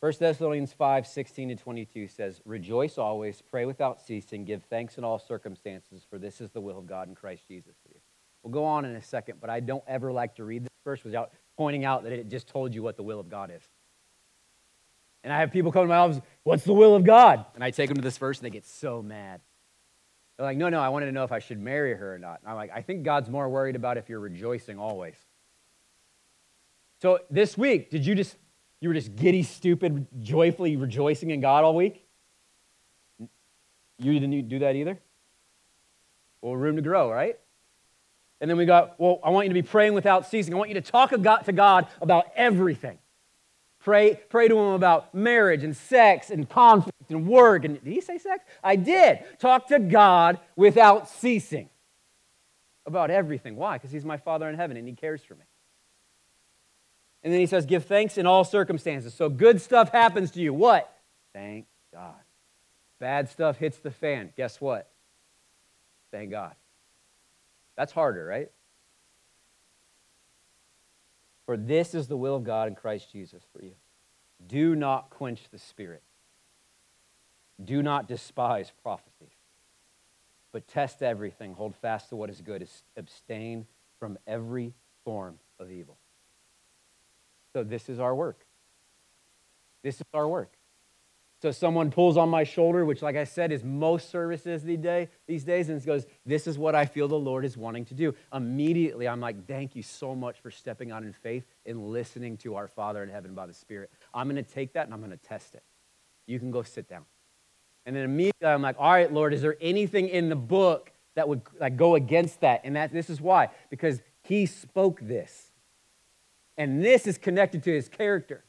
1 0.00 0.12
Thessalonians 0.18 0.74
5 0.74 1.06
16 1.06 1.48
to 1.48 1.56
22 1.56 2.08
says, 2.08 2.42
Rejoice 2.44 2.98
always, 2.98 3.40
pray 3.40 3.64
without 3.64 4.02
ceasing, 4.02 4.44
give 4.44 4.62
thanks 4.64 4.98
in 4.98 5.04
all 5.04 5.18
circumstances, 5.18 6.04
for 6.10 6.18
this 6.18 6.42
is 6.42 6.50
the 6.50 6.60
will 6.60 6.76
of 6.76 6.86
God 6.86 7.08
in 7.08 7.14
Christ 7.14 7.48
Jesus 7.48 7.76
for 7.82 7.94
you. 7.94 8.00
We'll 8.42 8.52
go 8.52 8.66
on 8.66 8.84
in 8.84 8.94
a 8.94 9.02
second, 9.02 9.38
but 9.40 9.48
I 9.48 9.60
don't 9.60 9.84
ever 9.86 10.12
like 10.12 10.34
to 10.34 10.44
read 10.44 10.64
this 10.64 10.70
verse 10.84 11.02
without 11.02 11.32
pointing 11.56 11.84
out 11.84 12.04
that 12.04 12.12
it 12.12 12.28
just 12.28 12.48
told 12.48 12.74
you 12.74 12.82
what 12.82 12.96
the 12.96 13.02
will 13.02 13.20
of 13.20 13.28
God 13.28 13.50
is. 13.54 13.62
And 15.24 15.32
I 15.32 15.40
have 15.40 15.52
people 15.52 15.70
come 15.70 15.84
to 15.84 15.88
my 15.88 15.96
office, 15.96 16.20
what's 16.42 16.64
the 16.64 16.72
will 16.72 16.94
of 16.94 17.04
God? 17.04 17.44
And 17.54 17.62
I 17.62 17.70
take 17.70 17.88
them 17.88 17.96
to 17.96 18.02
this 18.02 18.18
verse 18.18 18.38
and 18.38 18.46
they 18.46 18.50
get 18.50 18.66
so 18.66 19.02
mad. 19.02 19.40
They're 20.36 20.46
like, 20.46 20.56
no, 20.56 20.68
no, 20.68 20.80
I 20.80 20.88
wanted 20.88 21.06
to 21.06 21.12
know 21.12 21.24
if 21.24 21.32
I 21.32 21.38
should 21.38 21.60
marry 21.60 21.94
her 21.94 22.14
or 22.14 22.18
not. 22.18 22.40
And 22.40 22.50
I'm 22.50 22.56
like, 22.56 22.72
I 22.74 22.82
think 22.82 23.04
God's 23.04 23.28
more 23.28 23.48
worried 23.48 23.76
about 23.76 23.98
if 23.98 24.08
you're 24.08 24.20
rejoicing 24.20 24.78
always. 24.78 25.14
So 27.00 27.20
this 27.30 27.56
week, 27.56 27.90
did 27.90 28.04
you 28.06 28.14
just, 28.14 28.36
you 28.80 28.88
were 28.88 28.94
just 28.94 29.14
giddy, 29.14 29.42
stupid, 29.42 30.06
joyfully 30.20 30.76
rejoicing 30.76 31.30
in 31.30 31.40
God 31.40 31.64
all 31.64 31.76
week? 31.76 32.04
You 33.98 34.12
didn't 34.18 34.48
do 34.48 34.60
that 34.60 34.74
either? 34.74 34.98
Well, 36.40 36.56
room 36.56 36.76
to 36.76 36.82
grow, 36.82 37.10
right? 37.10 37.38
And 38.42 38.50
then 38.50 38.58
we 38.58 38.66
got, 38.66 38.98
well, 38.98 39.20
I 39.22 39.30
want 39.30 39.46
you 39.46 39.50
to 39.50 39.54
be 39.54 39.62
praying 39.62 39.94
without 39.94 40.28
ceasing. 40.28 40.52
I 40.52 40.56
want 40.56 40.68
you 40.68 40.74
to 40.74 40.80
talk 40.80 41.10
to 41.10 41.52
God 41.52 41.86
about 42.00 42.26
everything. 42.34 42.98
Pray, 43.78 44.18
pray 44.28 44.48
to 44.48 44.58
him 44.58 44.72
about 44.74 45.14
marriage 45.14 45.62
and 45.62 45.76
sex 45.76 46.28
and 46.28 46.48
conflict 46.48 47.08
and 47.08 47.28
work. 47.28 47.64
And 47.64 47.82
did 47.82 47.92
he 47.92 48.00
say 48.00 48.18
sex? 48.18 48.44
I 48.62 48.74
did. 48.74 49.20
Talk 49.38 49.68
to 49.68 49.78
God 49.78 50.40
without 50.56 51.08
ceasing 51.08 51.70
about 52.84 53.12
everything. 53.12 53.54
Why? 53.54 53.78
Because 53.78 53.92
he's 53.92 54.04
my 54.04 54.16
Father 54.16 54.48
in 54.48 54.56
heaven 54.56 54.76
and 54.76 54.88
he 54.88 54.94
cares 54.94 55.22
for 55.22 55.36
me. 55.36 55.44
And 57.22 57.32
then 57.32 57.38
he 57.38 57.46
says, 57.46 57.64
Give 57.64 57.84
thanks 57.84 58.18
in 58.18 58.26
all 58.26 58.42
circumstances. 58.42 59.14
So 59.14 59.28
good 59.28 59.60
stuff 59.60 59.92
happens 59.92 60.32
to 60.32 60.40
you. 60.40 60.52
What? 60.52 60.92
Thank 61.32 61.66
God. 61.94 62.14
Bad 62.98 63.28
stuff 63.28 63.56
hits 63.56 63.78
the 63.78 63.92
fan. 63.92 64.32
Guess 64.36 64.60
what? 64.60 64.90
Thank 66.10 66.32
God. 66.32 66.56
That's 67.76 67.92
harder, 67.92 68.24
right? 68.24 68.50
For 71.46 71.56
this 71.56 71.94
is 71.94 72.06
the 72.06 72.16
will 72.16 72.36
of 72.36 72.44
God 72.44 72.68
in 72.68 72.74
Christ 72.74 73.10
Jesus 73.10 73.42
for 73.52 73.62
you. 73.62 73.72
Do 74.46 74.74
not 74.74 75.10
quench 75.10 75.48
the 75.50 75.58
Spirit. 75.58 76.02
Do 77.62 77.82
not 77.82 78.08
despise 78.08 78.72
prophecy, 78.82 79.30
but 80.52 80.66
test 80.66 81.02
everything. 81.02 81.54
Hold 81.54 81.76
fast 81.76 82.08
to 82.08 82.16
what 82.16 82.30
is 82.30 82.40
good. 82.40 82.66
Abstain 82.96 83.66
from 83.98 84.18
every 84.26 84.74
form 85.04 85.38
of 85.60 85.70
evil. 85.70 85.96
So, 87.52 87.62
this 87.62 87.88
is 87.88 88.00
our 88.00 88.14
work. 88.14 88.46
This 89.82 89.96
is 89.96 90.06
our 90.14 90.26
work. 90.26 90.54
So 91.42 91.50
someone 91.50 91.90
pulls 91.90 92.16
on 92.16 92.28
my 92.28 92.44
shoulder, 92.44 92.84
which, 92.84 93.02
like 93.02 93.16
I 93.16 93.24
said, 93.24 93.50
is 93.50 93.64
most 93.64 94.10
services 94.10 94.62
these, 94.62 94.78
day, 94.78 95.08
these 95.26 95.42
days, 95.42 95.70
and 95.70 95.84
goes, 95.84 96.06
This 96.24 96.46
is 96.46 96.56
what 96.56 96.76
I 96.76 96.86
feel 96.86 97.08
the 97.08 97.18
Lord 97.18 97.44
is 97.44 97.56
wanting 97.56 97.84
to 97.86 97.94
do. 97.94 98.14
Immediately, 98.32 99.08
I'm 99.08 99.18
like, 99.18 99.44
Thank 99.48 99.74
you 99.74 99.82
so 99.82 100.14
much 100.14 100.38
for 100.38 100.52
stepping 100.52 100.92
out 100.92 101.02
in 101.02 101.12
faith 101.12 101.42
and 101.66 101.88
listening 101.88 102.36
to 102.38 102.54
our 102.54 102.68
Father 102.68 103.02
in 103.02 103.08
heaven 103.08 103.34
by 103.34 103.46
the 103.46 103.54
Spirit. 103.54 103.90
I'm 104.14 104.30
going 104.30 104.42
to 104.42 104.48
take 104.48 104.74
that 104.74 104.84
and 104.84 104.94
I'm 104.94 105.00
going 105.00 105.10
to 105.10 105.16
test 105.16 105.56
it. 105.56 105.64
You 106.28 106.38
can 106.38 106.52
go 106.52 106.62
sit 106.62 106.88
down. 106.88 107.06
And 107.86 107.96
then 107.96 108.04
immediately, 108.04 108.46
I'm 108.46 108.62
like, 108.62 108.76
All 108.78 108.92
right, 108.92 109.12
Lord, 109.12 109.34
is 109.34 109.42
there 109.42 109.56
anything 109.60 110.10
in 110.10 110.28
the 110.28 110.36
book 110.36 110.92
that 111.16 111.28
would 111.28 111.42
like, 111.58 111.76
go 111.76 111.96
against 111.96 112.42
that? 112.42 112.60
And 112.62 112.76
that, 112.76 112.92
this 112.92 113.10
is 113.10 113.20
why, 113.20 113.48
because 113.68 114.00
He 114.22 114.46
spoke 114.46 115.00
this. 115.00 115.50
And 116.56 116.84
this 116.84 117.08
is 117.08 117.18
connected 117.18 117.64
to 117.64 117.72
His 117.72 117.88
character. 117.88 118.44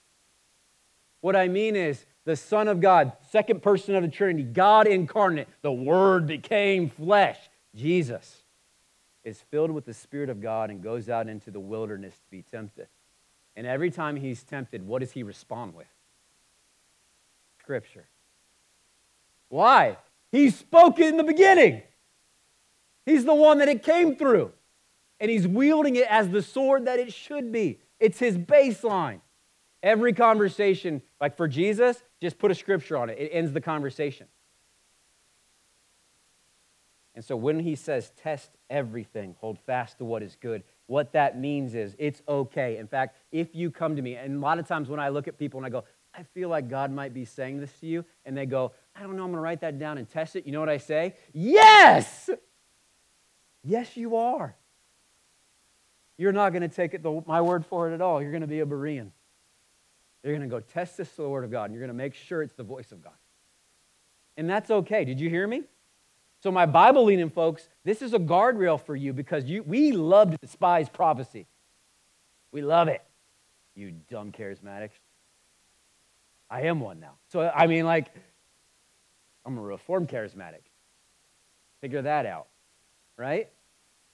What 1.21 1.35
I 1.35 1.47
mean 1.47 1.75
is, 1.75 2.05
the 2.25 2.35
Son 2.35 2.67
of 2.67 2.79
God, 2.79 3.13
second 3.31 3.61
person 3.61 3.95
of 3.95 4.03
the 4.03 4.09
Trinity, 4.09 4.43
God 4.43 4.87
incarnate, 4.87 5.47
the 5.61 5.71
Word 5.71 6.25
became 6.25 6.89
flesh, 6.89 7.37
Jesus, 7.75 8.43
is 9.23 9.41
filled 9.51 9.71
with 9.71 9.85
the 9.85 9.93
Spirit 9.93 10.29
of 10.29 10.41
God 10.41 10.69
and 10.69 10.81
goes 10.81 11.09
out 11.09 11.27
into 11.27 11.51
the 11.51 11.59
wilderness 11.59 12.13
to 12.13 12.31
be 12.31 12.43
tempted. 12.43 12.87
And 13.55 13.67
every 13.67 13.91
time 13.91 14.15
he's 14.15 14.43
tempted, 14.43 14.85
what 14.85 14.99
does 14.99 15.11
he 15.11 15.23
respond 15.23 15.75
with? 15.75 15.87
Scripture. 17.59 18.05
Why? 19.49 19.97
He 20.31 20.49
spoke 20.49 20.99
it 20.99 21.09
in 21.09 21.17
the 21.17 21.23
beginning. 21.23 21.83
He's 23.05 23.25
the 23.25 23.35
one 23.35 23.59
that 23.59 23.69
it 23.69 23.83
came 23.83 24.15
through. 24.15 24.51
And 25.19 25.29
he's 25.29 25.47
wielding 25.47 25.95
it 25.95 26.07
as 26.09 26.29
the 26.29 26.41
sword 26.41 26.85
that 26.85 26.99
it 26.99 27.13
should 27.13 27.51
be. 27.51 27.79
It's 27.99 28.19
his 28.19 28.37
baseline. 28.37 29.21
Every 29.81 30.13
conversation, 30.13 31.01
like 31.21 31.37
for 31.37 31.47
Jesus, 31.47 32.01
just 32.23 32.39
put 32.39 32.49
a 32.49 32.55
scripture 32.55 32.97
on 32.97 33.09
it. 33.09 33.19
It 33.19 33.29
ends 33.31 33.53
the 33.53 33.61
conversation. 33.61 34.27
And 37.15 37.23
so 37.23 37.35
when 37.35 37.59
he 37.59 37.75
says 37.75 38.11
test 38.23 38.49
everything, 38.69 39.35
hold 39.39 39.59
fast 39.59 39.99
to 39.99 40.05
what 40.05 40.23
is 40.23 40.35
good, 40.41 40.63
what 40.87 41.13
that 41.13 41.39
means 41.39 41.75
is 41.75 41.95
it's 41.99 42.21
okay. 42.27 42.77
In 42.77 42.87
fact, 42.87 43.17
if 43.31 43.53
you 43.53 43.69
come 43.69 43.95
to 43.95 44.01
me, 44.01 44.15
and 44.15 44.37
a 44.37 44.39
lot 44.39 44.57
of 44.57 44.67
times 44.67 44.89
when 44.89 44.99
I 44.99 45.09
look 45.09 45.27
at 45.27 45.37
people 45.37 45.59
and 45.59 45.65
I 45.67 45.69
go, 45.69 45.83
I 46.15 46.23
feel 46.23 46.49
like 46.49 46.69
God 46.69 46.91
might 46.91 47.13
be 47.13 47.25
saying 47.25 47.59
this 47.59 47.71
to 47.81 47.87
you, 47.87 48.05
and 48.25 48.35
they 48.35 48.45
go, 48.45 48.71
I 48.95 49.01
don't 49.01 49.15
know, 49.15 49.23
I'm 49.23 49.29
going 49.29 49.33
to 49.33 49.41
write 49.41 49.61
that 49.61 49.77
down 49.77 49.97
and 49.97 50.09
test 50.09 50.35
it. 50.35 50.45
You 50.45 50.51
know 50.51 50.59
what 50.59 50.69
I 50.69 50.77
say? 50.77 51.15
Yes! 51.33 52.29
Yes, 53.63 53.95
you 53.95 54.15
are. 54.15 54.55
You're 56.17 56.31
not 56.31 56.51
going 56.51 56.61
to 56.61 56.67
take 56.67 56.93
it 56.93 57.01
the, 57.01 57.23
my 57.25 57.41
word 57.41 57.65
for 57.65 57.89
it 57.89 57.93
at 57.93 58.01
all. 58.01 58.21
You're 58.21 58.31
going 58.31 58.41
to 58.41 58.47
be 58.47 58.59
a 58.59 58.65
Berean. 58.65 59.11
You're 60.23 60.35
going 60.35 60.49
to 60.49 60.53
go 60.53 60.61
test 60.61 60.97
this 60.97 61.09
to 61.15 61.23
the 61.23 61.29
Word 61.29 61.43
of 61.43 61.51
God, 61.51 61.65
and 61.65 61.73
you're 61.73 61.81
going 61.81 61.95
to 61.95 62.03
make 62.03 62.13
sure 62.13 62.41
it's 62.41 62.53
the 62.53 62.63
voice 62.63 62.91
of 62.91 63.03
God. 63.03 63.13
And 64.37 64.49
that's 64.49 64.71
okay. 64.71 65.03
Did 65.05 65.19
you 65.19 65.29
hear 65.29 65.45
me? 65.45 65.63
So, 66.41 66.51
my 66.51 66.65
Bible 66.65 67.05
leaning 67.05 67.29
folks, 67.29 67.69
this 67.83 68.01
is 68.01 68.13
a 68.13 68.19
guardrail 68.19 68.79
for 68.79 68.95
you 68.95 69.13
because 69.13 69.45
you, 69.45 69.63
we 69.63 69.91
love 69.91 70.31
to 70.31 70.37
despise 70.41 70.89
prophecy. 70.89 71.45
We 72.51 72.61
love 72.61 72.87
it. 72.87 73.01
You 73.75 73.93
dumb 74.09 74.31
charismatics. 74.31 74.91
I 76.49 76.63
am 76.63 76.79
one 76.79 76.99
now. 76.99 77.13
So, 77.29 77.49
I 77.49 77.67
mean, 77.67 77.85
like, 77.85 78.07
I'm 79.45 79.57
a 79.57 79.61
reformed 79.61 80.09
charismatic. 80.09 80.61
Figure 81.81 82.01
that 82.01 82.25
out, 82.25 82.47
right? 83.17 83.49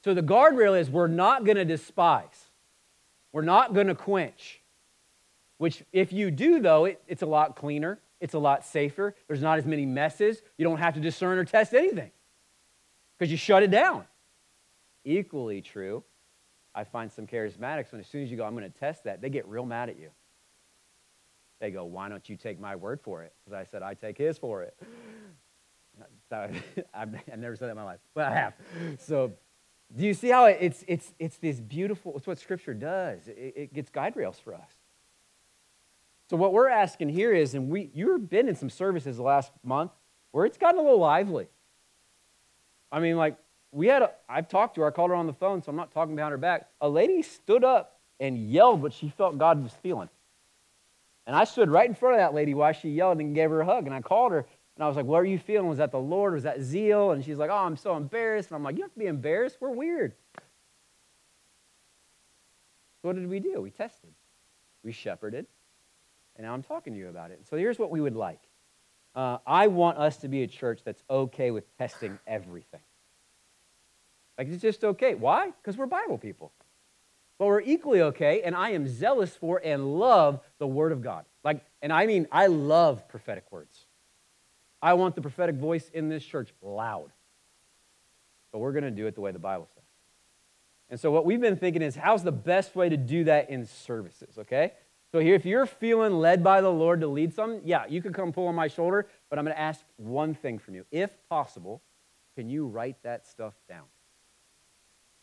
So, 0.03 0.13
the 0.13 0.23
guardrail 0.23 0.79
is 0.79 0.89
we're 0.89 1.07
not 1.07 1.45
going 1.45 1.57
to 1.57 1.65
despise, 1.65 2.49
we're 3.31 3.41
not 3.41 3.73
going 3.73 3.87
to 3.87 3.95
quench. 3.95 4.61
Which, 5.59 5.83
if 5.91 6.11
you 6.11 6.31
do, 6.31 6.59
though, 6.59 6.85
it, 6.85 7.01
it's 7.07 7.21
a 7.21 7.27
lot 7.27 7.55
cleaner, 7.55 7.99
it's 8.19 8.33
a 8.33 8.39
lot 8.39 8.65
safer. 8.65 9.13
There's 9.27 9.41
not 9.41 9.59
as 9.59 9.65
many 9.65 9.85
messes. 9.85 10.41
You 10.57 10.63
don't 10.63 10.77
have 10.77 10.95
to 10.95 10.99
discern 10.99 11.37
or 11.37 11.45
test 11.45 11.73
anything 11.73 12.11
because 13.17 13.29
you 13.29 13.37
shut 13.37 13.61
it 13.61 13.69
down. 13.69 14.05
Equally 15.05 15.61
true, 15.61 16.03
I 16.73 16.85
find 16.85 17.11
some 17.11 17.27
charismatics 17.27 17.91
when 17.91 18.01
as 18.01 18.07
soon 18.07 18.23
as 18.23 18.31
you 18.31 18.37
go, 18.37 18.45
I'm 18.45 18.55
going 18.55 18.69
to 18.69 18.79
test 18.79 19.03
that, 19.03 19.21
they 19.21 19.29
get 19.29 19.47
real 19.47 19.65
mad 19.65 19.89
at 19.89 19.99
you. 19.99 20.09
They 21.59 21.71
go, 21.71 21.83
Why 21.83 22.09
don't 22.09 22.27
you 22.29 22.37
take 22.37 22.59
my 22.59 22.75
word 22.75 23.01
for 23.01 23.23
it? 23.23 23.33
Because 23.43 23.59
I 23.59 23.69
said, 23.69 23.83
I 23.83 23.93
take 23.93 24.17
his 24.17 24.37
for 24.37 24.63
it. 24.63 24.75
I've, 26.31 27.27
never 27.37 27.55
said 27.55 27.67
that 27.67 27.71
in 27.71 27.77
my 27.77 27.83
life, 27.83 27.99
but 28.13 28.25
I 28.25 28.35
have. 28.35 28.53
So, 28.99 29.33
do 29.95 30.05
you 30.05 30.13
see 30.13 30.29
how 30.29 30.45
it's, 30.45 30.85
it's, 30.87 31.13
it's 31.17 31.37
this 31.37 31.59
beautiful, 31.59 32.15
it's 32.15 32.27
what 32.27 32.37
Scripture 32.37 32.73
does. 32.73 33.27
It, 33.27 33.53
it 33.55 33.73
gets 33.73 33.89
guide 33.89 34.15
rails 34.15 34.39
for 34.39 34.53
us. 34.53 34.71
So 36.29 36.37
what 36.37 36.53
we're 36.53 36.69
asking 36.69 37.09
here 37.09 37.33
is, 37.33 37.55
and 37.55 37.69
we 37.69 37.89
you've 37.93 38.29
been 38.29 38.47
in 38.47 38.55
some 38.55 38.69
services 38.69 39.17
the 39.17 39.23
last 39.23 39.51
month 39.63 39.91
where 40.31 40.45
it's 40.45 40.57
gotten 40.57 40.79
a 40.79 40.83
little 40.83 40.99
lively. 40.99 41.47
I 42.91 42.99
mean, 42.99 43.17
like 43.17 43.37
we 43.71 43.87
had 43.87 44.03
a, 44.03 44.11
I've 44.27 44.47
talked 44.47 44.75
to 44.75 44.81
her, 44.81 44.87
I 44.87 44.91
called 44.91 45.09
her 45.09 45.15
on 45.15 45.27
the 45.27 45.33
phone, 45.33 45.63
so 45.63 45.69
I'm 45.69 45.75
not 45.75 45.91
talking 45.91 46.15
behind 46.15 46.31
her 46.31 46.37
back. 46.37 46.69
A 46.81 46.89
lady 46.89 47.21
stood 47.21 47.63
up 47.63 47.99
and 48.19 48.49
yelled 48.49 48.81
what 48.81 48.93
she 48.93 49.09
felt 49.09 49.37
God 49.37 49.61
was 49.63 49.71
feeling. 49.81 50.09
And 51.25 51.35
I 51.35 51.43
stood 51.43 51.69
right 51.69 51.87
in 51.87 51.95
front 51.95 52.15
of 52.15 52.19
that 52.19 52.33
lady 52.33 52.53
while 52.53 52.73
she 52.73 52.89
yelled 52.89 53.19
and 53.19 53.35
gave 53.35 53.49
her 53.49 53.61
a 53.61 53.65
hug. 53.65 53.85
And 53.85 53.93
I 53.93 54.01
called 54.01 54.31
her 54.31 54.45
and 54.75 54.83
I 54.83 54.87
was 54.87 54.95
like, 54.95 55.05
What 55.05 55.17
are 55.17 55.25
you 55.25 55.39
feeling? 55.39 55.67
Was 55.67 55.79
that 55.79 55.91
the 55.91 55.99
Lord? 55.99 56.33
Was 56.33 56.43
that 56.43 56.61
zeal? 56.61 57.11
And 57.11 57.25
she's 57.25 57.37
like, 57.37 57.49
Oh, 57.49 57.57
I'm 57.57 57.77
so 57.77 57.97
embarrassed. 57.97 58.49
And 58.49 58.55
I'm 58.55 58.63
like, 58.63 58.77
You 58.77 58.83
have 58.83 58.93
to 58.93 58.99
be 58.99 59.07
embarrassed. 59.07 59.57
We're 59.59 59.71
weird. 59.71 60.13
So 63.01 63.07
what 63.07 63.15
did 63.15 63.27
we 63.27 63.39
do? 63.39 63.61
We 63.61 63.71
tested, 63.71 64.11
we 64.83 64.91
shepherded, 64.91 65.45
and 66.39 66.47
now 66.47 66.53
I'm 66.53 66.63
talking 66.63 66.93
to 66.93 66.99
you 66.99 67.09
about 67.09 67.31
it. 67.31 67.41
So 67.49 67.57
here's 67.57 67.77
what 67.77 67.91
we 67.91 67.99
would 67.99 68.15
like 68.15 68.39
uh, 69.13 69.39
I 69.45 69.67
want 69.67 69.97
us 69.97 70.17
to 70.17 70.29
be 70.29 70.41
a 70.41 70.47
church 70.47 70.79
that's 70.85 71.03
okay 71.09 71.51
with 71.51 71.65
testing 71.77 72.17
everything. 72.27 72.79
Like, 74.37 74.47
it's 74.47 74.61
just 74.61 74.85
okay. 74.85 75.15
Why? 75.15 75.47
Because 75.47 75.75
we're 75.75 75.85
Bible 75.85 76.17
people. 76.17 76.53
But 77.37 77.47
we're 77.47 77.61
equally 77.61 78.01
okay, 78.01 78.41
and 78.41 78.55
I 78.55 78.69
am 78.69 78.87
zealous 78.87 79.35
for 79.35 79.61
and 79.63 79.99
love 79.99 80.39
the 80.59 80.67
Word 80.67 80.93
of 80.93 81.01
God. 81.01 81.25
Like, 81.43 81.65
and 81.81 81.91
I 81.91 82.05
mean, 82.05 82.25
I 82.31 82.47
love 82.47 83.07
prophetic 83.09 83.51
words. 83.51 83.85
I 84.81 84.93
want 84.93 85.15
the 85.15 85.21
prophetic 85.21 85.55
voice 85.55 85.89
in 85.93 86.07
this 86.07 86.23
church 86.23 86.53
loud. 86.61 87.11
But 88.53 88.59
we're 88.59 88.71
going 88.71 88.85
to 88.85 88.91
do 88.91 89.07
it 89.07 89.15
the 89.15 89.21
way 89.21 89.33
the 89.33 89.39
Bible 89.39 89.67
says. 89.73 89.83
And 90.89 90.99
so, 90.99 91.11
what 91.11 91.25
we've 91.25 91.41
been 91.41 91.57
thinking 91.57 91.81
is, 91.81 91.95
how's 91.95 92.23
the 92.23 92.31
best 92.31 92.77
way 92.77 92.87
to 92.87 92.97
do 92.97 93.25
that 93.25 93.49
in 93.49 93.65
services, 93.65 94.37
okay? 94.37 94.71
So 95.11 95.19
here, 95.19 95.33
if 95.33 95.45
you're 95.45 95.65
feeling 95.65 96.13
led 96.13 96.43
by 96.43 96.61
the 96.61 96.69
Lord 96.69 97.01
to 97.01 97.07
lead 97.07 97.33
some, 97.33 97.61
yeah, 97.63 97.85
you 97.89 98.01
can 98.01 98.13
come 98.13 98.31
pull 98.31 98.47
on 98.47 98.53
my 98.53 98.67
shoulder, 98.67 99.07
but 99.29 99.39
I'm 99.39 99.45
going 99.45 99.55
to 99.55 99.61
ask 99.61 99.83
one 99.97 100.35
thing 100.35 100.59
from 100.59 100.75
you. 100.75 100.85
If 100.91 101.11
possible, 101.29 101.81
can 102.35 102.47
you 102.47 102.67
write 102.67 103.01
that 103.03 103.25
stuff 103.25 103.55
down? 103.67 103.85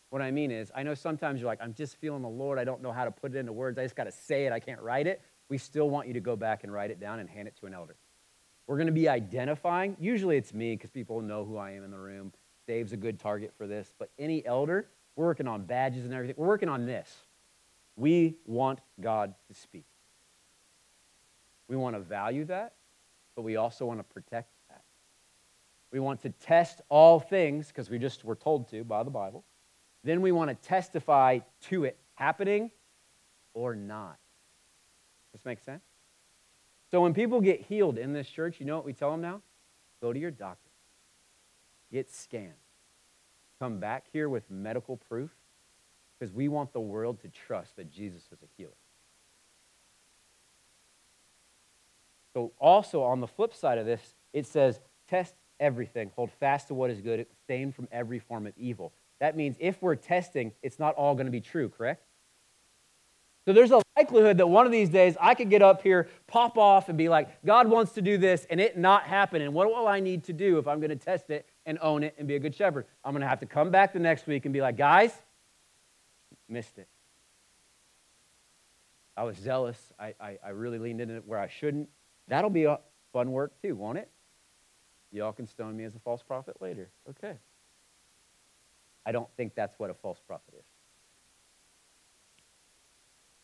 What 0.09 0.21
I 0.21 0.31
mean 0.31 0.51
is, 0.51 0.71
I 0.75 0.83
know 0.83 0.93
sometimes 0.93 1.39
you're 1.39 1.49
like, 1.49 1.59
I'm 1.61 1.73
just 1.73 1.97
feeling 1.97 2.21
the 2.21 2.27
Lord. 2.27 2.59
I 2.59 2.65
don't 2.65 2.81
know 2.81 2.91
how 2.91 3.05
to 3.05 3.11
put 3.11 3.33
it 3.33 3.37
into 3.37 3.53
words. 3.53 3.77
I 3.77 3.83
just 3.83 3.95
got 3.95 4.05
to 4.05 4.11
say 4.11 4.45
it. 4.45 4.51
I 4.51 4.59
can't 4.59 4.81
write 4.81 5.07
it. 5.07 5.21
We 5.49 5.57
still 5.57 5.89
want 5.89 6.07
you 6.07 6.13
to 6.13 6.19
go 6.19 6.35
back 6.35 6.63
and 6.63 6.73
write 6.73 6.91
it 6.91 6.99
down 6.99 7.19
and 7.19 7.29
hand 7.29 7.47
it 7.47 7.55
to 7.61 7.65
an 7.65 7.73
elder. 7.73 7.95
We're 8.67 8.77
going 8.77 8.87
to 8.87 8.93
be 8.93 9.07
identifying. 9.07 9.95
Usually 9.99 10.35
it's 10.35 10.53
me 10.53 10.75
because 10.75 10.91
people 10.91 11.21
know 11.21 11.45
who 11.45 11.55
I 11.55 11.71
am 11.71 11.85
in 11.85 11.91
the 11.91 11.97
room. 11.97 12.33
Dave's 12.67 12.91
a 12.91 12.97
good 12.97 13.19
target 13.19 13.53
for 13.57 13.67
this. 13.67 13.93
But 13.97 14.09
any 14.19 14.45
elder, 14.45 14.89
we're 15.15 15.25
working 15.25 15.47
on 15.47 15.63
badges 15.63 16.03
and 16.03 16.13
everything. 16.13 16.35
We're 16.37 16.47
working 16.47 16.67
on 16.67 16.85
this. 16.85 17.15
We 17.97 18.37
want 18.45 18.79
God 19.01 19.33
to 19.47 19.53
speak. 19.53 19.85
We 21.67 21.75
want 21.75 21.95
to 21.95 21.99
value 21.99 22.45
that, 22.45 22.75
but 23.35 23.41
we 23.41 23.57
also 23.57 23.85
want 23.85 23.99
to 23.99 24.03
protect 24.03 24.49
that. 24.69 24.83
We 25.91 25.99
want 25.99 26.21
to 26.21 26.29
test 26.29 26.81
all 26.89 27.19
things 27.19 27.67
because 27.67 27.89
we 27.89 27.97
just 27.97 28.23
were 28.23 28.35
told 28.35 28.69
to 28.69 28.83
by 28.83 29.03
the 29.03 29.09
Bible. 29.09 29.43
Then 30.03 30.21
we 30.21 30.31
want 30.31 30.49
to 30.49 30.67
testify 30.67 31.39
to 31.63 31.85
it 31.85 31.97
happening 32.13 32.71
or 33.53 33.75
not. 33.75 34.17
Does 35.31 35.41
this 35.41 35.45
makes 35.45 35.63
sense? 35.63 35.83
So 36.91 37.01
when 37.01 37.13
people 37.13 37.41
get 37.41 37.61
healed 37.61 37.97
in 37.97 38.13
this 38.13 38.29
church, 38.29 38.59
you 38.59 38.65
know 38.65 38.75
what 38.75 38.85
we 38.85 38.93
tell 38.93 39.11
them 39.11 39.21
now? 39.21 39.41
Go 39.99 40.13
to 40.13 40.19
your 40.19 40.31
doctor, 40.31 40.69
get 41.91 42.13
scanned, 42.13 42.53
come 43.59 43.79
back 43.79 44.05
here 44.13 44.29
with 44.29 44.49
medical 44.49 44.95
proof 44.95 45.31
because 46.17 46.33
we 46.33 46.47
want 46.47 46.73
the 46.73 46.79
world 46.79 47.21
to 47.21 47.27
trust 47.27 47.75
that 47.75 47.91
Jesus 47.91 48.23
is 48.31 48.39
a 48.41 48.47
healer. 48.57 48.71
So, 52.33 52.51
also 52.59 53.03
on 53.03 53.19
the 53.19 53.27
flip 53.27 53.53
side 53.53 53.77
of 53.77 53.85
this, 53.85 54.13
it 54.33 54.45
says, 54.45 54.79
test 55.09 55.33
everything, 55.59 56.11
hold 56.15 56.31
fast 56.39 56.67
to 56.67 56.73
what 56.73 56.91
is 56.91 57.01
good, 57.01 57.19
abstain 57.19 57.71
from 57.71 57.87
every 57.91 58.19
form 58.19 58.45
of 58.45 58.53
evil. 58.57 58.93
That 59.19 59.35
means 59.35 59.55
if 59.59 59.81
we're 59.81 59.95
testing, 59.95 60.51
it's 60.61 60.77
not 60.77 60.95
all 60.95 61.15
going 61.15 61.25
to 61.25 61.31
be 61.31 61.41
true, 61.41 61.69
correct? 61.69 62.03
So 63.45 63.53
there's 63.53 63.71
a 63.71 63.81
likelihood 63.95 64.37
that 64.39 64.47
one 64.47 64.65
of 64.65 64.71
these 64.71 64.89
days 64.89 65.15
I 65.21 65.33
could 65.33 65.49
get 65.49 65.61
up 65.61 65.81
here, 65.81 66.09
pop 66.27 66.57
off, 66.57 66.89
and 66.89 66.97
be 66.97 67.07
like, 67.07 67.43
God 67.45 67.69
wants 67.69 67.93
to 67.93 68.01
do 68.01 68.17
this, 68.17 68.45
and 68.49 68.59
it 68.59 68.77
not 68.77 69.03
happen. 69.03 69.41
And 69.41 69.53
what 69.53 69.69
will 69.69 69.87
I 69.87 70.01
need 70.01 70.25
to 70.25 70.33
do 70.33 70.57
if 70.57 70.67
I'm 70.67 70.79
going 70.79 70.89
to 70.89 70.97
test 70.97 71.29
it 71.29 71.47
and 71.65 71.79
own 71.81 72.03
it 72.03 72.13
and 72.17 72.27
be 72.27 72.35
a 72.35 72.39
good 72.39 72.53
shepherd? 72.53 72.85
I'm 73.05 73.13
going 73.13 73.21
to 73.21 73.27
have 73.27 73.39
to 73.39 73.45
come 73.45 73.71
back 73.71 73.93
the 73.93 73.99
next 73.99 74.27
week 74.27 74.45
and 74.45 74.53
be 74.53 74.61
like, 74.61 74.77
guys, 74.77 75.13
missed 76.49 76.77
it. 76.77 76.87
I 79.15 79.23
was 79.23 79.35
zealous. 79.37 79.77
I, 79.99 80.13
I, 80.19 80.37
I 80.45 80.49
really 80.49 80.77
leaned 80.77 81.01
into 81.01 81.15
it 81.15 81.23
where 81.25 81.39
I 81.39 81.47
shouldn't. 81.47 81.89
That'll 82.27 82.49
be 82.49 82.67
fun 83.13 83.31
work 83.31 83.59
too, 83.61 83.75
won't 83.75 83.97
it? 83.97 84.09
Y'all 85.11 85.31
can 85.31 85.47
stone 85.47 85.75
me 85.75 85.85
as 85.85 85.95
a 85.95 85.99
false 85.99 86.21
prophet 86.21 86.57
later. 86.61 86.89
Okay. 87.09 87.33
I 89.05 89.11
don't 89.11 89.29
think 89.37 89.55
that's 89.55 89.79
what 89.79 89.89
a 89.89 89.93
false 89.93 90.19
prophet 90.27 90.53
is. 90.59 90.65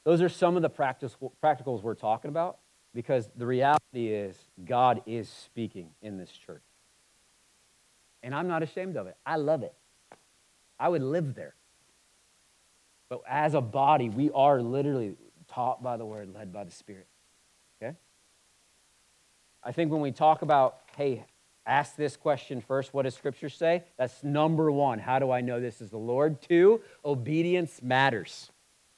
Those 0.03 0.21
are 0.21 0.29
some 0.29 0.57
of 0.57 0.61
the 0.61 0.69
practicals 0.69 1.81
we're 1.81 1.95
talking 1.95 2.29
about 2.29 2.57
because 2.93 3.29
the 3.35 3.47
reality 3.47 4.07
is 4.07 4.37
God 4.65 5.01
is 5.05 5.29
speaking 5.29 5.89
in 6.01 6.17
this 6.17 6.29
church. 6.29 6.63
And 8.21 8.35
I'm 8.35 8.47
not 8.47 8.61
ashamed 8.61 8.97
of 8.97 9.07
it. 9.07 9.15
I 9.25 9.37
love 9.37 9.63
it. 9.63 9.73
I 10.79 10.89
would 10.89 11.01
live 11.01 11.33
there. 11.35 11.55
But 13.13 13.21
as 13.29 13.53
a 13.53 13.61
body, 13.61 14.09
we 14.09 14.31
are 14.31 14.59
literally 14.59 15.15
taught 15.47 15.83
by 15.83 15.97
the 15.97 16.05
word, 16.05 16.33
led 16.33 16.51
by 16.51 16.63
the 16.63 16.71
Spirit. 16.71 17.05
Okay? 17.79 17.95
I 19.63 19.71
think 19.71 19.91
when 19.91 20.01
we 20.01 20.11
talk 20.11 20.41
about, 20.41 20.79
hey, 20.97 21.23
ask 21.63 21.95
this 21.95 22.17
question 22.17 22.59
first, 22.59 22.91
what 22.91 23.03
does 23.03 23.13
Scripture 23.13 23.49
say? 23.49 23.83
That's 23.99 24.23
number 24.23 24.71
one. 24.71 24.97
How 24.97 25.19
do 25.19 25.29
I 25.29 25.41
know 25.41 25.59
this 25.59 25.79
is 25.79 25.91
the 25.91 25.97
Lord? 25.97 26.41
Two, 26.41 26.81
obedience 27.05 27.83
matters. 27.83 28.49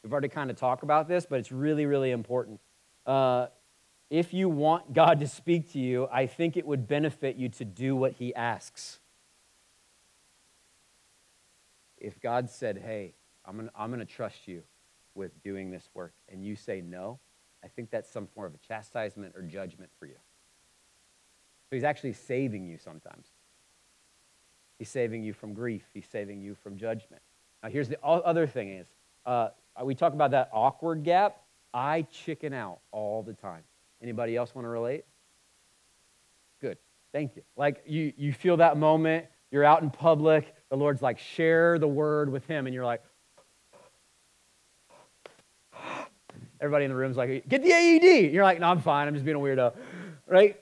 We've 0.01 0.13
already 0.13 0.29
kind 0.29 0.49
of 0.49 0.55
talked 0.55 0.83
about 0.83 1.09
this, 1.09 1.25
but 1.29 1.39
it's 1.39 1.51
really, 1.51 1.85
really 1.85 2.11
important. 2.11 2.61
Uh, 3.05 3.47
if 4.09 4.33
you 4.33 4.47
want 4.47 4.93
God 4.93 5.19
to 5.19 5.27
speak 5.27 5.73
to 5.73 5.79
you, 5.79 6.07
I 6.09 6.25
think 6.27 6.55
it 6.55 6.65
would 6.65 6.87
benefit 6.87 7.35
you 7.35 7.49
to 7.49 7.65
do 7.65 7.97
what 7.97 8.13
He 8.13 8.33
asks. 8.33 9.01
If 11.97 12.21
God 12.21 12.49
said, 12.49 12.77
hey, 12.77 13.11
I'm 13.47 13.55
going 13.55 13.67
to 13.67 13.73
I'm 13.75 13.89
going 13.89 13.99
to 13.99 14.05
trust 14.05 14.47
you 14.47 14.63
with 15.13 15.31
doing 15.43 15.71
this 15.71 15.89
work, 15.93 16.13
and 16.29 16.43
you 16.43 16.55
say 16.55 16.81
no, 16.81 17.19
I 17.63 17.67
think 17.67 17.89
that's 17.89 18.09
some 18.09 18.27
form 18.27 18.47
of 18.47 18.55
a 18.55 18.67
chastisement 18.67 19.33
or 19.35 19.41
judgment 19.41 19.89
for 19.99 20.05
you. 20.05 20.17
So 21.69 21.75
he's 21.75 21.83
actually 21.83 22.13
saving 22.13 22.67
you 22.67 22.77
sometimes. 22.77 23.27
He's 24.77 24.89
saving 24.89 25.23
you 25.23 25.33
from 25.33 25.53
grief. 25.53 25.83
He's 25.93 26.05
saving 26.05 26.41
you 26.41 26.55
from 26.55 26.77
judgment. 26.77 27.21
Now, 27.63 27.69
here's 27.69 27.89
the 27.89 28.01
other 28.03 28.45
thing 28.45 28.69
is, 28.69 28.87
uh, 29.25 29.49
we 29.83 29.95
talk 29.95 30.13
about 30.13 30.31
that 30.31 30.49
awkward 30.53 31.03
gap. 31.03 31.41
I 31.73 32.03
chicken 32.11 32.53
out 32.53 32.79
all 32.91 33.23
the 33.23 33.33
time. 33.33 33.63
Anybody 34.01 34.35
else 34.35 34.53
want 34.53 34.65
to 34.65 34.69
relate? 34.69 35.05
Good. 36.61 36.77
Thank 37.11 37.35
you. 37.35 37.41
Like 37.55 37.83
you, 37.87 38.13
you 38.17 38.33
feel 38.33 38.57
that 38.57 38.77
moment, 38.77 39.25
you're 39.49 39.63
out 39.63 39.81
in 39.81 39.89
public, 39.89 40.53
the 40.69 40.77
Lord's 40.77 41.01
like, 41.01 41.17
share 41.17 41.79
the 41.79 41.87
word 41.87 42.29
with 42.29 42.45
him, 42.45 42.67
and 42.67 42.73
you're 42.73 42.85
like, 42.85 43.01
everybody 46.65 46.85
in 46.85 46.91
the 46.91 46.97
room's 46.97 47.15
like, 47.15 47.47
get 47.47 47.63
the 47.63 47.71
AED. 47.71 48.33
You're 48.33 48.43
like, 48.43 48.59
no, 48.59 48.67
I'm 48.67 48.81
fine. 48.81 49.07
I'm 49.07 49.13
just 49.13 49.23
being 49.23 49.37
a 49.37 49.39
weirdo. 49.39 49.73
Right? 50.27 50.59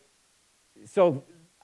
So 0.86 1.24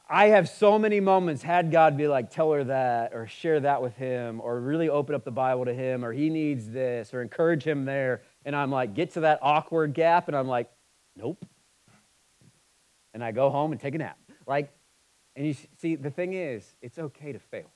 I 0.10 0.28
have 0.28 0.50
so 0.50 0.80
many 0.80 1.00
moments 1.00 1.44
had 1.44 1.72
God 1.72 1.96
be 1.96 2.08
like, 2.08 2.32
tell 2.32 2.52
her 2.52 2.64
that, 2.64 3.14
or 3.14 3.28
share 3.28 3.60
that 3.60 3.82
with 3.82 3.96
him, 3.96 4.42
or 4.42 4.60
really 4.60 4.90
open 4.90 5.14
up 5.14 5.24
the 5.24 5.32
Bible 5.32 5.66
to 5.66 5.74
him, 5.74 6.04
or 6.04 6.12
he 6.12 6.30
needs 6.30 6.70
this, 6.70 7.14
or 7.14 7.22
encourage 7.22 7.64
him 7.64 7.86
there. 7.86 8.24
And 8.44 8.56
I'm 8.56 8.72
like, 8.72 8.96
get 8.96 9.12
to 9.12 9.20
that 9.20 9.40
awkward 9.44 9.94
gap, 9.94 10.28
and 10.28 10.36
I'm 10.36 10.48
like, 10.48 10.72
nope. 11.16 11.46
And 13.14 13.24
I 13.24 13.32
go 13.32 13.50
home 13.52 13.72
and 13.72 13.80
take 13.80 13.94
a 13.94 14.00
nap. 14.00 14.18
Like, 14.48 14.72
and 15.36 15.46
you 15.46 15.56
see, 15.78 15.96
the 15.96 16.10
thing 16.10 16.34
is, 16.34 16.76
it's 16.82 16.98
okay 16.98 17.32
to 17.32 17.40
fail. 17.40 17.70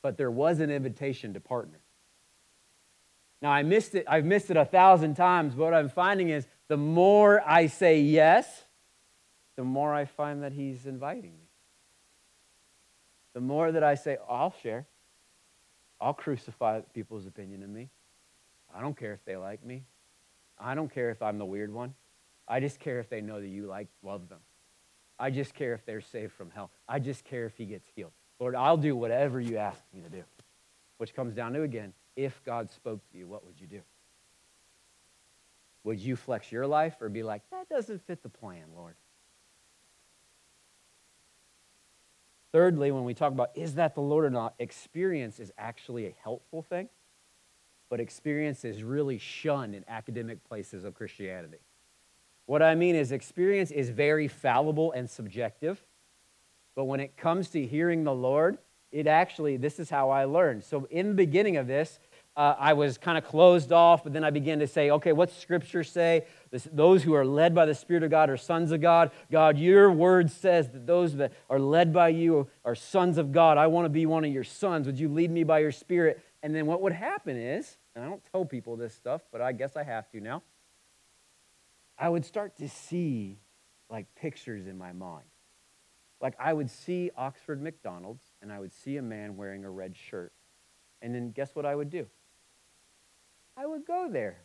But 0.00 0.16
there 0.16 0.30
was 0.30 0.58
an 0.58 0.70
invitation 0.70 1.34
to 1.34 1.40
partner. 1.40 1.78
Now, 3.42 3.50
I 3.50 3.64
missed 3.64 3.96
it. 3.96 4.04
I've 4.08 4.24
missed 4.24 4.50
it 4.50 4.56
a 4.56 4.64
thousand 4.64 5.16
times, 5.16 5.54
but 5.54 5.64
what 5.64 5.74
I'm 5.74 5.88
finding 5.88 6.28
is 6.28 6.46
the 6.68 6.76
more 6.76 7.42
I 7.44 7.66
say 7.66 8.00
yes, 8.00 8.64
the 9.56 9.64
more 9.64 9.92
I 9.92 10.04
find 10.04 10.44
that 10.44 10.52
He's 10.52 10.86
inviting 10.86 11.32
me. 11.32 11.48
The 13.34 13.40
more 13.40 13.72
that 13.72 13.82
I 13.82 13.96
say, 13.96 14.18
oh, 14.28 14.34
I'll 14.34 14.54
share, 14.62 14.86
I'll 16.00 16.14
crucify 16.14 16.80
people's 16.94 17.26
opinion 17.26 17.64
of 17.64 17.68
me. 17.68 17.88
I 18.74 18.80
don't 18.80 18.96
care 18.96 19.12
if 19.12 19.24
they 19.24 19.36
like 19.36 19.64
me. 19.64 19.82
I 20.58 20.74
don't 20.74 20.92
care 20.92 21.10
if 21.10 21.20
I'm 21.20 21.38
the 21.38 21.44
weird 21.44 21.72
one. 21.72 21.94
I 22.46 22.60
just 22.60 22.78
care 22.78 23.00
if 23.00 23.08
they 23.08 23.20
know 23.20 23.40
that 23.40 23.48
you 23.48 23.66
like, 23.66 23.88
love 24.02 24.28
them. 24.28 24.38
I 25.18 25.30
just 25.30 25.54
care 25.54 25.74
if 25.74 25.84
they're 25.84 26.00
saved 26.00 26.32
from 26.32 26.50
hell. 26.50 26.70
I 26.88 26.98
just 26.98 27.24
care 27.24 27.46
if 27.46 27.56
he 27.56 27.64
gets 27.64 27.88
healed. 27.94 28.12
Lord, 28.38 28.54
I'll 28.54 28.76
do 28.76 28.94
whatever 28.94 29.40
you 29.40 29.56
ask 29.56 29.80
me 29.94 30.00
to 30.02 30.08
do. 30.08 30.22
Which 30.98 31.14
comes 31.14 31.34
down 31.34 31.52
to, 31.54 31.62
again, 31.62 31.92
if 32.16 32.42
God 32.44 32.70
spoke 32.70 33.00
to 33.10 33.18
you, 33.18 33.26
what 33.26 33.44
would 33.44 33.60
you 33.60 33.66
do? 33.66 33.80
Would 35.84 36.00
you 36.00 36.16
flex 36.16 36.52
your 36.52 36.66
life 36.66 36.96
or 37.00 37.08
be 37.08 37.22
like, 37.22 37.42
that 37.50 37.68
doesn't 37.68 38.06
fit 38.06 38.22
the 38.22 38.28
plan, 38.28 38.64
Lord? 38.76 38.94
Thirdly, 42.52 42.90
when 42.90 43.04
we 43.04 43.14
talk 43.14 43.32
about 43.32 43.50
is 43.54 43.74
that 43.76 43.94
the 43.94 44.02
Lord 44.02 44.24
or 44.26 44.30
not, 44.30 44.54
experience 44.58 45.40
is 45.40 45.50
actually 45.56 46.06
a 46.06 46.14
helpful 46.22 46.62
thing, 46.62 46.88
but 47.88 47.98
experience 47.98 48.64
is 48.64 48.82
really 48.82 49.18
shunned 49.18 49.74
in 49.74 49.84
academic 49.88 50.44
places 50.44 50.84
of 50.84 50.94
Christianity. 50.94 51.58
What 52.46 52.62
I 52.62 52.74
mean 52.74 52.94
is, 52.94 53.10
experience 53.10 53.70
is 53.70 53.88
very 53.88 54.28
fallible 54.28 54.92
and 54.92 55.08
subjective, 55.08 55.82
but 56.74 56.84
when 56.84 57.00
it 57.00 57.16
comes 57.16 57.48
to 57.50 57.66
hearing 57.66 58.04
the 58.04 58.14
Lord, 58.14 58.58
it 58.92 59.06
actually, 59.06 59.56
this 59.56 59.80
is 59.80 59.90
how 59.90 60.10
I 60.10 60.24
learned. 60.24 60.62
So, 60.64 60.86
in 60.90 61.08
the 61.08 61.14
beginning 61.14 61.56
of 61.56 61.66
this, 61.66 61.98
uh, 62.36 62.54
I 62.58 62.72
was 62.72 62.96
kind 62.96 63.18
of 63.18 63.24
closed 63.24 63.72
off, 63.72 64.04
but 64.04 64.12
then 64.12 64.24
I 64.24 64.30
began 64.30 64.58
to 64.60 64.66
say, 64.66 64.90
okay, 64.90 65.12
what's 65.12 65.36
Scripture 65.36 65.84
say? 65.84 66.24
This, 66.50 66.66
those 66.72 67.02
who 67.02 67.14
are 67.14 67.26
led 67.26 67.54
by 67.54 67.66
the 67.66 67.74
Spirit 67.74 68.02
of 68.02 68.10
God 68.10 68.30
are 68.30 68.38
sons 68.38 68.72
of 68.72 68.80
God. 68.80 69.10
God, 69.30 69.58
your 69.58 69.90
word 69.90 70.30
says 70.30 70.70
that 70.70 70.86
those 70.86 71.16
that 71.16 71.32
are 71.50 71.58
led 71.58 71.92
by 71.92 72.08
you 72.08 72.48
are 72.64 72.74
sons 72.74 73.18
of 73.18 73.32
God. 73.32 73.58
I 73.58 73.66
want 73.66 73.84
to 73.84 73.90
be 73.90 74.06
one 74.06 74.24
of 74.24 74.32
your 74.32 74.44
sons. 74.44 74.86
Would 74.86 74.98
you 74.98 75.08
lead 75.08 75.30
me 75.30 75.44
by 75.44 75.58
your 75.58 75.72
Spirit? 75.72 76.22
And 76.42 76.54
then 76.54 76.66
what 76.66 76.80
would 76.80 76.92
happen 76.92 77.36
is, 77.36 77.76
and 77.94 78.04
I 78.04 78.08
don't 78.08 78.22
tell 78.32 78.44
people 78.44 78.76
this 78.76 78.94
stuff, 78.94 79.22
but 79.30 79.42
I 79.42 79.52
guess 79.52 79.76
I 79.76 79.82
have 79.82 80.08
to 80.10 80.20
now, 80.20 80.42
I 81.98 82.08
would 82.08 82.24
start 82.24 82.56
to 82.58 82.68
see 82.68 83.38
like 83.90 84.06
pictures 84.14 84.66
in 84.66 84.78
my 84.78 84.92
mind. 84.92 85.26
Like 86.20 86.34
I 86.38 86.52
would 86.52 86.70
see 86.70 87.10
Oxford 87.16 87.62
McDonald's 87.62 88.24
and 88.42 88.52
I 88.52 88.58
would 88.58 88.72
see 88.72 88.96
a 88.96 89.02
man 89.02 89.36
wearing 89.36 89.64
a 89.64 89.70
red 89.70 89.96
shirt. 89.96 90.32
And 91.00 91.14
then 91.14 91.30
guess 91.30 91.54
what 91.54 91.64
I 91.64 91.74
would 91.74 91.90
do? 91.90 92.06
I 93.56 93.66
would 93.66 93.86
go 93.86 94.08
there. 94.10 94.38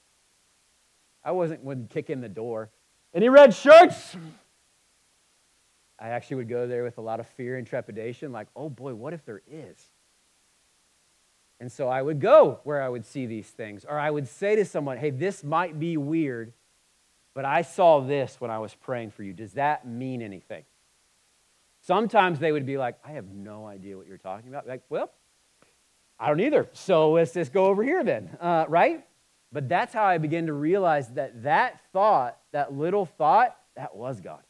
I 1.24 1.32
wasn't 1.32 1.64
would 1.64 1.90
kick 1.90 2.10
in 2.10 2.22
the 2.22 2.30
door. 2.30 2.70
Any 3.14 3.28
red 3.28 3.54
shirts? 3.54 4.16
I 6.00 6.10
actually 6.10 6.38
would 6.38 6.50
go 6.50 6.68
there 6.68 6.84
with 6.84 7.00
a 7.00 7.02
lot 7.02 7.20
of 7.20 7.28
fear 7.28 7.58
and 7.58 7.66
trepidation, 7.66 8.32
like, 8.32 8.48
oh 8.56 8.70
boy, 8.70 8.94
what 8.94 9.14
if 9.14 9.26
there 9.26 9.42
is? 9.50 9.84
And 11.60 11.72
so 11.72 11.88
I 11.88 12.02
would 12.02 12.22
go 12.22 12.60
where 12.64 12.84
I 12.84 12.90
would 12.90 13.06
see 13.06 13.26
these 13.26 13.48
things. 13.48 13.84
Or 13.84 13.98
I 13.98 14.12
would 14.12 14.28
say 14.28 14.56
to 14.56 14.66
someone, 14.66 14.98
hey, 14.98 15.10
this 15.10 15.44
might 15.44 15.80
be 15.80 15.98
weird, 15.98 16.54
but 17.34 17.46
I 17.46 17.64
saw 17.64 18.00
this 18.00 18.40
when 18.40 18.52
I 18.52 18.60
was 18.60 18.76
praying 18.76 19.12
for 19.12 19.24
you. 19.24 19.34
Does 19.34 19.54
that 19.54 19.88
mean 19.88 20.22
anything? 20.22 20.64
Sometimes 21.88 22.40
they 22.40 22.52
would 22.52 22.66
be 22.66 22.78
like, 22.78 22.98
I 23.06 23.12
have 23.12 23.30
no 23.30 23.66
idea 23.66 23.96
what 23.96 24.08
you're 24.08 24.18
talking 24.18 24.50
about. 24.50 24.68
Like, 24.68 24.84
well, 24.90 25.10
I 26.20 26.28
don't 26.28 26.42
either. 26.42 26.68
So 26.74 27.14
let's 27.14 27.32
just 27.32 27.54
go 27.54 27.68
over 27.68 27.82
here 27.82 28.04
then, 28.04 28.38
uh, 28.42 28.66
right? 28.68 29.06
But 29.54 29.70
that's 29.70 29.94
how 29.94 30.04
I 30.04 30.18
began 30.18 30.48
to 30.48 30.54
realize 30.54 31.08
that 31.14 31.44
that 31.44 31.80
thought, 31.94 32.40
that 32.52 32.74
little 32.74 33.06
thought, 33.06 33.56
that 33.78 33.96
was 33.96 34.20
God. 34.20 34.42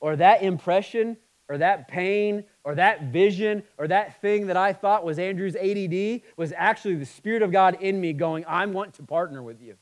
Or 0.00 0.16
that 0.16 0.42
impression, 0.42 1.16
or 1.48 1.58
that 1.58 1.86
pain, 1.86 2.42
or 2.64 2.74
that 2.74 3.04
vision, 3.04 3.62
or 3.78 3.86
that 3.86 4.20
thing 4.20 4.48
that 4.48 4.56
I 4.56 4.72
thought 4.72 5.04
was 5.04 5.20
Andrew's 5.20 5.54
ADD 5.54 6.22
was 6.36 6.52
actually 6.56 6.96
the 6.96 7.06
Spirit 7.06 7.42
of 7.42 7.52
God 7.52 7.78
in 7.80 8.00
me 8.00 8.12
going, 8.12 8.44
I 8.46 8.66
want 8.66 8.94
to 8.94 9.04
partner 9.04 9.44
with 9.44 9.62
you. 9.62 9.76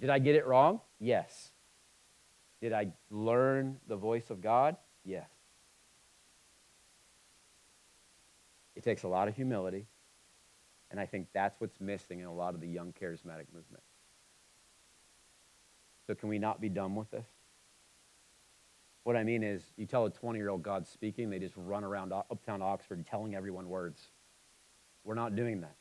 Did 0.00 0.10
I 0.10 0.18
get 0.18 0.34
it 0.34 0.44
wrong? 0.44 0.80
Yes. 0.98 1.52
Did 2.60 2.72
I 2.72 2.88
learn 3.12 3.76
the 3.86 3.94
voice 3.94 4.30
of 4.30 4.40
God? 4.40 4.76
Yes. 5.08 5.30
It 8.76 8.84
takes 8.84 9.04
a 9.04 9.08
lot 9.08 9.26
of 9.26 9.34
humility, 9.34 9.86
and 10.90 11.00
I 11.00 11.06
think 11.06 11.28
that's 11.32 11.58
what's 11.60 11.80
missing 11.80 12.20
in 12.20 12.26
a 12.26 12.32
lot 12.32 12.54
of 12.54 12.60
the 12.60 12.68
young 12.68 12.92
charismatic 12.92 13.46
movement. 13.54 13.82
So, 16.06 16.14
can 16.14 16.28
we 16.28 16.38
not 16.38 16.60
be 16.60 16.68
done 16.68 16.94
with 16.94 17.10
this? 17.10 17.26
What 19.04 19.16
I 19.16 19.24
mean 19.24 19.42
is, 19.42 19.62
you 19.78 19.86
tell 19.86 20.04
a 20.04 20.10
20 20.10 20.38
year 20.38 20.50
old 20.50 20.62
God 20.62 20.86
speaking, 20.86 21.30
they 21.30 21.38
just 21.38 21.54
run 21.56 21.84
around 21.84 22.12
uptown 22.12 22.60
Oxford 22.60 23.06
telling 23.06 23.34
everyone 23.34 23.70
words. 23.70 24.08
We're 25.04 25.14
not 25.14 25.34
doing 25.34 25.62
that. 25.62 25.76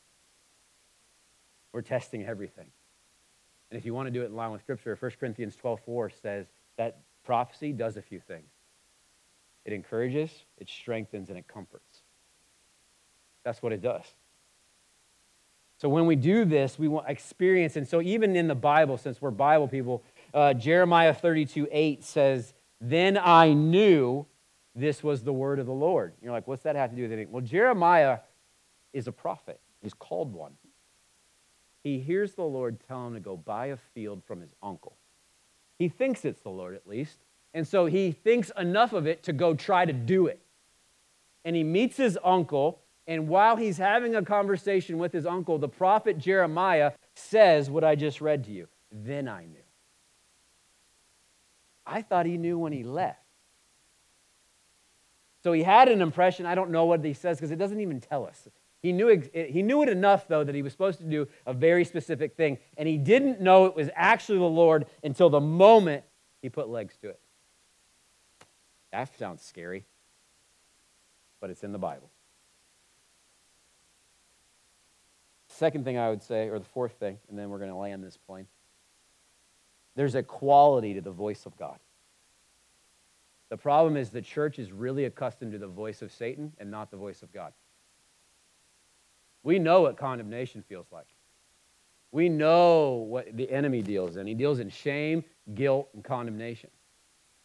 We're 1.74 1.82
testing 1.82 2.26
everything. 2.26 2.68
And 3.72 3.78
if 3.78 3.86
you 3.86 3.94
want 3.94 4.08
to 4.08 4.12
do 4.12 4.24
it 4.24 4.28
in 4.28 4.36
line 4.38 4.52
with 4.52 4.62
Scripture, 4.62 4.98
1 4.98 5.12
Corinthians 5.20 5.58
12 5.58 5.82
4 5.82 6.10
says 6.12 6.48
that 6.78 7.02
prophecy 7.26 7.74
does 7.74 7.98
a 7.98 8.02
few 8.02 8.22
things 8.22 8.48
it 9.68 9.74
encourages, 9.74 10.32
it 10.58 10.70
strengthens, 10.70 11.30
and 11.30 11.38
it 11.38 11.48
comforts. 11.48 12.02
That's 13.44 13.62
what 13.62 13.74
it 13.74 13.82
does. 13.82 14.06
So 15.78 15.90
when 15.90 16.08
we 16.08 16.16
do 16.16 16.46
this, 16.46 16.80
we 16.80 16.88
want 16.88 17.08
experience. 17.08 17.76
And 17.76 17.88
so 17.88 18.02
even 18.02 18.36
in 18.36 18.48
the 18.48 18.56
Bible, 18.56 18.98
since 18.98 19.22
we're 19.22 19.30
Bible 19.30 19.68
people, 19.68 20.04
uh, 20.34 20.54
Jeremiah 20.54 21.14
32 21.14 21.68
8 21.70 22.04
says, 22.04 22.54
Then 22.82 23.20
I 23.22 23.54
knew 23.54 24.26
this 24.74 25.04
was 25.04 25.24
the 25.24 25.34
word 25.34 25.60
of 25.60 25.66
the 25.66 25.74
Lord. 25.74 26.14
You're 26.22 26.32
like, 26.32 26.48
what's 26.48 26.64
that 26.64 26.76
have 26.76 26.92
to 26.92 26.96
do 26.96 27.04
with 27.04 27.12
anything? 27.12 27.32
Well, 27.32 27.44
Jeremiah 27.44 28.20
is 28.94 29.08
a 29.08 29.12
prophet, 29.12 29.60
he's 29.82 29.94
called 29.94 30.34
one. 30.34 30.54
He 31.84 32.00
hears 32.00 32.34
the 32.34 32.44
Lord 32.44 32.80
tell 32.88 33.08
him 33.08 33.14
to 33.14 33.20
go 33.20 33.38
buy 33.38 33.68
a 33.68 33.78
field 33.78 34.24
from 34.26 34.42
his 34.42 34.54
uncle. 34.62 34.98
He 35.78 35.90
thinks 35.90 36.26
it's 36.26 36.42
the 36.42 36.50
Lord, 36.50 36.76
at 36.76 36.88
least. 36.88 37.18
And 37.54 37.68
so 37.68 37.86
he 37.86 38.12
thinks 38.12 38.52
enough 38.58 38.94
of 38.94 39.08
it 39.08 39.24
to 39.24 39.34
go 39.34 39.54
try 39.54 39.86
to 39.86 39.94
do 39.94 40.28
it. 40.28 40.40
And 41.46 41.56
he 41.56 41.64
meets 41.64 41.98
his 41.98 42.18
uncle, 42.24 42.82
and 43.08 43.30
while 43.30 43.56
he's 43.56 43.78
having 43.78 44.16
a 44.16 44.22
conversation 44.22 44.98
with 44.98 45.14
his 45.14 45.26
uncle, 45.26 45.58
the 45.58 45.70
prophet 45.70 46.18
Jeremiah 46.18 46.92
says 47.16 47.70
what 47.70 47.84
I 47.84 47.96
just 47.96 48.20
read 48.20 48.44
to 48.46 48.52
you. 48.52 48.68
Then 48.92 49.28
I 49.28 49.46
knew. 49.46 49.58
I 51.86 52.02
thought 52.02 52.26
he 52.26 52.38
knew 52.38 52.60
when 52.60 52.74
he 52.74 52.84
left. 52.84 53.22
So 55.44 55.54
he 55.54 55.64
had 55.64 55.88
an 55.88 56.02
impression. 56.02 56.46
I 56.46 56.56
don't 56.56 56.72
know 56.72 56.84
what 56.84 57.04
he 57.04 57.14
says 57.14 57.38
because 57.38 57.52
it 57.52 57.56
doesn't 57.56 57.80
even 57.80 58.02
tell 58.02 58.26
us. 58.26 58.50
He 58.82 58.92
knew, 58.92 59.24
he 59.34 59.64
knew 59.64 59.82
it 59.84 59.90
enough, 59.90 60.28
though, 60.28 60.44
that 60.44 60.54
he 60.54 60.62
was 60.62 60.74
supposed 60.74 61.00
to 61.00 61.06
do 61.06 61.28
a 61.46 61.54
very 61.54 61.86
specific 61.86 62.36
thing. 62.36 62.58
And 62.78 62.88
he 62.88 62.98
didn't 62.98 63.40
know 63.40 63.66
it 63.66 63.76
was 63.76 63.90
actually 63.96 64.40
the 64.40 64.44
Lord 64.44 64.86
until 65.04 65.30
the 65.30 65.40
moment 65.40 66.04
he 66.42 66.50
put 66.50 66.68
legs 66.68 66.98
to 67.02 67.10
it. 67.10 67.20
That 68.92 69.18
sounds 69.18 69.44
scary, 69.44 69.86
but 71.40 71.50
it's 71.50 71.64
in 71.64 71.72
the 71.72 71.78
Bible. 71.78 72.10
Second 75.48 75.86
thing 75.86 75.98
I 75.98 76.10
would 76.10 76.22
say, 76.22 76.50
or 76.50 76.60
the 76.60 76.66
fourth 76.66 76.94
thing, 76.94 77.18
and 77.30 77.38
then 77.38 77.50
we're 77.50 77.58
going 77.58 77.72
to 77.72 77.76
land 77.76 78.04
this 78.04 78.18
plane. 78.18 78.48
There's 79.96 80.16
a 80.16 80.22
quality 80.22 80.94
to 80.94 81.02
the 81.02 81.12
voice 81.12 81.46
of 81.46 81.58
God. 81.58 81.80
The 83.50 83.58
problem 83.58 83.98
is 83.98 84.10
the 84.10 84.22
church 84.22 84.60
is 84.60 84.72
really 84.72 85.06
accustomed 85.06 85.54
to 85.54 85.58
the 85.58 85.68
voice 85.68 86.02
of 86.02 86.12
Satan 86.12 86.54
and 86.60 86.70
not 86.70 86.92
the 86.92 86.98
voice 86.98 87.24
of 87.24 87.34
God. 87.34 87.54
We 89.44 89.58
know 89.58 89.82
what 89.82 89.98
condemnation 89.98 90.64
feels 90.68 90.88
like. 90.92 91.08
We 92.12 92.30
know 92.30 93.06
what 93.10 93.36
the 93.36 93.50
enemy 93.50 93.82
deals 93.82 94.18
in. 94.18 94.28
He 94.28 94.34
deals 94.34 94.60
in 94.60 94.70
shame, 94.70 95.24
guilt, 95.56 95.90
and 95.94 96.04
condemnation. 96.04 96.70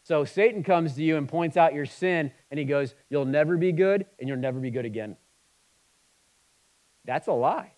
So 0.03 0.25
Satan 0.25 0.63
comes 0.63 0.95
to 0.95 1.03
you 1.03 1.15
and 1.15 1.27
points 1.27 1.55
out 1.55 1.73
your 1.73 1.85
sin, 1.85 2.31
and 2.51 2.59
he 2.59 2.65
goes, 2.65 2.93
You'll 3.09 3.25
never 3.25 3.57
be 3.57 3.71
good, 3.71 4.05
and 4.19 4.27
you'll 4.27 4.37
never 4.37 4.59
be 4.59 4.69
good 4.69 4.85
again. 4.85 5.15
That's 7.05 7.27
a 7.27 7.33
lie. 7.33 7.71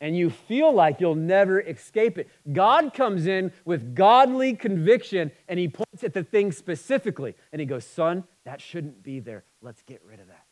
And 0.00 0.16
you 0.16 0.30
feel 0.30 0.72
like 0.72 1.00
you'll 1.00 1.14
never 1.14 1.60
escape 1.60 2.16
it. 2.18 2.28
God 2.50 2.94
comes 2.94 3.26
in 3.26 3.52
with 3.64 3.94
godly 3.94 4.54
conviction, 4.54 5.30
and 5.46 5.58
he 5.58 5.68
points 5.68 6.02
at 6.02 6.14
the 6.14 6.24
thing 6.24 6.52
specifically, 6.52 7.36
and 7.52 7.60
he 7.60 7.66
goes, 7.66 7.84
Son, 7.84 8.24
that 8.44 8.60
shouldn't 8.60 9.02
be 9.02 9.20
there. 9.20 9.44
Let's 9.62 9.82
get 9.82 10.02
rid 10.04 10.18
of 10.20 10.28
that. 10.28 10.44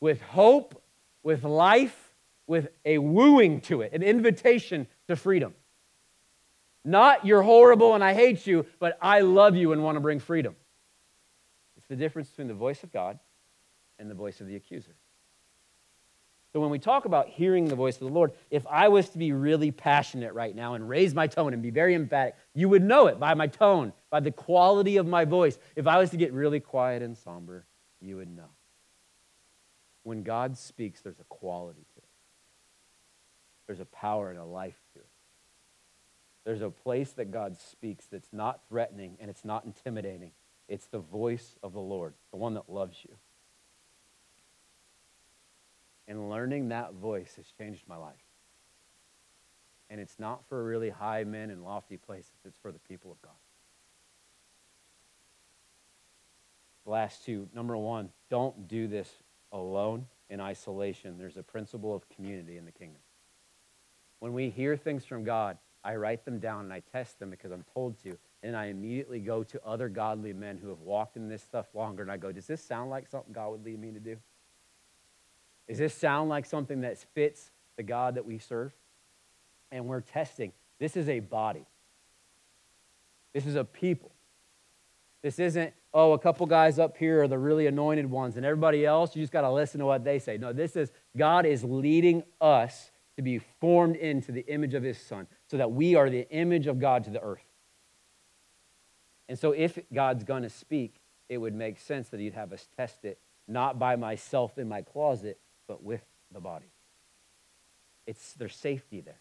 With 0.00 0.20
hope, 0.22 0.82
with 1.22 1.44
life, 1.44 2.14
with 2.46 2.68
a 2.84 2.98
wooing 2.98 3.60
to 3.62 3.82
it, 3.82 3.92
an 3.92 4.02
invitation 4.02 4.86
to 5.06 5.14
freedom. 5.14 5.54
Not 6.88 7.26
you're 7.26 7.42
horrible 7.42 7.94
and 7.94 8.02
I 8.02 8.14
hate 8.14 8.46
you, 8.46 8.64
but 8.78 8.96
I 9.02 9.20
love 9.20 9.54
you 9.54 9.72
and 9.72 9.84
want 9.84 9.96
to 9.96 10.00
bring 10.00 10.20
freedom. 10.20 10.56
It's 11.76 11.86
the 11.86 11.96
difference 11.96 12.30
between 12.30 12.48
the 12.48 12.54
voice 12.54 12.82
of 12.82 12.90
God 12.90 13.18
and 13.98 14.10
the 14.10 14.14
voice 14.14 14.40
of 14.40 14.46
the 14.46 14.56
accuser. 14.56 14.94
So 16.54 16.60
when 16.60 16.70
we 16.70 16.78
talk 16.78 17.04
about 17.04 17.28
hearing 17.28 17.66
the 17.66 17.76
voice 17.76 17.96
of 17.96 18.08
the 18.08 18.14
Lord, 18.14 18.32
if 18.50 18.66
I 18.66 18.88
was 18.88 19.10
to 19.10 19.18
be 19.18 19.32
really 19.32 19.70
passionate 19.70 20.32
right 20.32 20.56
now 20.56 20.74
and 20.74 20.88
raise 20.88 21.14
my 21.14 21.26
tone 21.26 21.52
and 21.52 21.62
be 21.62 21.70
very 21.70 21.94
emphatic, 21.94 22.36
you 22.54 22.70
would 22.70 22.82
know 22.82 23.06
it 23.08 23.20
by 23.20 23.34
my 23.34 23.48
tone, 23.48 23.92
by 24.08 24.20
the 24.20 24.30
quality 24.30 24.96
of 24.96 25.06
my 25.06 25.26
voice. 25.26 25.58
If 25.76 25.86
I 25.86 25.98
was 25.98 26.08
to 26.10 26.16
get 26.16 26.32
really 26.32 26.58
quiet 26.58 27.02
and 27.02 27.18
somber, 27.18 27.66
you 28.00 28.16
would 28.16 28.34
know. 28.34 28.48
When 30.04 30.22
God 30.22 30.56
speaks, 30.56 31.02
there's 31.02 31.20
a 31.20 31.24
quality 31.24 31.82
to 31.82 31.98
it. 31.98 32.08
There's 33.66 33.80
a 33.80 33.84
power 33.84 34.30
and 34.30 34.38
a 34.38 34.44
life. 34.46 34.80
There's 36.48 36.62
a 36.62 36.70
place 36.70 37.12
that 37.12 37.30
God 37.30 37.58
speaks 37.58 38.06
that's 38.06 38.32
not 38.32 38.60
threatening 38.70 39.18
and 39.20 39.28
it's 39.28 39.44
not 39.44 39.66
intimidating. 39.66 40.30
It's 40.66 40.86
the 40.86 40.98
voice 40.98 41.58
of 41.62 41.74
the 41.74 41.80
Lord, 41.80 42.14
the 42.30 42.38
one 42.38 42.54
that 42.54 42.70
loves 42.70 42.96
you. 43.06 43.14
And 46.08 46.30
learning 46.30 46.70
that 46.70 46.94
voice 46.94 47.34
has 47.36 47.44
changed 47.58 47.82
my 47.86 47.98
life. 47.98 48.14
And 49.90 50.00
it's 50.00 50.18
not 50.18 50.40
for 50.48 50.64
really 50.64 50.88
high 50.88 51.22
men 51.22 51.50
and 51.50 51.64
lofty 51.64 51.98
places, 51.98 52.32
it's 52.46 52.56
for 52.56 52.72
the 52.72 52.78
people 52.78 53.12
of 53.12 53.20
God. 53.20 53.36
The 56.86 56.92
last 56.92 57.26
two. 57.26 57.46
Number 57.54 57.76
one, 57.76 58.08
don't 58.30 58.66
do 58.66 58.88
this 58.88 59.12
alone 59.52 60.06
in 60.30 60.40
isolation. 60.40 61.18
There's 61.18 61.36
a 61.36 61.42
principle 61.42 61.94
of 61.94 62.08
community 62.08 62.56
in 62.56 62.64
the 62.64 62.72
kingdom. 62.72 63.02
When 64.20 64.32
we 64.32 64.48
hear 64.48 64.78
things 64.78 65.04
from 65.04 65.24
God, 65.24 65.58
I 65.84 65.94
write 65.96 66.24
them 66.24 66.38
down 66.38 66.62
and 66.62 66.72
I 66.72 66.80
test 66.92 67.18
them 67.18 67.30
because 67.30 67.50
I'm 67.50 67.64
told 67.74 68.02
to. 68.02 68.18
And 68.42 68.56
I 68.56 68.66
immediately 68.66 69.20
go 69.20 69.42
to 69.42 69.64
other 69.64 69.88
godly 69.88 70.32
men 70.32 70.58
who 70.58 70.68
have 70.68 70.80
walked 70.80 71.16
in 71.16 71.28
this 71.28 71.42
stuff 71.42 71.66
longer 71.74 72.02
and 72.02 72.10
I 72.10 72.16
go, 72.16 72.32
Does 72.32 72.46
this 72.46 72.62
sound 72.62 72.90
like 72.90 73.08
something 73.08 73.32
God 73.32 73.50
would 73.50 73.64
lead 73.64 73.80
me 73.80 73.92
to 73.92 74.00
do? 74.00 74.16
Does 75.68 75.78
this 75.78 75.94
sound 75.94 76.28
like 76.28 76.46
something 76.46 76.80
that 76.80 76.98
fits 77.14 77.50
the 77.76 77.82
God 77.82 78.14
that 78.14 78.24
we 78.24 78.38
serve? 78.38 78.72
And 79.70 79.86
we're 79.86 80.00
testing. 80.00 80.52
This 80.78 80.96
is 80.96 81.08
a 81.08 81.20
body, 81.20 81.66
this 83.32 83.46
is 83.46 83.54
a 83.54 83.64
people. 83.64 84.12
This 85.20 85.40
isn't, 85.40 85.74
oh, 85.92 86.12
a 86.12 86.18
couple 86.18 86.46
guys 86.46 86.78
up 86.78 86.96
here 86.96 87.22
are 87.22 87.28
the 87.28 87.38
really 87.38 87.66
anointed 87.66 88.08
ones, 88.08 88.36
and 88.36 88.46
everybody 88.46 88.86
else, 88.86 89.16
you 89.16 89.22
just 89.22 89.32
got 89.32 89.40
to 89.40 89.50
listen 89.50 89.80
to 89.80 89.86
what 89.86 90.04
they 90.04 90.20
say. 90.20 90.38
No, 90.38 90.52
this 90.52 90.76
is 90.76 90.92
God 91.16 91.44
is 91.44 91.64
leading 91.64 92.22
us 92.40 92.92
to 93.16 93.22
be 93.22 93.40
formed 93.60 93.96
into 93.96 94.30
the 94.30 94.46
image 94.46 94.74
of 94.74 94.84
his 94.84 94.96
son 94.96 95.26
so 95.50 95.56
that 95.56 95.72
we 95.72 95.94
are 95.94 96.10
the 96.10 96.28
image 96.30 96.66
of 96.66 96.78
God 96.78 97.04
to 97.04 97.10
the 97.10 97.20
earth. 97.20 97.44
And 99.28 99.38
so 99.38 99.52
if 99.52 99.78
God's 99.92 100.24
going 100.24 100.42
to 100.42 100.50
speak, 100.50 100.94
it 101.28 101.38
would 101.38 101.54
make 101.54 101.78
sense 101.78 102.08
that 102.08 102.20
he'd 102.20 102.34
have 102.34 102.52
us 102.52 102.68
test 102.76 103.04
it 103.04 103.18
not 103.46 103.78
by 103.78 103.96
myself 103.96 104.58
in 104.58 104.68
my 104.68 104.82
closet, 104.82 105.38
but 105.66 105.82
with 105.82 106.02
the 106.32 106.40
body. 106.40 106.70
It's 108.06 108.34
there's 108.34 108.54
safety 108.54 109.00
there. 109.00 109.20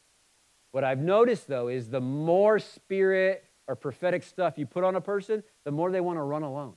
What 0.71 0.83
I've 0.83 0.99
noticed 0.99 1.47
though 1.47 1.69
is 1.69 1.89
the 1.89 2.01
more 2.01 2.59
spirit 2.59 3.43
or 3.67 3.75
prophetic 3.75 4.23
stuff 4.23 4.57
you 4.57 4.65
put 4.65 4.83
on 4.83 4.95
a 4.95 5.01
person, 5.01 5.43
the 5.63 5.71
more 5.71 5.91
they 5.91 6.01
want 6.01 6.17
to 6.17 6.23
run 6.23 6.43
alone. 6.43 6.73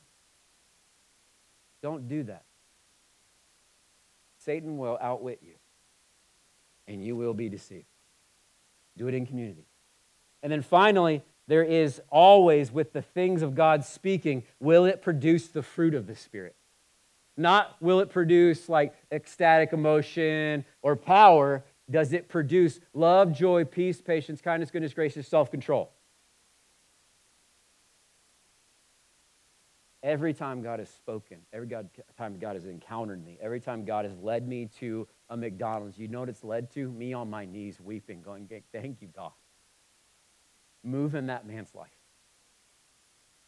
Don't 1.83 2.09
do 2.09 2.23
that. 2.25 2.45
Satan 4.39 4.79
will 4.79 4.99
outwit 5.01 5.41
you, 5.43 5.55
and 6.89 7.05
you 7.05 7.15
will 7.15 7.35
be 7.35 7.49
deceived. 7.49 7.85
Do 8.97 9.09
it 9.09 9.15
in 9.15 9.27
community. 9.27 9.67
And 10.43 10.51
then 10.51 10.63
finally, 10.63 11.23
there 11.47 11.65
is 11.65 12.01
always 12.11 12.71
with 12.71 12.93
the 12.93 13.03
things 13.03 13.43
of 13.43 13.55
God 13.55 13.85
speaking, 13.85 14.45
will 14.61 14.85
it 14.85 15.03
produce 15.03 15.49
the 15.49 15.63
fruit 15.63 15.95
of 15.95 16.07
the 16.07 16.15
Spirit? 16.15 16.55
Not 17.37 17.75
will 17.81 18.01
it 18.01 18.11
produce 18.11 18.69
like 18.69 18.95
ecstatic 19.11 19.73
emotion 19.73 20.65
or 20.83 20.95
power. 20.95 21.65
Does 21.91 22.13
it 22.13 22.29
produce 22.29 22.81
love, 22.95 23.33
joy, 23.33 23.65
peace, 23.65 24.01
patience, 24.01 24.41
kindness, 24.41 24.71
goodness, 24.71 24.95
grace, 24.95 25.19
self 25.27 25.51
control? 25.51 25.91
Every 30.03 30.33
time 30.33 30.63
God 30.63 30.79
has 30.79 30.89
spoken, 30.89 31.39
every 31.53 31.67
God, 31.67 31.89
time 32.17 32.39
God 32.39 32.55
has 32.55 32.65
encountered 32.65 33.25
me, 33.25 33.39
every 33.41 33.61
time 33.61 33.85
God 33.85 34.05
has 34.05 34.17
led 34.19 34.47
me 34.49 34.69
to 34.79 35.07
a 35.31 35.37
McDonald's, 35.37 35.97
you 35.97 36.09
know 36.09 36.21
what 36.21 36.29
it's 36.29 36.45
led 36.45 36.71
to? 36.73 36.91
Me 36.91 37.15
on 37.15 37.31
my 37.31 37.47
knees 37.47 37.81
weeping, 37.81 38.21
going, 38.21 38.51
Thank 38.73 39.01
you, 39.01 39.09
God. 39.15 39.33
Move 40.83 41.15
in 41.15 41.29
that 41.29 41.47
man's 41.47 41.75
life. 41.75 41.89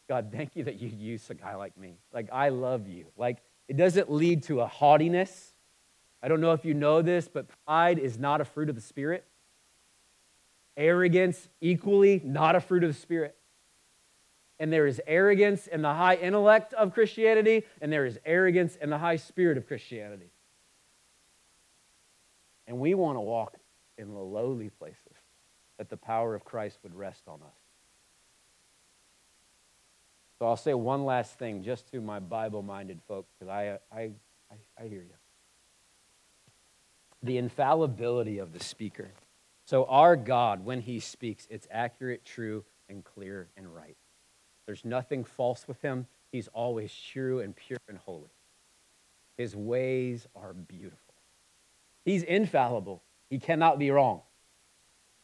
God, 0.09 0.31
thank 0.33 0.55
you 0.55 0.65
that 0.65 0.81
you 0.81 0.89
use 0.89 1.29
a 1.31 1.35
guy 1.35 1.57
like 1.57 1.77
me. 1.77 1.97
Like, 2.13 2.29
I 2.33 2.51
love 2.51 2.87
you. 2.87 3.07
Like, 3.17 3.39
it 3.69 3.77
doesn't 3.77 4.13
lead 4.13 4.45
to 4.45 4.61
a 4.61 4.67
haughtiness. 4.67 5.55
I 6.23 6.29
don't 6.29 6.41
know 6.41 6.53
if 6.53 6.65
you 6.65 6.75
know 6.75 7.03
this, 7.03 7.29
but 7.29 7.47
pride 7.67 7.99
is 7.99 8.19
not 8.19 8.41
a 8.41 8.45
fruit 8.45 8.69
of 8.69 8.75
the 8.75 8.81
Spirit. 8.81 9.25
Arrogance, 10.77 11.49
equally, 11.61 12.21
not 12.25 12.55
a 12.55 12.61
fruit 12.61 12.85
of 12.85 12.91
the 12.91 12.99
Spirit. 12.99 13.37
And 14.59 14.73
there 14.73 14.87
is 14.87 15.01
arrogance 15.07 15.67
in 15.67 15.83
the 15.83 15.93
high 15.93 16.15
intellect 16.15 16.75
of 16.75 16.93
Christianity, 16.93 17.65
and 17.81 17.93
there 17.93 18.07
is 18.07 18.19
arrogance 18.25 18.77
in 18.77 18.91
the 18.91 18.99
high 18.99 19.17
spirit 19.17 19.59
of 19.59 19.67
Christianity. 19.67 20.31
And 22.73 22.81
we 22.81 22.95
want 22.95 23.17
to 23.17 23.21
walk 23.21 23.59
in 23.99 24.15
the 24.15 24.19
lowly 24.19 24.71
places 24.71 24.97
that 25.77 25.91
the 25.91 25.97
power 25.99 26.35
of 26.35 26.43
Christ 26.43 26.79
would 26.83 26.95
rest 26.95 27.21
on 27.29 27.43
us. 27.43 27.59
So 30.39 30.47
I'll 30.47 30.57
say 30.57 30.73
one 30.73 31.05
last 31.05 31.39
thing 31.39 31.63
just 31.63 31.93
to 31.93 32.01
my 32.01 32.19
Bible 32.19 32.63
minded 32.63 33.01
folk, 33.07 33.27
because 33.39 33.53
I, 33.53 33.79
I, 33.95 34.13
I, 34.51 34.55
I 34.83 34.89
hear 34.89 35.03
you. 35.03 35.15
The 37.23 37.37
infallibility 37.37 38.39
of 38.39 38.55
the 38.55 38.65
speaker. 38.65 39.11
So, 39.67 39.85
our 39.85 40.17
God, 40.17 40.65
when 40.65 40.81
he 40.81 40.99
speaks, 40.99 41.47
it's 41.51 41.69
accurate, 41.71 42.25
true, 42.25 42.65
and 42.89 43.05
clear 43.05 43.49
and 43.55 43.73
right. 43.73 43.99
There's 44.65 44.83
nothing 44.87 45.25
false 45.25 45.69
with 45.69 45.83
him. 45.83 46.07
He's 46.31 46.49
always 46.49 46.91
true 46.91 47.41
and 47.41 47.55
pure 47.55 47.81
and 47.87 47.99
holy. 47.99 48.33
His 49.37 49.55
ways 49.55 50.27
are 50.35 50.55
beautiful. 50.55 51.02
He's 52.05 52.23
infallible. 52.23 53.03
He 53.31 53.39
cannot 53.39 53.79
be 53.79 53.91
wrong. 53.91 54.23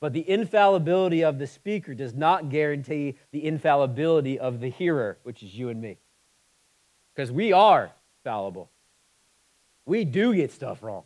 But 0.01 0.13
the 0.13 0.29
infallibility 0.29 1.25
of 1.25 1.39
the 1.39 1.47
speaker 1.47 1.93
does 1.93 2.15
not 2.15 2.51
guarantee 2.51 3.17
the 3.33 3.45
infallibility 3.45 4.39
of 4.39 4.61
the 4.61 4.69
hearer, 4.69 5.19
which 5.25 5.43
is 5.43 5.55
you 5.55 5.71
and 5.71 5.81
me. 5.81 5.99
Because 7.15 7.33
we 7.33 7.53
are 7.53 7.91
fallible. 8.23 8.71
We 9.87 10.05
do 10.05 10.35
get 10.35 10.53
stuff 10.53 10.83
wrong. 10.83 11.05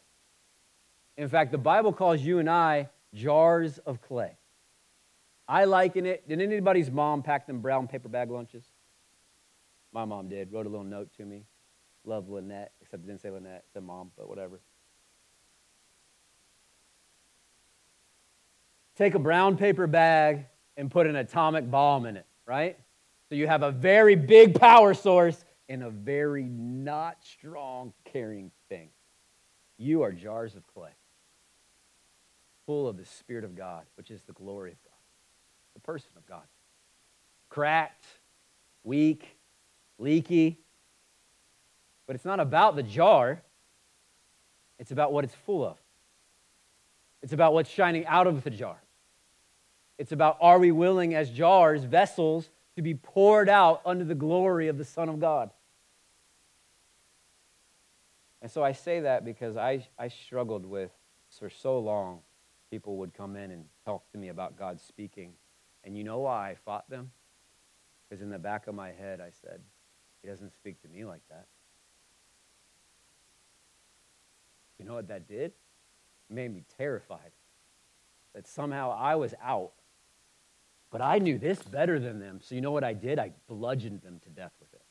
In 1.17 1.29
fact, 1.29 1.53
the 1.53 1.59
Bible 1.59 1.93
calls 1.93 2.21
you 2.21 2.39
and 2.39 2.51
I 2.51 2.91
jars 3.15 3.79
of 3.79 4.03
clay. 4.03 4.37
I 5.49 5.65
liken 5.65 6.07
it. 6.07 6.29
Did 6.29 6.41
anybody's 6.41 6.91
mom 6.91 7.23
pack 7.23 7.47
them 7.47 7.61
brown 7.61 7.89
paper 7.89 8.09
bag 8.09 8.31
lunches? 8.31 8.65
My 9.93 10.05
mom 10.05 10.29
did. 10.29 10.53
Wrote 10.53 10.67
a 10.67 10.69
little 10.69 10.85
note 10.85 11.11
to 11.17 11.25
me. 11.25 11.45
Love 12.05 12.29
Lynette, 12.29 12.73
except 12.81 13.05
it 13.05 13.07
didn't 13.07 13.21
say 13.21 13.31
Lynette. 13.31 13.65
It 13.67 13.73
said 13.73 13.85
mom, 13.85 14.11
but 14.17 14.29
whatever. 14.29 14.61
Take 18.97 19.15
a 19.15 19.19
brown 19.19 19.57
paper 19.57 19.87
bag 19.87 20.47
and 20.77 20.91
put 20.91 21.07
an 21.07 21.17
atomic 21.17 21.71
bomb 21.71 22.07
in 22.07 22.17
it, 22.17 22.27
right? 22.47 22.79
So 23.29 23.35
you 23.35 23.47
have 23.47 23.63
a 23.63 23.71
very 23.71 24.15
big 24.15 24.59
power 24.59 24.95
source 24.95 25.45
and 25.69 25.83
a 25.83 25.91
very 25.91 26.45
not 26.45 27.19
strong 27.23 27.93
carrying 28.05 28.51
thing. 28.69 28.91
You 29.79 30.03
are 30.03 30.13
jars 30.13 30.55
of 30.55 30.67
clay, 30.67 30.91
full 32.67 32.87
of 32.87 32.97
the 32.97 33.05
Spirit 33.05 33.45
of 33.45 33.57
God, 33.57 33.85
which 33.97 34.11
is 34.11 34.23
the 34.23 34.33
glory 34.33 34.73
of 34.73 34.83
God, 34.85 34.99
the 35.75 35.81
person 35.81 36.11
of 36.17 36.27
God. 36.27 36.43
Cracked, 37.49 38.07
weak, 38.85 39.37
leaky. 39.99 40.59
But 42.07 42.17
it's 42.17 42.25
not 42.25 42.41
about 42.41 42.77
the 42.77 42.83
jar, 42.83 43.43
it's 44.79 44.91
about 44.91 45.13
what 45.13 45.25
it's 45.25 45.35
full 45.35 45.65
of. 45.65 45.79
It's 47.23 47.33
about 47.33 47.55
what's 47.55 47.71
shining 47.71 48.07
out 48.07 48.27
of 48.27 48.43
the 48.43 48.51
jar. 48.51 48.77
It's 49.99 50.13
about 50.13 50.39
are 50.41 50.59
we 50.59 50.73
willing 50.73 51.15
as 51.15 51.31
jars, 51.31 51.85
vessels, 51.85 52.51
to 52.77 52.83
be 52.83 52.95
poured 52.95 53.49
out 53.49 53.81
under 53.85 54.05
the 54.05 54.15
glory 54.15 54.69
of 54.69 54.79
the 54.79 54.85
Son 54.85 55.09
of 55.09 55.21
God? 55.21 55.51
And 58.41 58.51
so 58.51 58.65
I 58.65 58.73
say 58.73 59.01
that 59.01 59.25
because 59.25 59.57
I, 59.57 59.87
I 59.97 60.09
struggled 60.09 60.67
with, 60.67 60.91
for 61.39 61.49
so 61.49 61.79
long, 61.79 62.21
people 62.71 62.97
would 62.97 63.15
come 63.15 63.37
in 63.37 63.53
and 63.53 63.65
talk 63.85 64.11
to 64.11 64.19
me 64.19 64.29
about 64.29 64.59
God 64.59 64.81
speaking. 64.81 65.33
And 65.85 65.97
you 65.97 66.03
know 66.03 66.19
why 66.19 66.51
I 66.51 66.55
fought 66.57 66.91
them? 66.91 67.13
Because 68.09 68.21
in 68.21 68.31
the 68.31 68.39
back 68.39 68.67
of 68.67 68.75
my 68.75 68.91
head, 68.91 69.21
I 69.21 69.31
said, 69.31 69.61
He 70.23 70.29
doesn't 70.29 70.53
speak 70.53 70.83
to 70.83 70.89
me 70.89 71.05
like 71.05 71.23
that. 71.31 71.47
You 74.79 74.85
know 74.85 74.95
what 74.95 75.07
that 75.09 75.29
did? 75.29 75.53
Made 76.33 76.55
me 76.55 76.65
terrified 76.79 77.31
that 78.35 78.49
somehow 78.49 78.97
I 78.99 79.17
was 79.17 79.35
out 79.43 79.73
but 80.93 81.01
I 81.01 81.19
knew 81.19 81.39
this 81.39 81.61
better 81.63 81.99
than 81.99 82.21
them. 82.21 82.41
So 82.43 82.55
you 82.55 82.61
know 82.61 82.71
what 82.71 82.85
I 82.85 82.93
did? 82.93 83.19
I 83.19 83.33
bludgeoned 83.49 84.03
them 84.03 84.21
to 84.25 84.29
death 84.29 84.53
with 84.61 84.73
it. 84.75 84.83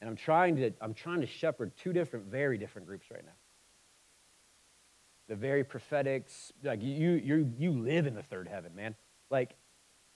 And 0.00 0.10
I'm 0.10 0.16
trying 0.16 0.56
to, 0.56 0.72
I'm 0.80 0.92
trying 0.92 1.20
to 1.20 1.26
shepherd 1.26 1.72
two 1.76 1.92
different, 1.92 2.26
very 2.26 2.58
different 2.58 2.88
groups 2.88 3.06
right 3.12 3.24
now. 3.24 3.32
The 5.28 5.36
very 5.36 5.62
prophetic, 5.62 6.26
like 6.64 6.82
you, 6.82 7.12
you, 7.12 7.54
you 7.56 7.70
live 7.70 8.06
in 8.06 8.14
the 8.14 8.24
third 8.24 8.48
heaven, 8.48 8.74
man. 8.74 8.96
Like, 9.30 9.52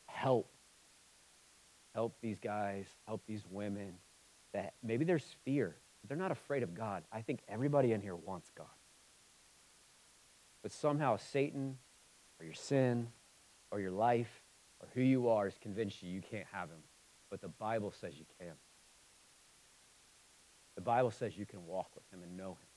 help. 0.07 0.51
Help 1.95 2.17
these 2.21 2.39
guys, 2.41 2.87
help 3.07 3.23
these 3.27 3.45
women. 3.49 3.95
That 4.53 4.75
maybe 4.83 5.05
there's 5.05 5.25
fear. 5.45 5.77
They're 6.09 6.17
not 6.17 6.33
afraid 6.33 6.65
of 6.65 6.75
God. 6.75 7.05
I 7.13 7.23
think 7.23 7.41
everybody 7.49 7.93
in 7.93 8.01
here 8.01 8.17
wants 8.17 8.51
God. 8.51 8.67
But 10.63 10.73
somehow 10.73 11.17
Satan 11.17 11.79
or 12.39 12.45
your 12.45 12.55
sin 12.55 13.09
or 13.71 13.81
your 13.81 13.91
life 13.91 14.43
or 14.81 14.89
who 14.95 15.03
you 15.03 15.29
are 15.29 15.45
has 15.45 15.59
convinced 15.59 16.03
you 16.03 16.11
you 16.11 16.23
can't 16.23 16.47
have 16.53 16.69
him. 16.69 16.83
But 17.31 17.41
the 17.41 17.49
Bible 17.49 17.93
says 17.93 18.15
you 18.19 18.25
can. 18.39 18.55
The 20.75 20.81
Bible 20.81 21.11
says 21.11 21.37
you 21.37 21.47
can 21.47 21.67
walk 21.67 21.91
with 21.95 22.05
him 22.13 22.23
and 22.23 22.37
know 22.37 22.51
him. 22.51 22.69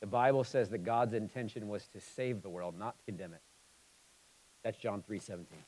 The 0.00 0.06
Bible 0.06 0.44
says 0.44 0.68
that 0.70 0.84
God's 0.84 1.14
intention 1.14 1.68
was 1.68 1.88
to 1.88 2.00
save 2.00 2.42
the 2.42 2.50
world, 2.50 2.78
not 2.78 2.98
to 2.98 3.04
condemn 3.04 3.32
it. 3.32 3.40
That's 4.62 4.78
John 4.78 5.02
3 5.02 5.18
17. 5.18 5.58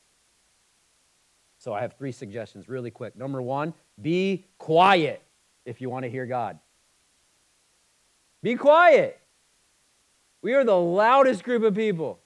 So 1.58 1.74
I 1.74 1.80
have 1.82 1.94
three 1.94 2.12
suggestions 2.12 2.68
really 2.68 2.90
quick. 2.90 3.16
Number 3.16 3.42
one, 3.42 3.74
be 4.00 4.46
quiet 4.58 5.22
if 5.64 5.80
you 5.80 5.90
want 5.90 6.04
to 6.04 6.10
hear 6.10 6.26
God. 6.26 6.58
Be 8.42 8.54
quiet. 8.54 9.20
We 10.42 10.54
are 10.54 10.64
the 10.64 10.76
loudest 10.76 11.44
group 11.44 11.62
of 11.62 11.74
people. 11.74 12.18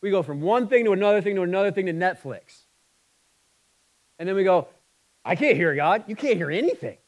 We 0.00 0.10
go 0.10 0.22
from 0.22 0.40
one 0.40 0.68
thing 0.68 0.84
to 0.84 0.92
another 0.92 1.20
thing 1.20 1.34
to 1.36 1.42
another 1.42 1.72
thing 1.72 1.86
to 1.86 1.92
Netflix. 1.92 2.64
And 4.18 4.28
then 4.28 4.36
we 4.36 4.44
go, 4.44 4.68
I 5.24 5.34
can't 5.34 5.56
hear 5.56 5.74
God. 5.74 6.04
You 6.06 6.16
can't 6.16 6.36
hear 6.36 6.50
anything. 6.50 6.98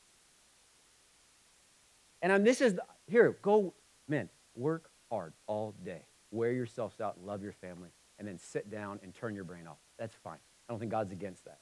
And 2.23 2.33
I'm, 2.33 2.45
this 2.45 2.61
is, 2.61 2.79
here, 3.07 3.37
go, 3.43 3.73
men, 4.09 4.29
work 4.55 4.91
hard 5.11 5.33
all 5.47 5.75
day. 5.85 6.03
Wear 6.31 6.53
yourselves 6.53 7.01
out, 7.01 7.17
love 7.25 7.43
your 7.43 7.53
family, 7.53 7.89
and 8.19 8.29
then 8.29 8.39
sit 8.39 8.71
down 8.71 9.01
and 9.03 9.15
turn 9.15 9.35
your 9.35 9.45
brain 9.45 9.67
off. 9.67 9.79
That's 9.99 10.15
fine. 10.23 10.39
I 10.69 10.73
don't 10.73 10.79
think 10.79 10.93
God's 10.93 11.13
against 11.13 11.45
that. 11.47 11.59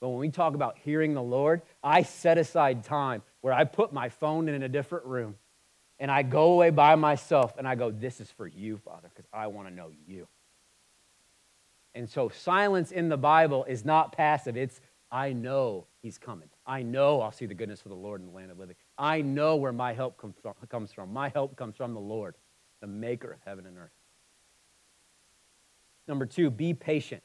But 0.00 0.10
when 0.10 0.18
we 0.18 0.28
talk 0.28 0.54
about 0.54 0.76
hearing 0.84 1.14
the 1.14 1.22
Lord, 1.22 1.62
I 1.82 2.02
set 2.02 2.36
aside 2.36 2.84
time 2.84 3.22
where 3.40 3.54
I 3.54 3.64
put 3.64 3.92
my 3.92 4.08
phone 4.08 4.48
in 4.48 4.62
a 4.62 4.68
different 4.68 5.06
room 5.06 5.36
and 6.04 6.10
I 6.10 6.22
go 6.22 6.52
away 6.52 6.68
by 6.68 6.96
myself 6.96 7.54
and 7.56 7.66
I 7.66 7.76
go, 7.76 7.90
This 7.90 8.20
is 8.20 8.30
for 8.30 8.46
you, 8.46 8.76
Father, 8.76 9.08
because 9.08 9.24
I 9.32 9.46
want 9.46 9.68
to 9.68 9.74
know 9.74 9.88
you. 10.06 10.28
And 11.94 12.06
so 12.06 12.28
silence 12.28 12.92
in 12.92 13.08
the 13.08 13.16
Bible 13.16 13.64
is 13.64 13.86
not 13.86 14.12
passive. 14.12 14.54
It's, 14.54 14.82
I 15.10 15.32
know 15.32 15.86
he's 16.02 16.18
coming. 16.18 16.50
I 16.66 16.82
know 16.82 17.22
I'll 17.22 17.32
see 17.32 17.46
the 17.46 17.54
goodness 17.54 17.80
of 17.86 17.88
the 17.88 17.96
Lord 17.96 18.20
in 18.20 18.26
the 18.26 18.34
land 18.34 18.50
of 18.50 18.58
living. 18.58 18.76
I 18.98 19.22
know 19.22 19.56
where 19.56 19.72
my 19.72 19.94
help 19.94 20.22
comes 20.68 20.92
from. 20.92 21.10
My 21.10 21.30
help 21.30 21.56
comes 21.56 21.74
from 21.74 21.94
the 21.94 22.00
Lord, 22.00 22.34
the 22.82 22.86
maker 22.86 23.32
of 23.32 23.38
heaven 23.46 23.64
and 23.64 23.78
earth. 23.78 23.96
Number 26.06 26.26
two, 26.26 26.50
be 26.50 26.74
patient. 26.74 27.22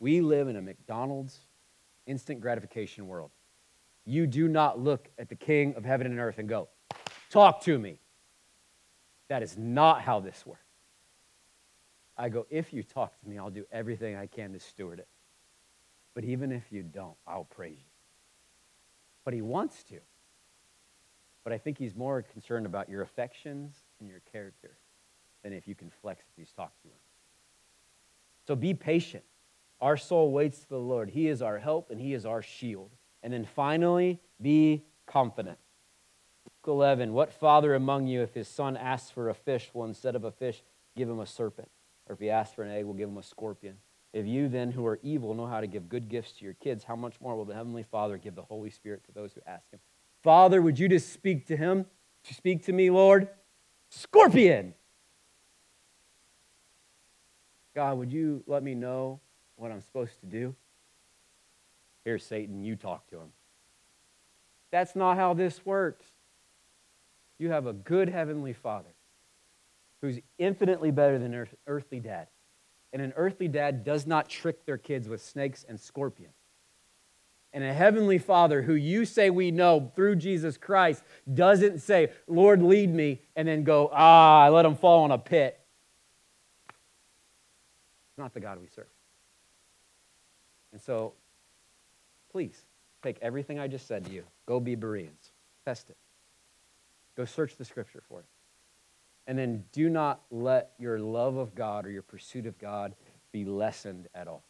We 0.00 0.20
live 0.20 0.48
in 0.48 0.56
a 0.56 0.62
McDonald's 0.62 1.38
instant 2.06 2.40
gratification 2.40 3.06
world. 3.06 3.30
You 4.04 4.26
do 4.26 4.48
not 4.48 4.80
look 4.80 5.08
at 5.16 5.28
the 5.28 5.36
king 5.36 5.76
of 5.76 5.84
heaven 5.84 6.08
and 6.08 6.18
earth 6.18 6.38
and 6.38 6.48
go, 6.48 6.68
talk 7.30 7.62
to 7.62 7.78
me. 7.78 7.98
That 9.28 9.42
is 9.42 9.56
not 9.56 10.02
how 10.02 10.20
this 10.20 10.44
works. 10.44 10.60
I 12.18 12.28
go, 12.28 12.46
if 12.50 12.72
you 12.72 12.82
talk 12.82 13.18
to 13.20 13.28
me, 13.28 13.38
I'll 13.38 13.48
do 13.48 13.64
everything 13.72 14.14
I 14.14 14.26
can 14.26 14.52
to 14.52 14.60
steward 14.60 14.98
it. 14.98 15.08
But 16.14 16.24
even 16.24 16.52
if 16.52 16.64
you 16.70 16.82
don't, 16.82 17.16
I'll 17.26 17.44
praise 17.44 17.78
you. 17.78 17.84
But 19.24 19.32
he 19.32 19.40
wants 19.40 19.84
to. 19.84 20.00
But 21.44 21.52
I 21.52 21.58
think 21.58 21.78
he's 21.78 21.94
more 21.94 22.20
concerned 22.22 22.66
about 22.66 22.90
your 22.90 23.02
affections 23.02 23.74
and 24.00 24.08
your 24.08 24.20
character 24.30 24.76
than 25.42 25.52
if 25.52 25.66
you 25.66 25.74
can 25.74 25.90
flex 26.02 26.24
if 26.28 26.36
he's 26.36 26.52
talked 26.52 26.82
to 26.82 26.88
him. 26.88 26.94
So 28.46 28.54
be 28.54 28.74
patient. 28.74 29.24
Our 29.80 29.96
soul 29.96 30.32
waits 30.32 30.64
for 30.64 30.74
the 30.74 30.80
Lord. 30.80 31.08
He 31.08 31.28
is 31.28 31.40
our 31.40 31.58
help 31.58 31.90
and 31.90 32.00
he 32.00 32.12
is 32.12 32.26
our 32.26 32.42
shield. 32.42 32.90
And 33.22 33.32
then 33.32 33.44
finally, 33.44 34.20
be 34.42 34.84
confident. 35.06 35.58
11 36.66 37.12
What 37.12 37.32
father 37.32 37.74
among 37.74 38.06
you, 38.06 38.22
if 38.22 38.34
his 38.34 38.48
son 38.48 38.76
asks 38.76 39.10
for 39.10 39.28
a 39.28 39.34
fish, 39.34 39.70
will 39.72 39.84
instead 39.84 40.16
of 40.16 40.24
a 40.24 40.30
fish 40.30 40.62
give 40.96 41.08
him 41.08 41.20
a 41.20 41.26
serpent? 41.26 41.70
Or 42.08 42.14
if 42.14 42.20
he 42.20 42.30
asks 42.30 42.54
for 42.54 42.62
an 42.62 42.70
egg, 42.70 42.84
will 42.84 42.94
give 42.94 43.08
him 43.08 43.18
a 43.18 43.22
scorpion? 43.22 43.76
If 44.12 44.26
you 44.26 44.48
then, 44.48 44.72
who 44.72 44.84
are 44.86 44.98
evil, 45.02 45.34
know 45.34 45.46
how 45.46 45.60
to 45.60 45.66
give 45.66 45.88
good 45.88 46.08
gifts 46.08 46.32
to 46.32 46.44
your 46.44 46.54
kids, 46.54 46.82
how 46.82 46.96
much 46.96 47.20
more 47.20 47.36
will 47.36 47.44
the 47.44 47.54
Heavenly 47.54 47.84
Father 47.84 48.16
give 48.18 48.34
the 48.34 48.42
Holy 48.42 48.70
Spirit 48.70 49.04
to 49.04 49.12
those 49.12 49.32
who 49.32 49.40
ask 49.46 49.70
him? 49.70 49.78
Father, 50.22 50.60
would 50.60 50.78
you 50.78 50.88
just 50.88 51.12
speak 51.12 51.46
to 51.46 51.56
him? 51.56 51.86
To 52.24 52.34
speak 52.34 52.64
to 52.66 52.72
me, 52.72 52.90
Lord? 52.90 53.28
Scorpion! 53.88 54.74
God, 57.74 57.98
would 57.98 58.12
you 58.12 58.42
let 58.46 58.62
me 58.62 58.74
know 58.74 59.20
what 59.56 59.70
I'm 59.70 59.80
supposed 59.80 60.18
to 60.20 60.26
do? 60.26 60.54
Here, 62.04 62.18
Satan, 62.18 62.64
you 62.64 62.76
talk 62.76 63.06
to 63.10 63.16
him. 63.16 63.32
That's 64.70 64.96
not 64.96 65.16
how 65.16 65.34
this 65.34 65.64
works. 65.64 66.06
You 67.40 67.50
have 67.50 67.66
a 67.66 67.72
good 67.72 68.10
heavenly 68.10 68.52
father 68.52 68.94
who's 70.02 70.18
infinitely 70.38 70.90
better 70.90 71.18
than 71.18 71.34
earth, 71.34 71.54
earthly 71.66 71.98
dad. 71.98 72.26
And 72.92 73.00
an 73.00 73.14
earthly 73.16 73.48
dad 73.48 73.82
does 73.82 74.06
not 74.06 74.28
trick 74.28 74.66
their 74.66 74.76
kids 74.76 75.08
with 75.08 75.24
snakes 75.24 75.64
and 75.66 75.80
scorpions. 75.80 76.34
And 77.54 77.64
a 77.64 77.72
heavenly 77.72 78.18
father 78.18 78.60
who 78.60 78.74
you 78.74 79.06
say 79.06 79.30
we 79.30 79.50
know 79.50 79.90
through 79.96 80.16
Jesus 80.16 80.58
Christ 80.58 81.02
doesn't 81.32 81.80
say, 81.80 82.10
Lord, 82.28 82.62
lead 82.62 82.94
me, 82.94 83.22
and 83.34 83.48
then 83.48 83.64
go, 83.64 83.88
ah, 83.90 84.42
I 84.42 84.50
let 84.50 84.66
him 84.66 84.76
fall 84.76 85.06
in 85.06 85.10
a 85.10 85.18
pit. 85.18 85.58
It's 86.68 88.18
not 88.18 88.34
the 88.34 88.40
God 88.40 88.60
we 88.60 88.68
serve. 88.68 88.86
And 90.72 90.80
so, 90.80 91.14
please 92.30 92.66
take 93.02 93.16
everything 93.22 93.58
I 93.58 93.66
just 93.66 93.86
said 93.86 94.04
to 94.04 94.12
you. 94.12 94.24
Go 94.44 94.60
be 94.60 94.74
Bereans. 94.74 95.32
Test 95.64 95.88
it. 95.88 95.96
Go 97.20 97.26
search 97.26 97.56
the 97.56 97.66
scripture 97.66 98.02
for 98.08 98.20
it. 98.20 98.26
And 99.26 99.38
then 99.38 99.64
do 99.72 99.90
not 99.90 100.22
let 100.30 100.70
your 100.78 100.98
love 100.98 101.36
of 101.36 101.54
God 101.54 101.84
or 101.84 101.90
your 101.90 102.00
pursuit 102.00 102.46
of 102.46 102.58
God 102.58 102.94
be 103.30 103.44
lessened 103.44 104.08
at 104.14 104.26
all. 104.26 104.42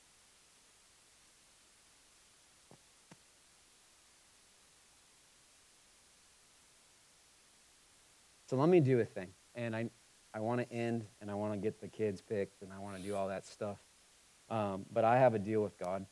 So 8.47 8.55
let 8.55 8.69
me 8.69 8.79
do 8.79 9.01
a 9.01 9.05
thing. 9.05 9.31
And 9.57 9.75
I, 9.75 9.91
I 10.33 10.39
want 10.39 10.61
to 10.61 10.73
end 10.73 11.05
and 11.21 11.29
I 11.29 11.35
want 11.35 11.55
to 11.55 11.59
get 11.59 11.81
the 11.81 11.89
kids 11.89 12.21
picked 12.21 12.63
and 12.63 12.73
I 12.73 12.79
want 12.79 12.97
to 12.97 13.03
do 13.03 13.17
all 13.17 13.27
that 13.27 13.49
stuff. 13.49 13.79
Um, 14.49 14.87
but 14.93 15.03
I 15.03 15.19
have 15.19 15.35
a 15.35 15.41
deal 15.41 15.61
with 15.61 15.77
God 15.77 16.07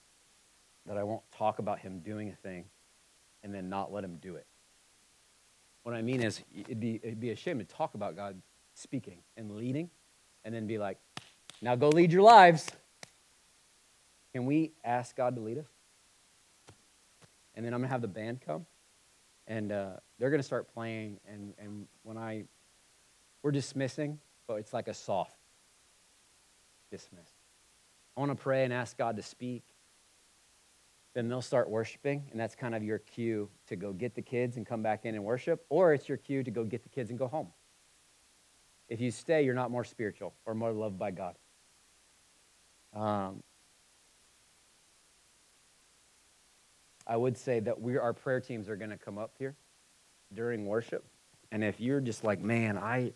that 0.86 0.96
I 0.98 1.04
won't 1.04 1.22
talk 1.30 1.60
about 1.60 1.78
Him 1.78 2.00
doing 2.00 2.30
a 2.30 2.34
thing 2.34 2.64
and 3.44 3.54
then 3.54 3.68
not 3.68 3.92
let 3.92 4.02
Him 4.02 4.18
do 4.20 4.34
it. 4.34 4.46
What 5.88 5.96
I 5.96 6.02
mean 6.02 6.22
is, 6.22 6.42
it'd 6.54 6.80
be, 6.80 7.00
it'd 7.02 7.18
be 7.18 7.30
a 7.30 7.34
shame 7.34 7.58
to 7.60 7.64
talk 7.64 7.94
about 7.94 8.14
God 8.14 8.38
speaking 8.74 9.20
and 9.38 9.56
leading 9.56 9.88
and 10.44 10.54
then 10.54 10.66
be 10.66 10.76
like, 10.76 10.98
now 11.62 11.76
go 11.76 11.88
lead 11.88 12.12
your 12.12 12.20
lives. 12.20 12.68
Can 14.34 14.44
we 14.44 14.72
ask 14.84 15.16
God 15.16 15.34
to 15.36 15.40
lead 15.40 15.56
us? 15.56 15.64
And 17.54 17.64
then 17.64 17.72
I'm 17.72 17.80
going 17.80 17.88
to 17.88 17.92
have 17.92 18.02
the 18.02 18.06
band 18.06 18.42
come 18.44 18.66
and 19.46 19.72
uh, 19.72 19.92
they're 20.18 20.28
going 20.28 20.42
to 20.42 20.46
start 20.46 20.70
playing. 20.74 21.20
And, 21.26 21.54
and 21.58 21.86
when 22.02 22.18
I, 22.18 22.44
we're 23.42 23.50
dismissing, 23.50 24.18
but 24.46 24.56
it's 24.56 24.74
like 24.74 24.88
a 24.88 24.94
soft 24.94 25.38
dismiss. 26.90 27.30
I 28.14 28.20
want 28.20 28.30
to 28.30 28.36
pray 28.36 28.64
and 28.64 28.74
ask 28.74 28.98
God 28.98 29.16
to 29.16 29.22
speak. 29.22 29.62
Then 31.18 31.28
they'll 31.28 31.42
start 31.42 31.68
worshiping, 31.68 32.22
and 32.30 32.38
that's 32.38 32.54
kind 32.54 32.76
of 32.76 32.84
your 32.84 33.00
cue 33.00 33.50
to 33.66 33.74
go 33.74 33.92
get 33.92 34.14
the 34.14 34.22
kids 34.22 34.56
and 34.56 34.64
come 34.64 34.84
back 34.84 35.04
in 35.04 35.16
and 35.16 35.24
worship, 35.24 35.66
or 35.68 35.92
it's 35.92 36.08
your 36.08 36.16
cue 36.16 36.44
to 36.44 36.50
go 36.52 36.62
get 36.62 36.84
the 36.84 36.88
kids 36.88 37.10
and 37.10 37.18
go 37.18 37.26
home. 37.26 37.48
If 38.88 39.00
you 39.00 39.10
stay, 39.10 39.42
you're 39.42 39.52
not 39.52 39.72
more 39.72 39.82
spiritual 39.82 40.32
or 40.46 40.54
more 40.54 40.70
loved 40.70 40.96
by 40.96 41.10
God. 41.10 41.34
Um, 42.94 43.42
I 47.04 47.16
would 47.16 47.36
say 47.36 47.58
that 47.58 47.80
we, 47.80 47.96
our 47.96 48.12
prayer 48.12 48.38
teams 48.40 48.68
are 48.68 48.76
going 48.76 48.90
to 48.90 48.96
come 48.96 49.18
up 49.18 49.32
here 49.40 49.56
during 50.32 50.66
worship. 50.66 51.04
And 51.50 51.64
if 51.64 51.80
you're 51.80 52.00
just 52.00 52.22
like, 52.22 52.40
man, 52.40 52.78
I, 52.78 53.12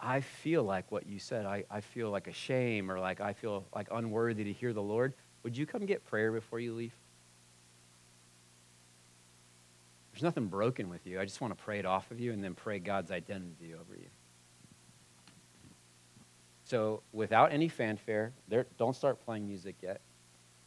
I 0.00 0.20
feel 0.22 0.64
like 0.64 0.90
what 0.90 1.06
you 1.06 1.20
said, 1.20 1.46
I, 1.46 1.62
I 1.70 1.80
feel 1.80 2.10
like 2.10 2.26
a 2.26 2.32
shame 2.32 2.90
or 2.90 2.98
like 2.98 3.20
I 3.20 3.34
feel 3.34 3.68
like 3.72 3.86
unworthy 3.92 4.42
to 4.42 4.52
hear 4.52 4.72
the 4.72 4.82
Lord, 4.82 5.14
would 5.44 5.56
you 5.56 5.64
come 5.64 5.86
get 5.86 6.04
prayer 6.04 6.32
before 6.32 6.58
you 6.58 6.74
leave? 6.74 6.99
There's 10.20 10.34
nothing 10.34 10.48
broken 10.48 10.90
with 10.90 11.06
you. 11.06 11.18
I 11.18 11.24
just 11.24 11.40
want 11.40 11.56
to 11.56 11.64
pray 11.64 11.78
it 11.78 11.86
off 11.86 12.10
of 12.10 12.20
you 12.20 12.34
and 12.34 12.44
then 12.44 12.54
pray 12.54 12.78
God's 12.78 13.10
identity 13.10 13.72
over 13.72 13.94
you. 13.98 14.08
So, 16.64 17.02
without 17.10 17.54
any 17.54 17.68
fanfare, 17.68 18.34
there, 18.46 18.66
don't 18.76 18.94
start 18.94 19.24
playing 19.24 19.48
music 19.48 19.76
yet. 19.80 20.02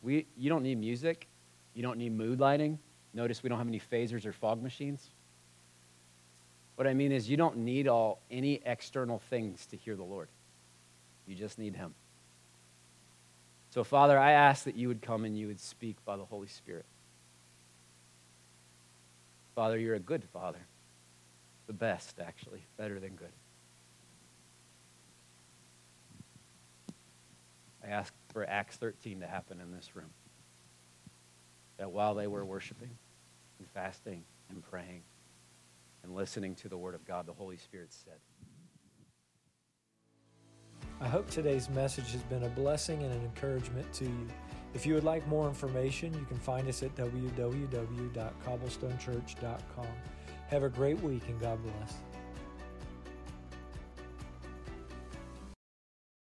We, 0.02 0.26
you 0.36 0.50
don't 0.50 0.64
need 0.64 0.80
music. 0.80 1.28
You 1.76 1.84
don't 1.84 2.00
need 2.00 2.18
mood 2.18 2.40
lighting. 2.40 2.80
Notice 3.14 3.44
we 3.44 3.50
don't 3.50 3.60
have 3.60 3.68
any 3.68 3.80
phasers 3.80 4.26
or 4.26 4.34
fog 4.34 4.64
machines. 4.64 5.12
What 6.76 6.88
I 6.88 6.96
mean 6.96 7.12
is 7.12 7.30
you 7.30 7.38
don't 7.38 7.58
need 7.58 7.88
all 7.88 8.22
any 8.32 8.60
external 8.66 9.20
things 9.30 9.68
to 9.68 9.78
hear 9.78 9.96
the 9.96 10.04
Lord. 10.04 10.30
You 11.28 11.36
just 11.36 11.60
need 11.60 11.76
him. 11.76 11.94
So 13.70 13.84
Father, 13.84 14.18
I 14.18 14.32
ask 14.32 14.64
that 14.64 14.76
you 14.76 14.88
would 14.88 15.04
come 15.04 15.26
and 15.26 15.38
you 15.38 15.46
would 15.46 15.60
speak 15.60 16.04
by 16.06 16.18
the 16.18 16.26
Holy 16.26 16.48
Spirit. 16.48 16.88
Father, 19.56 19.78
you're 19.78 19.96
a 19.96 20.00
good 20.00 20.24
father. 20.24 20.66
The 21.68 21.74
best 21.74 22.20
actually, 22.20 22.66
better 22.78 23.00
than 23.00 23.16
good. 23.16 23.32
I 27.84 27.90
ask 27.90 28.14
for 28.32 28.46
Acts 28.48 28.78
13 28.78 29.20
to 29.20 29.28
happen 29.28 29.60
in 29.60 29.72
this 29.72 29.96
room 29.96 30.10
that 31.78 31.92
while 31.92 32.16
they 32.16 32.28
were 32.28 32.46
worshiping 32.46 32.92
and 33.60 33.68
fasting 33.70 34.24
and 34.50 34.64
praying 34.64 35.04
and 36.04 36.14
listening 36.16 36.56
to 36.56 36.70
the 36.70 36.78
word 36.78 36.96
of 36.96 37.06
God, 37.06 37.26
the 37.26 37.34
Holy 37.34 37.58
Spirit 37.58 37.94
said. 37.94 38.20
I 41.02 41.08
hope 41.08 41.30
today's 41.30 41.70
message 41.70 42.12
has 42.12 42.22
been 42.24 42.44
a 42.44 42.50
blessing 42.50 43.04
and 43.04 43.14
an 43.14 43.22
encouragement 43.22 43.92
to 43.94 44.06
you. 44.06 44.28
If 44.74 44.88
you 44.88 44.96
would 44.96 45.04
like 45.04 45.28
more 45.28 45.48
information, 45.48 46.12
you 46.14 46.26
can 46.26 46.38
find 46.38 46.68
us 46.68 46.82
at 46.82 46.96
www.cobblestonechurch.com. 46.96 49.88
Have 50.48 50.64
a 50.64 50.70
great 50.70 51.00
week 51.02 51.22
and 51.28 51.40
God 51.40 51.62
bless. 51.62 51.94